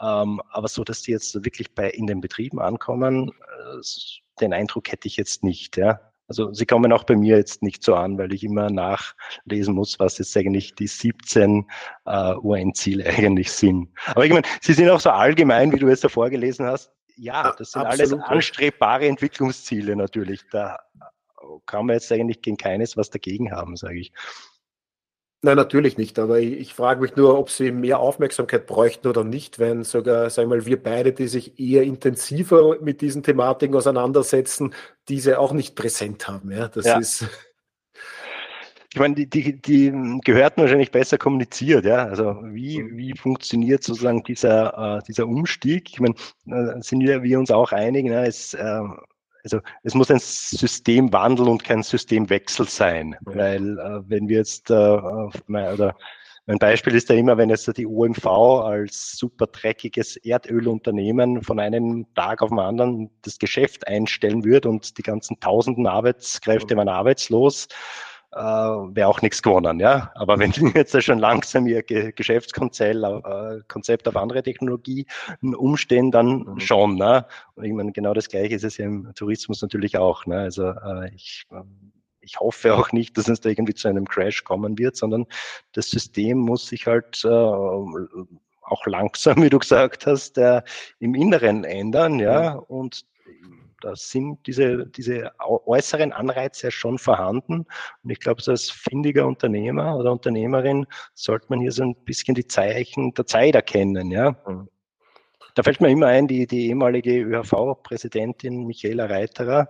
Ähm, 0.00 0.40
aber 0.50 0.68
so, 0.68 0.84
dass 0.84 1.02
die 1.02 1.12
jetzt 1.12 1.34
wirklich 1.44 1.74
bei 1.74 1.90
in 1.90 2.06
den 2.06 2.20
Betrieben 2.20 2.60
ankommen, 2.60 3.30
äh, 3.30 4.40
den 4.40 4.52
Eindruck 4.52 4.90
hätte 4.90 5.08
ich 5.08 5.16
jetzt 5.16 5.44
nicht. 5.44 5.76
Ja. 5.76 6.00
Also 6.28 6.52
sie 6.54 6.64
kommen 6.64 6.92
auch 6.92 7.04
bei 7.04 7.14
mir 7.14 7.36
jetzt 7.36 7.62
nicht 7.62 7.82
so 7.82 7.94
an, 7.94 8.16
weil 8.16 8.32
ich 8.32 8.42
immer 8.42 8.70
nachlesen 8.70 9.74
muss, 9.74 9.98
was 9.98 10.16
jetzt 10.18 10.34
eigentlich 10.36 10.74
die 10.74 10.86
17 10.86 11.66
äh, 12.06 12.34
UN-Ziele 12.36 13.04
eigentlich 13.18 13.52
sind. 13.52 13.90
Aber 14.06 14.24
ich 14.24 14.32
meine, 14.32 14.46
sie 14.60 14.72
sind 14.72 14.88
auch 14.88 15.00
so 15.00 15.10
allgemein, 15.10 15.72
wie 15.72 15.78
du 15.78 15.88
jetzt 15.88 16.04
davor 16.04 16.30
gelesen 16.30 16.64
hast. 16.64 16.90
Ja, 17.16 17.54
das 17.58 17.72
sind 17.72 17.82
Absolut. 17.82 18.12
alles 18.12 18.30
anstrebbare 18.30 19.06
Entwicklungsziele 19.06 19.94
natürlich. 19.94 20.40
Da 20.50 20.78
kann 21.66 21.86
man 21.86 21.94
jetzt 21.94 22.10
eigentlich 22.10 22.40
gegen 22.40 22.56
keines 22.56 22.96
was 22.96 23.10
dagegen 23.10 23.52
haben, 23.52 23.76
sage 23.76 23.98
ich. 24.00 24.12
Nein, 25.44 25.56
natürlich 25.56 25.98
nicht. 25.98 26.20
Aber 26.20 26.38
ich, 26.38 26.52
ich 26.52 26.74
frage 26.74 27.00
mich 27.00 27.16
nur, 27.16 27.36
ob 27.36 27.50
sie 27.50 27.72
mehr 27.72 27.98
Aufmerksamkeit 27.98 28.66
bräuchten 28.66 29.08
oder 29.08 29.24
nicht, 29.24 29.58
wenn 29.58 29.82
sogar, 29.82 30.30
sagen 30.30 30.48
wir 30.48 30.58
mal, 30.58 30.66
wir 30.66 30.80
beide, 30.80 31.12
die 31.12 31.26
sich 31.26 31.58
eher 31.58 31.82
intensiver 31.82 32.76
mit 32.80 33.00
diesen 33.00 33.24
Thematiken 33.24 33.74
auseinandersetzen, 33.74 34.72
diese 35.08 35.40
auch 35.40 35.52
nicht 35.52 35.74
präsent 35.74 36.28
haben. 36.28 36.52
Ja, 36.52 36.68
das 36.68 36.86
ja. 36.86 36.98
ist. 36.98 37.26
Ich 38.94 39.00
meine, 39.00 39.14
die, 39.14 39.26
die, 39.26 39.60
die 39.60 40.20
gehörten 40.22 40.60
wahrscheinlich 40.60 40.90
besser 40.90 41.16
kommuniziert, 41.18 41.86
ja. 41.86 42.04
Also 42.04 42.36
wie, 42.44 42.82
mhm. 42.82 42.96
wie 42.96 43.16
funktioniert 43.16 43.82
sozusagen 43.82 44.22
dieser, 44.22 44.98
äh, 44.98 45.02
dieser 45.08 45.26
Umstieg? 45.26 45.88
Ich 45.90 45.98
meine, 45.98 46.14
äh, 46.46 46.80
sind 46.82 47.00
wir, 47.00 47.22
wir 47.22 47.38
uns 47.38 47.50
auch 47.50 47.72
einig, 47.72 48.04
ne? 48.04 48.26
es, 48.26 48.54
äh, 48.54 48.82
also 49.44 49.60
es 49.82 49.94
muss 49.94 50.10
ein 50.10 50.18
Systemwandel 50.20 51.48
und 51.48 51.64
kein 51.64 51.82
Systemwechsel 51.82 52.68
sein, 52.68 53.16
weil 53.22 53.78
äh, 53.78 54.00
wenn 54.08 54.28
wir 54.28 54.38
jetzt, 54.38 54.70
äh, 54.70 54.74
oder 54.74 55.96
mein 56.46 56.58
Beispiel 56.58 56.94
ist 56.96 57.08
ja 57.08 57.14
immer, 57.14 57.38
wenn 57.38 57.50
jetzt 57.50 57.76
die 57.76 57.86
OMV 57.86 58.26
als 58.26 59.12
super 59.12 59.46
dreckiges 59.46 60.16
Erdölunternehmen 60.16 61.42
von 61.42 61.60
einem 61.60 62.06
Tag 62.14 62.42
auf 62.42 62.48
den 62.48 62.58
anderen 62.58 63.10
das 63.22 63.38
Geschäft 63.38 63.86
einstellen 63.86 64.44
würde 64.44 64.68
und 64.68 64.98
die 64.98 65.02
ganzen 65.02 65.38
tausenden 65.38 65.86
Arbeitskräfte 65.86 66.76
waren 66.76 66.88
arbeitslos, 66.88 67.68
äh, 68.32 68.38
wäre 68.38 69.08
auch 69.08 69.22
nichts 69.22 69.42
gewonnen. 69.42 69.80
Ja? 69.80 70.10
Aber 70.14 70.38
wenn 70.38 70.52
die 70.52 70.60
jetzt 70.74 71.00
schon 71.02 71.18
langsam 71.18 71.66
ihr 71.66 71.82
Ge 71.82 72.12
Geschäftskonzept 72.12 72.96
äh, 72.96 73.60
Konzept 73.68 74.08
auf 74.08 74.16
andere 74.16 74.42
Technologien 74.42 75.06
umstehen, 75.40 76.10
dann 76.10 76.44
mhm. 76.44 76.60
schon. 76.60 76.96
Ne? 76.96 77.26
Und 77.54 77.64
ich 77.64 77.72
meine, 77.72 77.92
genau 77.92 78.14
das 78.14 78.28
Gleiche 78.28 78.54
ist 78.54 78.64
es 78.64 78.78
ja 78.78 78.86
im 78.86 79.12
Tourismus 79.14 79.62
natürlich 79.62 79.98
auch. 79.98 80.26
Ne? 80.26 80.38
Also 80.38 80.68
äh, 80.68 81.14
ich 81.14 81.44
ähm, 81.50 81.92
ich 82.22 82.38
hoffe 82.40 82.74
auch 82.74 82.92
nicht, 82.92 83.18
dass 83.18 83.28
es 83.28 83.40
da 83.40 83.48
irgendwie 83.48 83.74
zu 83.74 83.88
einem 83.88 84.08
Crash 84.08 84.44
kommen 84.44 84.78
wird, 84.78 84.96
sondern 84.96 85.26
das 85.72 85.90
System 85.90 86.38
muss 86.38 86.68
sich 86.68 86.86
halt 86.86 87.22
äh, 87.24 87.28
auch 87.28 88.86
langsam, 88.86 89.36
wie 89.42 89.50
du 89.50 89.58
gesagt 89.58 90.06
hast, 90.06 90.38
äh, 90.38 90.62
im 91.00 91.14
Inneren 91.14 91.64
ändern, 91.64 92.18
ja, 92.18 92.54
und 92.54 93.04
da 93.82 93.96
sind 93.96 94.46
diese, 94.46 94.86
diese 94.86 95.32
äußeren 95.38 96.12
Anreize 96.12 96.70
schon 96.70 96.98
vorhanden. 96.98 97.66
Und 98.02 98.10
ich 98.10 98.20
glaube, 98.20 98.40
so 98.40 98.52
als 98.52 98.70
findiger 98.70 99.26
Unternehmer 99.26 99.96
oder 99.96 100.12
Unternehmerin 100.12 100.86
sollte 101.14 101.46
man 101.48 101.60
hier 101.60 101.72
so 101.72 101.82
ein 101.82 101.94
bisschen 102.04 102.34
die 102.34 102.46
Zeichen 102.46 103.12
der 103.14 103.26
Zeit 103.26 103.54
erkennen. 103.54 104.10
Ja? 104.10 104.36
Mhm. 104.46 104.68
Da 105.54 105.62
fällt 105.62 105.80
mir 105.80 105.90
immer 105.90 106.06
ein, 106.06 106.28
die, 106.28 106.46
die 106.46 106.68
ehemalige 106.68 107.20
ÖHV-Präsidentin 107.20 108.66
Michaela 108.66 109.06
Reiterer 109.06 109.68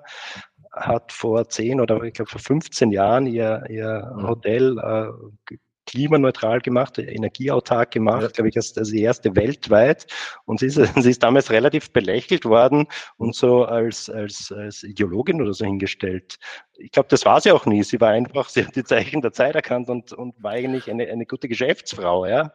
hat 0.73 1.13
vor 1.13 1.49
zehn 1.49 1.81
oder 1.81 2.03
ich 2.03 2.15
glaube 2.15 2.31
vor 2.31 2.41
15 2.41 2.93
Jahren 2.93 3.27
ihr, 3.27 3.65
ihr 3.69 4.13
mhm. 4.15 4.29
Hotel 4.29 4.79
äh, 4.79 5.57
klimaneutral 5.87 6.61
gemacht, 6.61 6.99
energieautark 6.99 7.91
gemacht, 7.91 8.23
ja. 8.23 8.29
glaube 8.29 8.49
ich, 8.49 8.57
als, 8.57 8.77
als 8.77 8.91
die 8.91 9.03
erste 9.03 9.35
weltweit. 9.37 10.07
Und 10.45 10.61
sie 10.61 10.67
ist, 10.67 10.77
sie 11.03 11.11
ist 11.11 11.23
damals 11.23 11.51
relativ 11.51 11.93
belächelt 11.93 12.45
worden 12.45 12.87
und 13.17 13.35
so 13.35 13.65
als, 13.65 14.09
als, 14.09 14.53
als 14.53 14.83
Ideologin 14.83 15.43
oder 15.43 15.55
so 15.55 15.65
hingestellt. 15.65 16.39
Ich 16.79 16.91
glaube, 16.91 17.09
das 17.11 17.25
war 17.25 17.41
sie 17.41 17.53
auch 17.53 17.67
nie. 17.67 17.83
Sie 17.83 18.01
war 18.01 18.11
einfach, 18.11 18.49
sie 18.49 18.65
hat 18.65 18.75
die 18.75 18.85
Zeichen 18.85 19.21
der 19.21 19.33
Zeit 19.33 19.55
erkannt 19.55 19.89
und, 19.89 20.13
und 20.13 20.35
war 20.43 20.53
eigentlich 20.53 20.91
eine, 20.91 21.07
eine 21.07 21.27
gute 21.27 21.49
Geschäftsfrau. 21.49 22.27
Ja? 22.27 22.53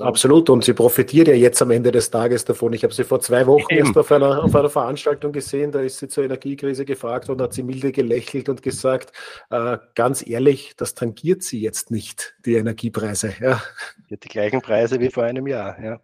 Absolut. 0.00 0.50
Und 0.50 0.64
sie 0.64 0.72
profitiert 0.72 1.28
ja 1.28 1.34
jetzt 1.34 1.60
am 1.62 1.70
Ende 1.70 1.92
des 1.92 2.10
Tages 2.10 2.44
davon. 2.44 2.72
Ich 2.72 2.82
habe 2.82 2.94
sie 2.94 3.04
vor 3.04 3.20
zwei 3.20 3.46
Wochen 3.46 3.66
Eben. 3.70 3.86
erst 3.86 3.98
auf 3.98 4.10
einer, 4.10 4.42
auf 4.42 4.54
einer 4.54 4.70
Veranstaltung 4.70 5.32
gesehen, 5.32 5.72
da 5.72 5.80
ist 5.80 5.98
sie 5.98 6.08
zur 6.08 6.24
Energiekrise 6.24 6.84
gefragt 6.84 7.28
und 7.28 7.40
hat 7.40 7.52
sie 7.52 7.62
milde 7.62 7.92
gelächelt 7.92 8.48
und 8.48 8.62
gesagt, 8.62 9.12
äh, 9.50 9.78
ganz 9.94 10.26
ehrlich, 10.26 10.74
das 10.76 10.94
tangiert 10.94 11.42
sie 11.42 11.60
jetzt 11.60 11.90
nicht, 11.90 12.34
die 12.44 12.54
Energiepreise. 12.54 13.34
Ja. 13.40 13.62
Die 14.08 14.16
gleichen 14.16 14.60
Preise 14.60 14.98
wie 15.00 15.10
vor 15.10 15.24
einem 15.24 15.46
Jahr, 15.46 15.80
ja. 15.82 16.00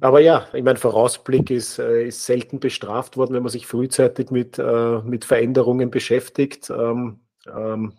Aber 0.00 0.20
ja, 0.20 0.46
ich 0.52 0.62
meine, 0.62 0.78
Vorausblick 0.78 1.50
ist, 1.50 1.78
äh, 1.78 2.06
ist 2.06 2.24
selten 2.24 2.60
bestraft 2.60 3.16
worden, 3.16 3.34
wenn 3.34 3.42
man 3.42 3.52
sich 3.52 3.66
frühzeitig 3.66 4.30
mit, 4.30 4.58
äh, 4.58 4.98
mit 5.04 5.24
Veränderungen 5.24 5.90
beschäftigt. 5.90 6.70
Ähm, 6.70 7.20
ähm, 7.46 7.92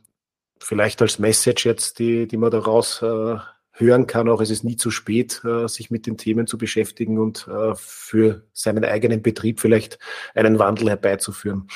vielleicht 0.59 1.01
als 1.01 1.19
Message 1.19 1.65
jetzt, 1.65 1.99
die, 1.99 2.27
die 2.27 2.37
man 2.37 2.51
daraus 2.51 3.01
äh, 3.01 3.37
hören 3.71 4.07
kann, 4.07 4.29
auch 4.29 4.41
es 4.41 4.49
ist 4.49 4.63
nie 4.63 4.77
zu 4.77 4.91
spät, 4.91 5.41
äh, 5.43 5.67
sich 5.67 5.91
mit 5.91 6.05
den 6.05 6.17
Themen 6.17 6.47
zu 6.47 6.57
beschäftigen 6.57 7.17
und 7.17 7.47
äh, 7.47 7.73
für 7.75 8.43
seinen 8.53 8.85
eigenen 8.85 9.21
Betrieb 9.21 9.59
vielleicht 9.59 9.99
einen 10.35 10.59
Wandel 10.59 10.89
herbeizuführen. 10.89 11.67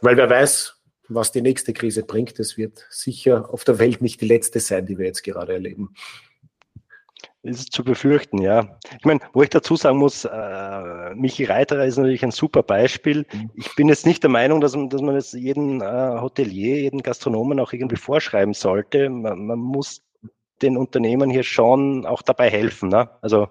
Weil 0.00 0.16
wer 0.16 0.28
weiß, 0.28 0.74
was 1.08 1.32
die 1.32 1.42
nächste 1.42 1.72
Krise 1.72 2.02
bringt. 2.02 2.38
Es 2.40 2.56
wird 2.56 2.86
sicher 2.90 3.52
auf 3.52 3.64
der 3.64 3.78
Welt 3.78 4.00
nicht 4.00 4.20
die 4.20 4.26
letzte 4.26 4.60
sein, 4.60 4.86
die 4.86 4.98
wir 4.98 5.06
jetzt 5.06 5.22
gerade 5.22 5.52
erleben. 5.52 5.94
Ist 7.44 7.72
zu 7.72 7.84
befürchten, 7.84 8.40
ja. 8.40 8.78
Ich 8.98 9.04
meine, 9.04 9.20
wo 9.34 9.42
ich 9.42 9.50
dazu 9.50 9.76
sagen 9.76 9.98
muss, 9.98 10.24
äh, 10.24 11.14
Michi 11.14 11.44
Reiterer 11.44 11.84
ist 11.84 11.98
natürlich 11.98 12.24
ein 12.24 12.30
super 12.30 12.62
Beispiel. 12.62 13.26
Mhm. 13.30 13.50
Ich 13.54 13.74
bin 13.74 13.88
jetzt 13.90 14.06
nicht 14.06 14.22
der 14.22 14.30
Meinung, 14.30 14.62
dass 14.62 14.74
man, 14.74 14.88
dass 14.88 15.02
man 15.02 15.14
jetzt 15.14 15.34
jeden 15.34 15.82
äh, 15.82 16.20
Hotelier, 16.22 16.80
jeden 16.80 17.02
Gastronomen 17.02 17.60
auch 17.60 17.74
irgendwie 17.74 17.96
vorschreiben 17.96 18.54
sollte. 18.54 19.10
Man, 19.10 19.44
man 19.44 19.58
muss 19.58 20.02
den 20.62 20.78
Unternehmen 20.78 21.28
hier 21.28 21.42
schon 21.42 22.06
auch 22.06 22.22
dabei 22.22 22.48
helfen. 22.48 22.88
Ne? 22.88 23.10
Also 23.20 23.48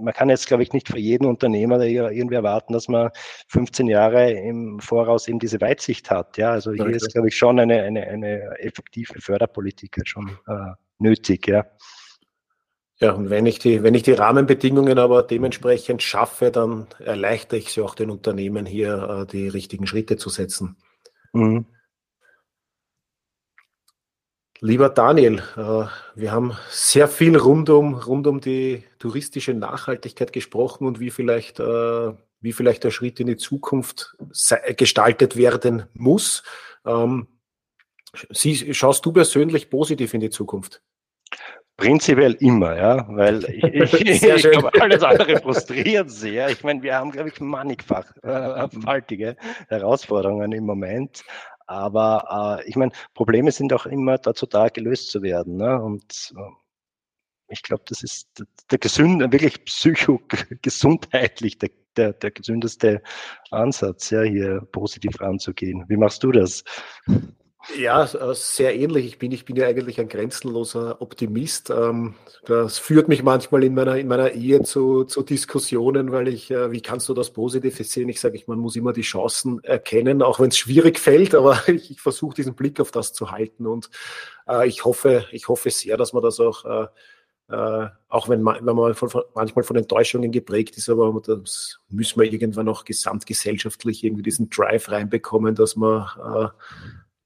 man 0.00 0.14
kann 0.14 0.28
jetzt, 0.28 0.46
glaube 0.46 0.62
ich, 0.62 0.72
nicht 0.72 0.86
für 0.86 0.98
jeden 0.98 1.26
Unternehmer 1.26 1.80
irgendwie 1.80 2.36
erwarten, 2.36 2.72
dass 2.72 2.86
man 2.86 3.10
15 3.48 3.88
Jahre 3.88 4.30
im 4.30 4.78
Voraus 4.78 5.26
eben 5.26 5.40
diese 5.40 5.60
Weitsicht 5.60 6.08
hat. 6.08 6.36
Ja, 6.38 6.52
also 6.52 6.72
hier 6.72 6.86
ist, 6.86 7.12
glaube 7.12 7.26
ich, 7.26 7.36
schon 7.36 7.58
eine, 7.58 7.82
eine, 7.82 8.06
eine 8.06 8.58
effektive 8.60 9.20
Förderpolitik 9.20 9.98
schon 10.04 10.38
äh, 10.46 10.74
nötig. 10.98 11.48
Ja. 11.48 11.66
Ja, 13.00 13.12
und 13.12 13.30
wenn 13.30 13.46
ich 13.46 13.60
die, 13.60 13.84
wenn 13.84 13.94
ich 13.94 14.02
die 14.02 14.12
Rahmenbedingungen 14.12 14.98
aber 14.98 15.22
dementsprechend 15.22 16.02
schaffe, 16.02 16.50
dann 16.50 16.88
erleichtere 16.98 17.60
ich 17.60 17.72
sie 17.72 17.80
auch 17.80 17.94
den 17.94 18.10
Unternehmen 18.10 18.66
hier, 18.66 19.22
äh, 19.22 19.26
die 19.26 19.46
richtigen 19.46 19.86
Schritte 19.86 20.16
zu 20.16 20.30
setzen. 20.30 20.76
Mhm. 21.32 21.66
Lieber 24.60 24.88
Daniel, 24.88 25.40
äh, 25.56 25.84
wir 26.16 26.32
haben 26.32 26.56
sehr 26.70 27.06
viel 27.06 27.36
rund 27.36 27.70
um, 27.70 27.94
rund 27.94 28.26
um 28.26 28.40
die 28.40 28.82
touristische 28.98 29.54
Nachhaltigkeit 29.54 30.32
gesprochen 30.32 30.84
und 30.84 30.98
wie 30.98 31.10
vielleicht, 31.10 31.60
äh, 31.60 32.12
wie 32.40 32.52
vielleicht 32.52 32.82
der 32.82 32.90
Schritt 32.90 33.20
in 33.20 33.28
die 33.28 33.36
Zukunft 33.36 34.16
gestaltet 34.76 35.36
werden 35.36 35.84
muss. 35.94 36.42
Ähm, 36.84 37.28
Sie, 38.30 38.74
schaust 38.74 39.04
du 39.06 39.12
persönlich 39.12 39.70
positiv 39.70 40.14
in 40.14 40.20
die 40.20 40.30
Zukunft? 40.30 40.82
Prinzipiell 41.78 42.34
immer, 42.40 42.76
ja, 42.76 43.06
weil 43.08 43.44
ich, 43.44 43.62
ich, 43.94 44.22
ich 44.24 44.42
glaube, 44.50 44.70
alles 44.80 45.00
andere 45.04 45.38
frustriert 45.40 46.10
sehr. 46.10 46.50
Ich 46.50 46.64
meine, 46.64 46.82
wir 46.82 46.96
haben, 46.96 47.12
glaube 47.12 47.28
ich, 47.28 47.40
mannigfaltige 47.40 49.36
Herausforderungen 49.68 50.50
im 50.50 50.66
Moment. 50.66 51.22
Aber 51.68 52.58
äh, 52.60 52.68
ich 52.68 52.74
meine, 52.74 52.90
Probleme 53.14 53.52
sind 53.52 53.72
auch 53.72 53.86
immer 53.86 54.18
dazu 54.18 54.44
da, 54.46 54.68
gelöst 54.70 55.12
zu 55.12 55.22
werden. 55.22 55.56
Ne? 55.56 55.80
Und 55.80 56.34
äh, 56.36 56.40
ich 57.46 57.62
glaube, 57.62 57.84
das 57.86 58.02
ist 58.02 58.28
der, 58.40 58.46
der 58.72 58.78
gesünde, 58.78 59.30
wirklich 59.30 59.64
psychogesundheitlich 59.64 61.58
der, 61.58 61.70
der, 61.96 62.12
der 62.12 62.32
gesündeste 62.32 63.02
Ansatz, 63.52 64.10
ja, 64.10 64.22
hier 64.22 64.62
positiv 64.72 65.20
ranzugehen. 65.20 65.84
Wie 65.88 65.96
machst 65.96 66.24
du 66.24 66.32
das? 66.32 66.64
Ja, 67.76 68.04
äh, 68.04 68.34
sehr 68.34 68.74
ähnlich. 68.76 69.04
Ich 69.06 69.18
bin, 69.18 69.32
ich 69.32 69.44
bin 69.44 69.56
ja 69.56 69.66
eigentlich 69.66 70.00
ein 70.00 70.08
grenzenloser 70.08 71.02
Optimist. 71.02 71.70
Ähm, 71.70 72.14
das 72.46 72.78
führt 72.78 73.08
mich 73.08 73.22
manchmal 73.22 73.64
in 73.64 73.74
meiner, 73.74 73.96
in 73.96 74.06
meiner 74.08 74.30
Ehe 74.30 74.62
zu, 74.62 75.04
zu 75.04 75.22
Diskussionen, 75.22 76.12
weil 76.12 76.28
ich, 76.28 76.50
äh, 76.50 76.70
wie 76.70 76.80
kannst 76.80 77.08
du 77.08 77.14
das 77.14 77.30
Positive 77.30 77.82
sehen? 77.84 78.08
Ich 78.08 78.20
sage, 78.20 78.36
ich, 78.36 78.46
man 78.46 78.58
muss 78.58 78.76
immer 78.76 78.92
die 78.92 79.02
Chancen 79.02 79.62
erkennen, 79.64 80.22
auch 80.22 80.38
wenn 80.40 80.48
es 80.48 80.56
schwierig 80.56 80.98
fällt, 81.00 81.34
aber 81.34 81.68
ich, 81.68 81.90
ich 81.90 82.00
versuche 82.00 82.36
diesen 82.36 82.54
Blick 82.54 82.80
auf 82.80 82.90
das 82.92 83.12
zu 83.12 83.32
halten 83.32 83.66
und 83.66 83.90
äh, 84.48 84.66
ich 84.66 84.84
hoffe, 84.84 85.26
ich 85.32 85.48
hoffe 85.48 85.70
sehr, 85.70 85.96
dass 85.96 86.12
man 86.12 86.22
das 86.22 86.40
auch 86.40 86.64
auch 87.50 88.28
wenn 88.28 88.42
man, 88.42 88.62
manchmal 88.62 89.64
von 89.64 89.76
Enttäuschungen 89.76 90.30
geprägt 90.30 90.76
ist, 90.76 90.90
aber 90.90 91.18
das 91.24 91.78
müssen 91.88 92.20
wir 92.20 92.30
irgendwann 92.30 92.68
auch 92.68 92.84
gesamtgesellschaftlich 92.84 94.04
irgendwie 94.04 94.22
diesen 94.22 94.50
Drive 94.50 94.90
reinbekommen, 94.90 95.54
dass 95.54 95.74
man 95.74 96.06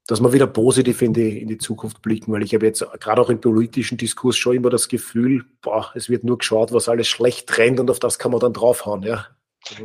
dass 0.07 0.21
wir 0.21 0.33
wieder 0.33 0.47
positiv 0.47 1.01
in 1.01 1.13
die, 1.13 1.41
in 1.41 1.47
die 1.47 1.57
Zukunft 1.57 2.01
blicken, 2.01 2.33
weil 2.33 2.43
ich 2.43 2.53
habe 2.53 2.65
jetzt 2.65 2.85
gerade 2.99 3.21
auch 3.21 3.29
im 3.29 3.39
politischen 3.39 3.97
Diskurs 3.97 4.37
schon 4.37 4.55
immer 4.55 4.69
das 4.69 4.89
Gefühl, 4.89 5.45
boah, 5.61 5.91
es 5.95 6.09
wird 6.09 6.23
nur 6.23 6.37
geschaut, 6.37 6.73
was 6.73 6.89
alles 6.89 7.07
schlecht 7.07 7.47
trennt 7.47 7.79
und 7.79 7.89
auf 7.89 7.99
das 7.99 8.19
kann 8.19 8.31
man 8.31 8.41
dann 8.41 8.53
draufhauen, 8.53 9.03
ja. 9.03 9.27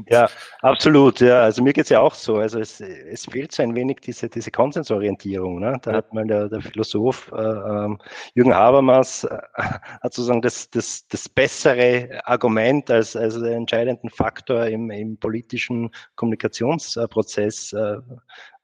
Ja, 0.09 0.29
absolut. 0.63 1.21
Ja, 1.21 1.43
also 1.43 1.63
mir 1.63 1.73
geht 1.73 1.85
es 1.85 1.91
ja 1.91 2.01
auch 2.01 2.15
so. 2.15 2.37
Also 2.37 2.59
es, 2.59 2.81
es 2.81 3.27
fehlt 3.27 3.53
so 3.53 3.63
ein 3.63 3.75
wenig 3.75 4.01
diese, 4.01 4.29
diese 4.29 4.51
Konsensorientierung. 4.51 5.61
Ne? 5.61 5.79
Da 5.83 5.93
hat 5.93 6.13
mal 6.13 6.27
der, 6.27 6.49
der 6.49 6.61
Philosoph 6.61 7.31
äh, 7.33 7.41
ähm, 7.41 7.99
Jürgen 8.35 8.55
Habermas 8.55 9.25
äh, 9.25 9.39
hat 9.55 10.15
sozusagen 10.15 10.43
das, 10.43 10.71
das, 10.71 11.07
das 11.09 11.29
bessere 11.29 12.21
Argument 12.25 12.91
als, 12.91 13.15
als 13.15 13.35
den 13.35 13.53
entscheidenden 13.53 14.11
Faktor 14.11 14.67
im, 14.67 14.91
im 14.91 15.17
politischen 15.19 15.91
Kommunikationsprozess 16.17 17.73
äh, 17.73 17.99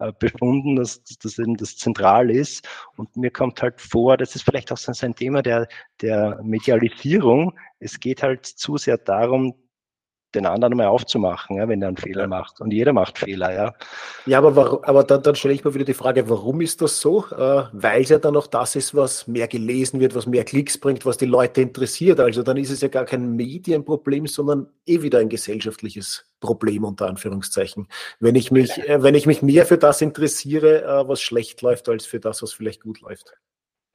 äh, 0.01 0.13
befunden, 0.19 0.77
dass, 0.77 1.03
das 1.05 1.39
eben 1.39 1.57
das 1.57 1.77
zentral 1.77 2.31
ist. 2.31 2.69
Und 2.97 3.17
mir 3.17 3.31
kommt 3.31 3.63
halt 3.63 3.81
vor, 3.81 4.17
das 4.17 4.35
ist 4.35 4.43
vielleicht 4.43 4.73
auch 4.73 4.77
so 4.77 4.93
ein 5.07 5.15
Thema 5.15 5.43
der, 5.43 5.69
der 6.01 6.41
Medialisierung. 6.43 7.57
Es 7.79 8.01
geht 8.01 8.23
halt 8.23 8.45
zu 8.45 8.77
sehr 8.77 8.99
darum, 8.99 9.55
den 10.35 10.47
anderen 10.47 10.77
mal 10.77 10.87
aufzumachen, 10.87 11.57
ja, 11.57 11.69
wenn 11.69 11.83
er 11.83 11.89
einen 11.89 11.97
Fehler 11.97 12.27
macht. 12.27 12.61
Und 12.61 12.73
jeder 12.73 12.93
macht 12.93 13.19
Fehler, 13.19 13.53
ja. 13.53 13.75
Ja, 14.27 14.39
aber, 14.39 14.57
warum, 14.57 14.85
aber 14.85 15.05
dann, 15.05 15.23
dann 15.23 15.35
stelle 15.35 15.55
ich 15.55 15.65
mir 15.65 15.75
wieder 15.75 15.85
die 15.85 15.95
Frage, 15.95 16.29
warum 16.29 16.61
ist 16.61 16.81
das 16.83 17.01
so? 17.01 17.25
Äh, 17.27 17.65
Weil 17.73 18.03
es 18.03 18.09
ja 18.09 18.19
dann 18.19 18.37
auch 18.37 18.47
das 18.47 18.77
ist, 18.77 18.95
was 18.95 19.27
mehr 19.27 19.49
gelesen 19.49 20.01
wird, 20.01 20.15
was 20.15 20.27
mehr 20.27 20.45
Klicks 20.45 20.79
bringt, 20.79 21.07
was 21.07 21.17
die 21.17 21.27
Leute 21.27 21.61
interessiert. 21.61 22.21
Also 22.21 22.43
dann 22.43 22.57
ist 22.57 22.71
es 22.71 22.81
ja 22.81 22.89
gar 22.89 23.05
kein 23.05 23.37
Medienproblem, 23.37 24.27
sondern 24.27 24.69
eh 24.87 25.03
wieder 25.03 25.19
ein 25.19 25.29
gesellschaftliches 25.29 26.25
Problem 26.41 26.85
unter 26.85 27.07
Anführungszeichen. 27.09 27.89
Wenn 28.21 28.35
ich 28.35 28.51
mich, 28.51 28.77
äh, 28.79 29.03
wenn 29.03 29.15
ich 29.15 29.27
mich 29.27 29.43
mehr 29.43 29.67
für 29.67 29.79
das 29.79 30.01
interessiere, 30.01 30.83
äh, 30.83 31.09
was 31.09 31.21
schlecht 31.21 31.63
läuft, 31.63 31.89
als 31.89 32.07
für 32.07 32.21
das, 32.21 32.43
was 32.43 32.53
vielleicht 32.53 32.83
gut 32.83 33.01
läuft. 33.01 33.35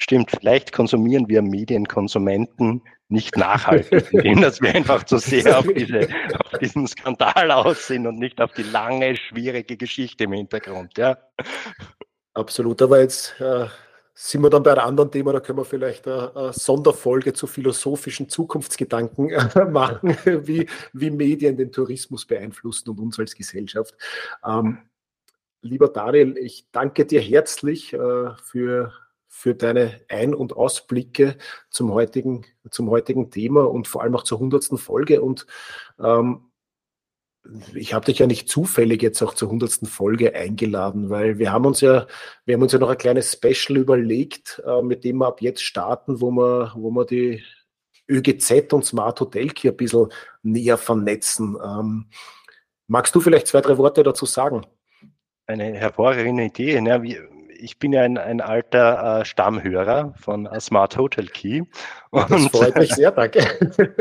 Stimmt, 0.02 0.32
vielleicht 0.32 0.72
konsumieren 0.72 1.28
wir 1.28 1.42
Medienkonsumenten 1.42 2.82
nicht 3.10 3.36
nachhaltig, 3.36 4.14
indem 4.14 4.42
dass 4.42 4.62
wir 4.62 4.74
einfach 4.74 5.04
zu 5.04 5.18
sehr 5.18 5.60
auf, 5.60 5.68
diese, 5.76 6.08
auf 6.44 6.60
diesen 6.60 6.88
Skandal 6.88 7.52
aus 7.52 7.88
sind 7.88 8.08
und 8.08 8.18
nicht 8.18 8.40
auf 8.40 8.54
die 8.54 8.64
lange, 8.64 9.16
schwierige 9.18 9.78
Geschichte 9.78 10.24
im 10.24 10.34
Hintergrund. 10.34 10.98
Ja. 10.98 11.18
Absolut, 12.34 12.82
aber 12.82 13.02
jetzt 13.02 13.40
äh, 13.42 13.66
sind 14.14 14.42
wir 14.42 14.50
dann 14.50 14.64
bei 14.64 14.72
einem 14.72 14.88
anderen 14.88 15.12
Thema, 15.12 15.34
da 15.34 15.40
können 15.40 15.58
wir 15.58 15.66
vielleicht 15.66 16.08
eine, 16.08 16.36
eine 16.36 16.54
Sonderfolge 16.54 17.34
zu 17.34 17.48
philosophischen 17.48 18.30
Zukunftsgedanken 18.30 19.32
äh, 19.32 19.66
machen, 19.66 20.16
wie, 20.26 20.70
wie 20.94 21.10
Medien 21.10 21.58
den 21.58 21.72
Tourismus 21.72 22.26
beeinflussen 22.26 22.90
und 22.90 23.00
uns 23.00 23.20
als 23.20 23.36
Gesellschaft. 23.36 23.96
Ähm, 24.46 24.78
lieber 25.62 25.90
Daniel, 25.90 26.38
ich 26.38 26.68
danke 26.72 27.06
dir 27.06 27.22
herzlich 27.22 27.94
äh, 27.94 28.30
für 28.44 28.94
für 29.30 29.56
deine 29.56 30.02
Ein- 30.10 30.34
und 30.34 30.58
Ausblicke 30.58 31.38
zum 31.70 31.94
heutigen, 31.94 32.46
zum 32.72 32.90
heutigen 32.90 33.30
Thema 33.30 33.70
und 33.70 33.88
vor 33.88 34.02
allem 34.02 34.16
auch 34.16 34.24
zur 34.24 34.40
hundertsten 34.40 34.78
Folge. 34.78 35.22
Und 35.22 35.46
ähm, 36.00 36.50
ich 37.74 37.94
habe 37.94 38.06
dich 38.06 38.20
ja 38.20 38.28
nicht 38.28 38.50
zufällig 38.50 39.02
jetzt 39.02 39.22
auch 39.22 39.36
zur 39.36 39.50
hundertsten 39.50 39.88
Folge 39.88 40.36
eingeladen, 40.36 41.10
weil 41.10 41.38
wir 41.38 41.54
haben 41.54 41.66
uns 41.66 41.80
ja, 41.80 42.08
wir 42.46 42.56
haben 42.56 42.64
uns 42.64 42.74
ja 42.74 42.80
noch 42.80 42.90
ein 42.90 42.98
kleines 42.98 43.32
Special 43.32 43.78
überlegt, 43.78 44.62
äh, 44.66 44.82
mit 44.82 45.04
dem 45.04 45.20
wir 45.20 45.28
ab 45.28 45.42
jetzt 45.42 45.64
starten, 45.64 46.20
wo 46.20 46.32
wir, 46.32 46.74
wo 46.76 46.90
wir 46.92 47.06
die 47.06 47.44
ÖGZ 48.10 48.74
und 48.74 48.84
Smart 48.84 49.20
Hotel 49.22 49.50
Key 49.50 49.70
ein 49.70 49.78
bisschen 49.78 50.08
näher 50.42 50.78
vernetzen. 50.78 51.56
Ähm, 51.64 52.10
magst 52.88 53.14
du 53.14 53.22
vielleicht 53.22 53.48
zwei, 53.48 53.62
drei 53.62 53.78
Worte 53.78 54.04
dazu 54.04 54.26
sagen? 54.26 54.66
Eine 55.46 55.76
hervorragende 55.76 56.46
Idee. 56.46 56.82
Ne? 56.82 57.02
Wie, 57.04 57.20
ich 57.60 57.78
bin 57.78 57.94
ja 57.94 58.02
ein, 58.02 58.18
ein 58.18 58.42
alter 58.42 59.22
äh, 59.22 59.26
Stammhörer 59.26 60.14
von 60.18 60.48
Smart 60.60 60.98
Hotel 60.98 61.28
Key. 61.28 61.64
Und, 62.12 62.32
das 62.32 62.48
freut 62.48 62.76
mich 62.76 62.92
sehr, 62.96 63.12
danke. 63.12 63.40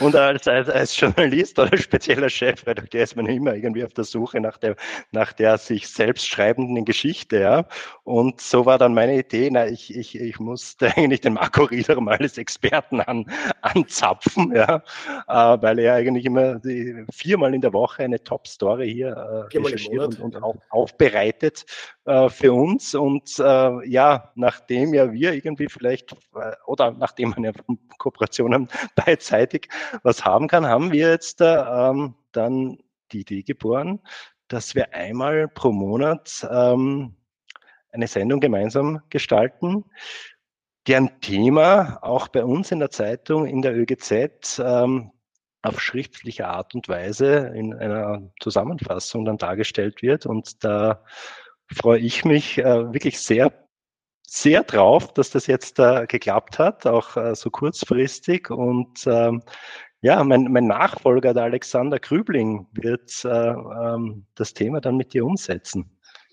und 0.00 0.16
als, 0.16 0.48
als, 0.48 0.68
als 0.68 0.98
Journalist 0.98 1.56
oder 1.60 1.76
spezieller 1.76 2.28
Chefredakteur 2.28 3.04
ist 3.04 3.14
man 3.14 3.26
immer 3.26 3.54
irgendwie 3.54 3.84
auf 3.84 3.92
der 3.92 4.02
Suche 4.02 4.40
nach 4.40 4.58
der, 4.58 4.74
nach 5.12 5.32
der 5.32 5.56
sich 5.58 5.86
selbst 5.88 6.26
schreibenden 6.26 6.84
Geschichte. 6.84 7.38
Ja? 7.38 7.66
Und 8.02 8.40
so 8.40 8.66
war 8.66 8.78
dann 8.78 8.94
meine 8.94 9.16
Idee, 9.16 9.48
na, 9.52 9.68
ich, 9.68 9.94
ich, 9.94 10.18
ich 10.18 10.40
musste 10.40 10.92
eigentlich 10.96 11.20
den 11.20 11.34
Marco 11.34 11.64
Rieder 11.64 12.00
mal 12.00 12.16
als 12.16 12.36
Experten 12.36 13.00
an, 13.00 13.30
anzapfen, 13.62 14.52
ja? 14.54 14.82
Äh, 15.28 15.62
weil 15.62 15.78
er 15.78 15.94
eigentlich 15.94 16.24
immer 16.24 16.56
die, 16.56 17.04
viermal 17.12 17.54
in 17.54 17.60
der 17.60 17.72
Woche 17.72 18.02
eine 18.02 18.22
Top-Story 18.22 18.92
hier 18.92 19.10
äh, 19.10 19.56
recherchiert 19.56 20.18
und, 20.18 20.20
und 20.20 20.42
auch 20.42 20.56
aufbereitet 20.70 21.64
äh, 22.06 22.28
für 22.28 22.52
uns. 22.52 22.94
Und 22.94 23.38
äh, 23.38 23.88
ja, 23.88 24.32
nachdem 24.34 24.94
ja 24.94 25.12
wir 25.12 25.32
irgendwie 25.32 25.68
vielleicht, 25.68 26.12
äh, 26.34 26.52
oder 26.66 26.92
nachdem 27.04 27.30
man 27.30 27.44
ja 27.44 27.52
Kooperationen 27.98 28.68
beidseitig 28.96 29.68
was 30.02 30.24
haben 30.24 30.48
kann, 30.48 30.64
haben 30.64 30.90
wir 30.90 31.10
jetzt 31.10 31.40
ähm, 31.42 32.14
dann 32.32 32.78
die 33.12 33.20
Idee 33.20 33.42
geboren, 33.42 34.00
dass 34.48 34.74
wir 34.74 34.94
einmal 34.94 35.48
pro 35.48 35.70
Monat 35.70 36.46
ähm, 36.50 37.14
eine 37.92 38.06
Sendung 38.06 38.40
gemeinsam 38.40 39.02
gestalten, 39.10 39.84
deren 40.86 41.20
Thema 41.20 41.98
auch 42.00 42.28
bei 42.28 42.42
uns 42.42 42.72
in 42.72 42.78
der 42.78 42.90
Zeitung, 42.90 43.46
in 43.46 43.60
der 43.60 43.76
ÖGZ, 43.76 44.58
ähm, 44.64 45.12
auf 45.62 45.80
schriftliche 45.80 46.46
Art 46.48 46.74
und 46.74 46.88
Weise 46.88 47.52
in 47.54 47.74
einer 47.74 48.30
Zusammenfassung 48.40 49.26
dann 49.26 49.38
dargestellt 49.38 50.00
wird. 50.00 50.24
Und 50.26 50.64
da 50.64 51.04
freue 51.70 51.98
ich 51.98 52.24
mich 52.24 52.58
äh, 52.58 52.92
wirklich 52.92 53.18
sehr, 53.20 53.63
sehr 54.34 54.64
drauf, 54.64 55.14
dass 55.14 55.30
das 55.30 55.46
jetzt 55.46 55.78
äh, 55.78 56.06
geklappt 56.06 56.58
hat, 56.58 56.86
auch 56.86 57.16
äh, 57.16 57.36
so 57.36 57.50
kurzfristig. 57.50 58.50
Und 58.50 59.06
ähm, 59.06 59.42
ja, 60.00 60.22
mein, 60.24 60.50
mein 60.50 60.66
Nachfolger, 60.66 61.32
der 61.32 61.44
Alexander 61.44 62.00
Krübling, 62.00 62.66
wird 62.72 63.24
äh, 63.24 63.28
ähm, 63.28 64.26
das 64.34 64.52
Thema 64.52 64.80
dann 64.80 64.96
mit 64.96 65.14
dir 65.14 65.24
umsetzen. 65.24 65.88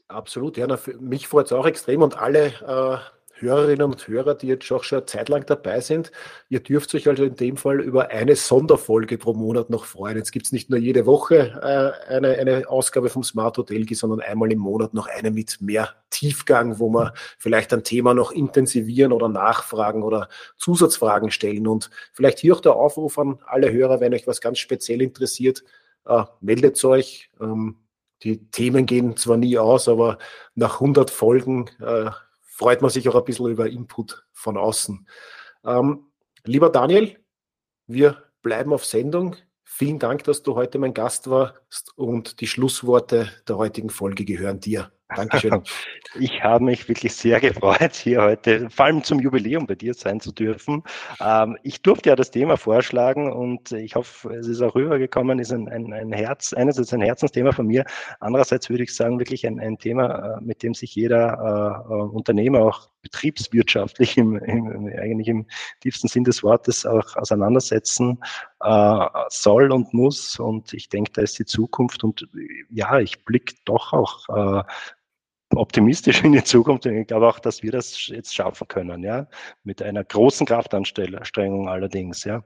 Absolut, 0.08 0.58
ja, 0.58 0.68
mich 1.00 1.28
freut 1.28 1.46
es 1.46 1.54
auch 1.54 1.66
extrem 1.66 2.02
und 2.02 2.18
alle 2.18 2.48
äh, 2.48 2.98
Hörerinnen 3.42 3.92
und 3.92 4.08
Hörer, 4.08 4.36
die 4.36 4.48
jetzt 4.48 4.72
auch 4.72 4.84
schon 4.84 5.00
eine 5.00 5.06
Zeit 5.06 5.30
lang 5.30 5.46
dabei 5.46 5.82
sind. 5.82 6.12
Ihr 6.50 6.60
dürft 6.60 6.94
euch 6.96 7.08
also 7.08 7.24
in 7.24 7.36
dem 7.36 7.58
Fall 7.58 7.82
über 7.82 8.10
eine 8.10 8.36
Sonderfolge 8.36 9.18
pro 9.18 9.34
Monat 9.34 9.70
noch 9.70 9.86
freuen. 9.86 10.18
Jetzt 10.18 10.32
gibt 10.32 10.46
es 10.46 10.52
nicht 10.52 10.70
nur 10.70 10.80
jede 10.80 11.06
Woche 11.06 11.60
äh, 11.62 12.14
eine, 12.14 12.30
eine 12.30 12.70
Ausgabe 12.70 13.10
vom 13.10 13.24
Smart 13.24 13.58
Hotel, 13.58 13.86
sondern 13.94 14.22
einmal 14.22 14.52
im 14.52 14.60
Monat 14.60 14.94
noch 14.94 15.08
eine 15.08 15.32
mit 15.32 15.62
mehr 15.62 15.90
Tiefgang, 16.10 16.80
wo 16.80 16.90
wir 16.90 17.14
vielleicht 17.38 17.74
ein 17.74 17.84
Thema 17.84 18.14
noch 18.14 18.32
intensivieren 18.32 19.12
oder 19.12 19.30
nachfragen 19.30 20.04
oder 20.04 20.30
Zusatzfragen 20.58 21.32
stellen. 21.32 21.68
Und 21.68 21.90
vielleicht 22.14 22.40
hier 22.40 22.56
auch 22.56 22.62
der 22.62 22.76
Aufruf 22.76 23.18
an 23.18 23.40
alle 23.46 23.72
Hörer, 23.72 24.00
wenn 24.00 24.14
euch 24.14 24.28
was 24.28 24.42
ganz 24.42 24.60
speziell 24.60 25.02
interessiert, 25.02 25.64
äh, 26.06 26.24
meldet 26.40 26.84
euch. 26.84 27.30
Ähm, 27.40 27.78
die 28.24 28.50
Themen 28.52 28.86
gehen 28.86 29.18
zwar 29.18 29.38
nie 29.38 29.58
aus, 29.58 29.88
aber 29.88 30.18
nach 30.54 30.76
100 30.76 31.10
Folgen 31.10 31.70
äh, 31.80 32.12
freut 32.62 32.84
man 32.84 32.92
sich 32.92 33.10
auch 33.10 33.16
ein 33.16 33.26
bisschen 33.26 33.48
über 33.48 33.68
Input 33.68 34.24
von 34.34 34.56
außen. 34.56 35.08
Ähm, 35.66 36.12
lieber 36.44 36.70
Daniel, 36.70 37.18
wir 37.88 38.24
bleiben 38.44 38.72
auf 38.72 38.86
Sendung. 38.86 39.36
Vielen 39.64 39.98
Dank, 39.98 40.26
dass 40.26 40.44
du 40.44 40.54
heute 40.54 40.78
mein 40.78 40.94
Gast 40.94 41.28
warst 41.28 41.61
und 41.96 42.42
die 42.42 42.48
Schlussworte 42.48 43.32
der 43.48 43.58
heutigen 43.58 43.90
Folge 43.90 44.26
gehören 44.26 44.60
dir. 44.60 44.92
Dankeschön. 45.16 45.62
Ich 46.20 46.44
habe 46.44 46.66
mich 46.66 46.90
wirklich 46.90 47.14
sehr 47.14 47.40
gefreut, 47.40 47.96
hier 47.96 48.22
heute, 48.22 48.70
vor 48.70 48.84
allem 48.84 49.02
zum 49.02 49.22
Jubiläum 49.22 49.66
bei 49.66 49.76
dir 49.76 49.94
sein 49.94 50.20
zu 50.20 50.34
dürfen. 50.34 50.84
Ähm, 51.22 51.58
ich 51.64 51.82
durfte 51.82 52.10
ja 52.10 52.18
das 52.18 52.32
Thema 52.32 52.58
vorschlagen 52.58 53.32
und 53.32 53.72
ich 53.72 53.96
hoffe, 53.96 54.34
es 54.34 54.48
ist 54.48 54.62
auch 54.62 54.76
rübergekommen, 54.76 55.40
ist 55.40 55.54
ein, 55.54 55.70
ein, 55.70 55.94
ein 55.94 56.12
Herz, 56.12 56.52
einerseits 56.52 56.94
ein 56.94 57.00
Herzensthema 57.00 57.54
von 57.54 57.66
mir, 57.66 57.86
andererseits 58.20 58.70
würde 58.70 58.84
ich 58.84 58.94
sagen, 58.94 59.20
wirklich 59.20 59.48
ein, 59.48 59.58
ein 59.62 59.78
Thema, 59.78 60.38
äh, 60.40 60.42
mit 60.42 60.64
dem 60.64 60.74
sich 60.74 60.94
jeder 60.96 61.86
äh, 61.88 61.94
äh, 61.94 62.02
Unternehmer 62.10 62.60
auch 62.60 62.90
betriebswirtschaftlich 63.04 64.18
im, 64.18 64.36
im, 64.36 64.88
eigentlich 64.88 65.30
im 65.30 65.48
tiefsten 65.80 66.10
Sinn 66.10 66.26
des 66.26 66.44
Wortes 66.44 66.86
auch 66.86 67.16
auseinandersetzen 67.16 68.20
äh, 68.60 69.06
soll 69.30 69.72
und 69.72 69.94
muss. 69.94 70.40
Und 70.40 70.74
ich 70.74 70.90
denke, 70.90 71.12
da 71.14 71.22
ist 71.22 71.40
die 71.40 71.46
Zukunft 71.46 71.61
und 72.04 72.28
ja, 72.70 73.00
ich 73.00 73.26
blicke 73.26 73.56
doch 73.66 73.94
auch 73.94 74.30
äh, 74.30 74.64
optimistisch 75.56 76.24
in 76.24 76.32
die 76.32 76.44
Zukunft 76.44 76.86
ich 76.86 77.08
glaube 77.08 77.28
auch, 77.28 77.40
dass 77.40 77.64
wir 77.64 77.72
das 77.72 78.08
jetzt 78.08 78.34
schaffen 78.34 78.68
können, 78.68 79.04
ja, 79.04 79.28
mit 79.64 79.82
einer 79.82 80.04
großen 80.04 80.46
Kraftanstrengung 80.46 81.70
allerdings, 81.70 82.24
ja. 82.24 82.44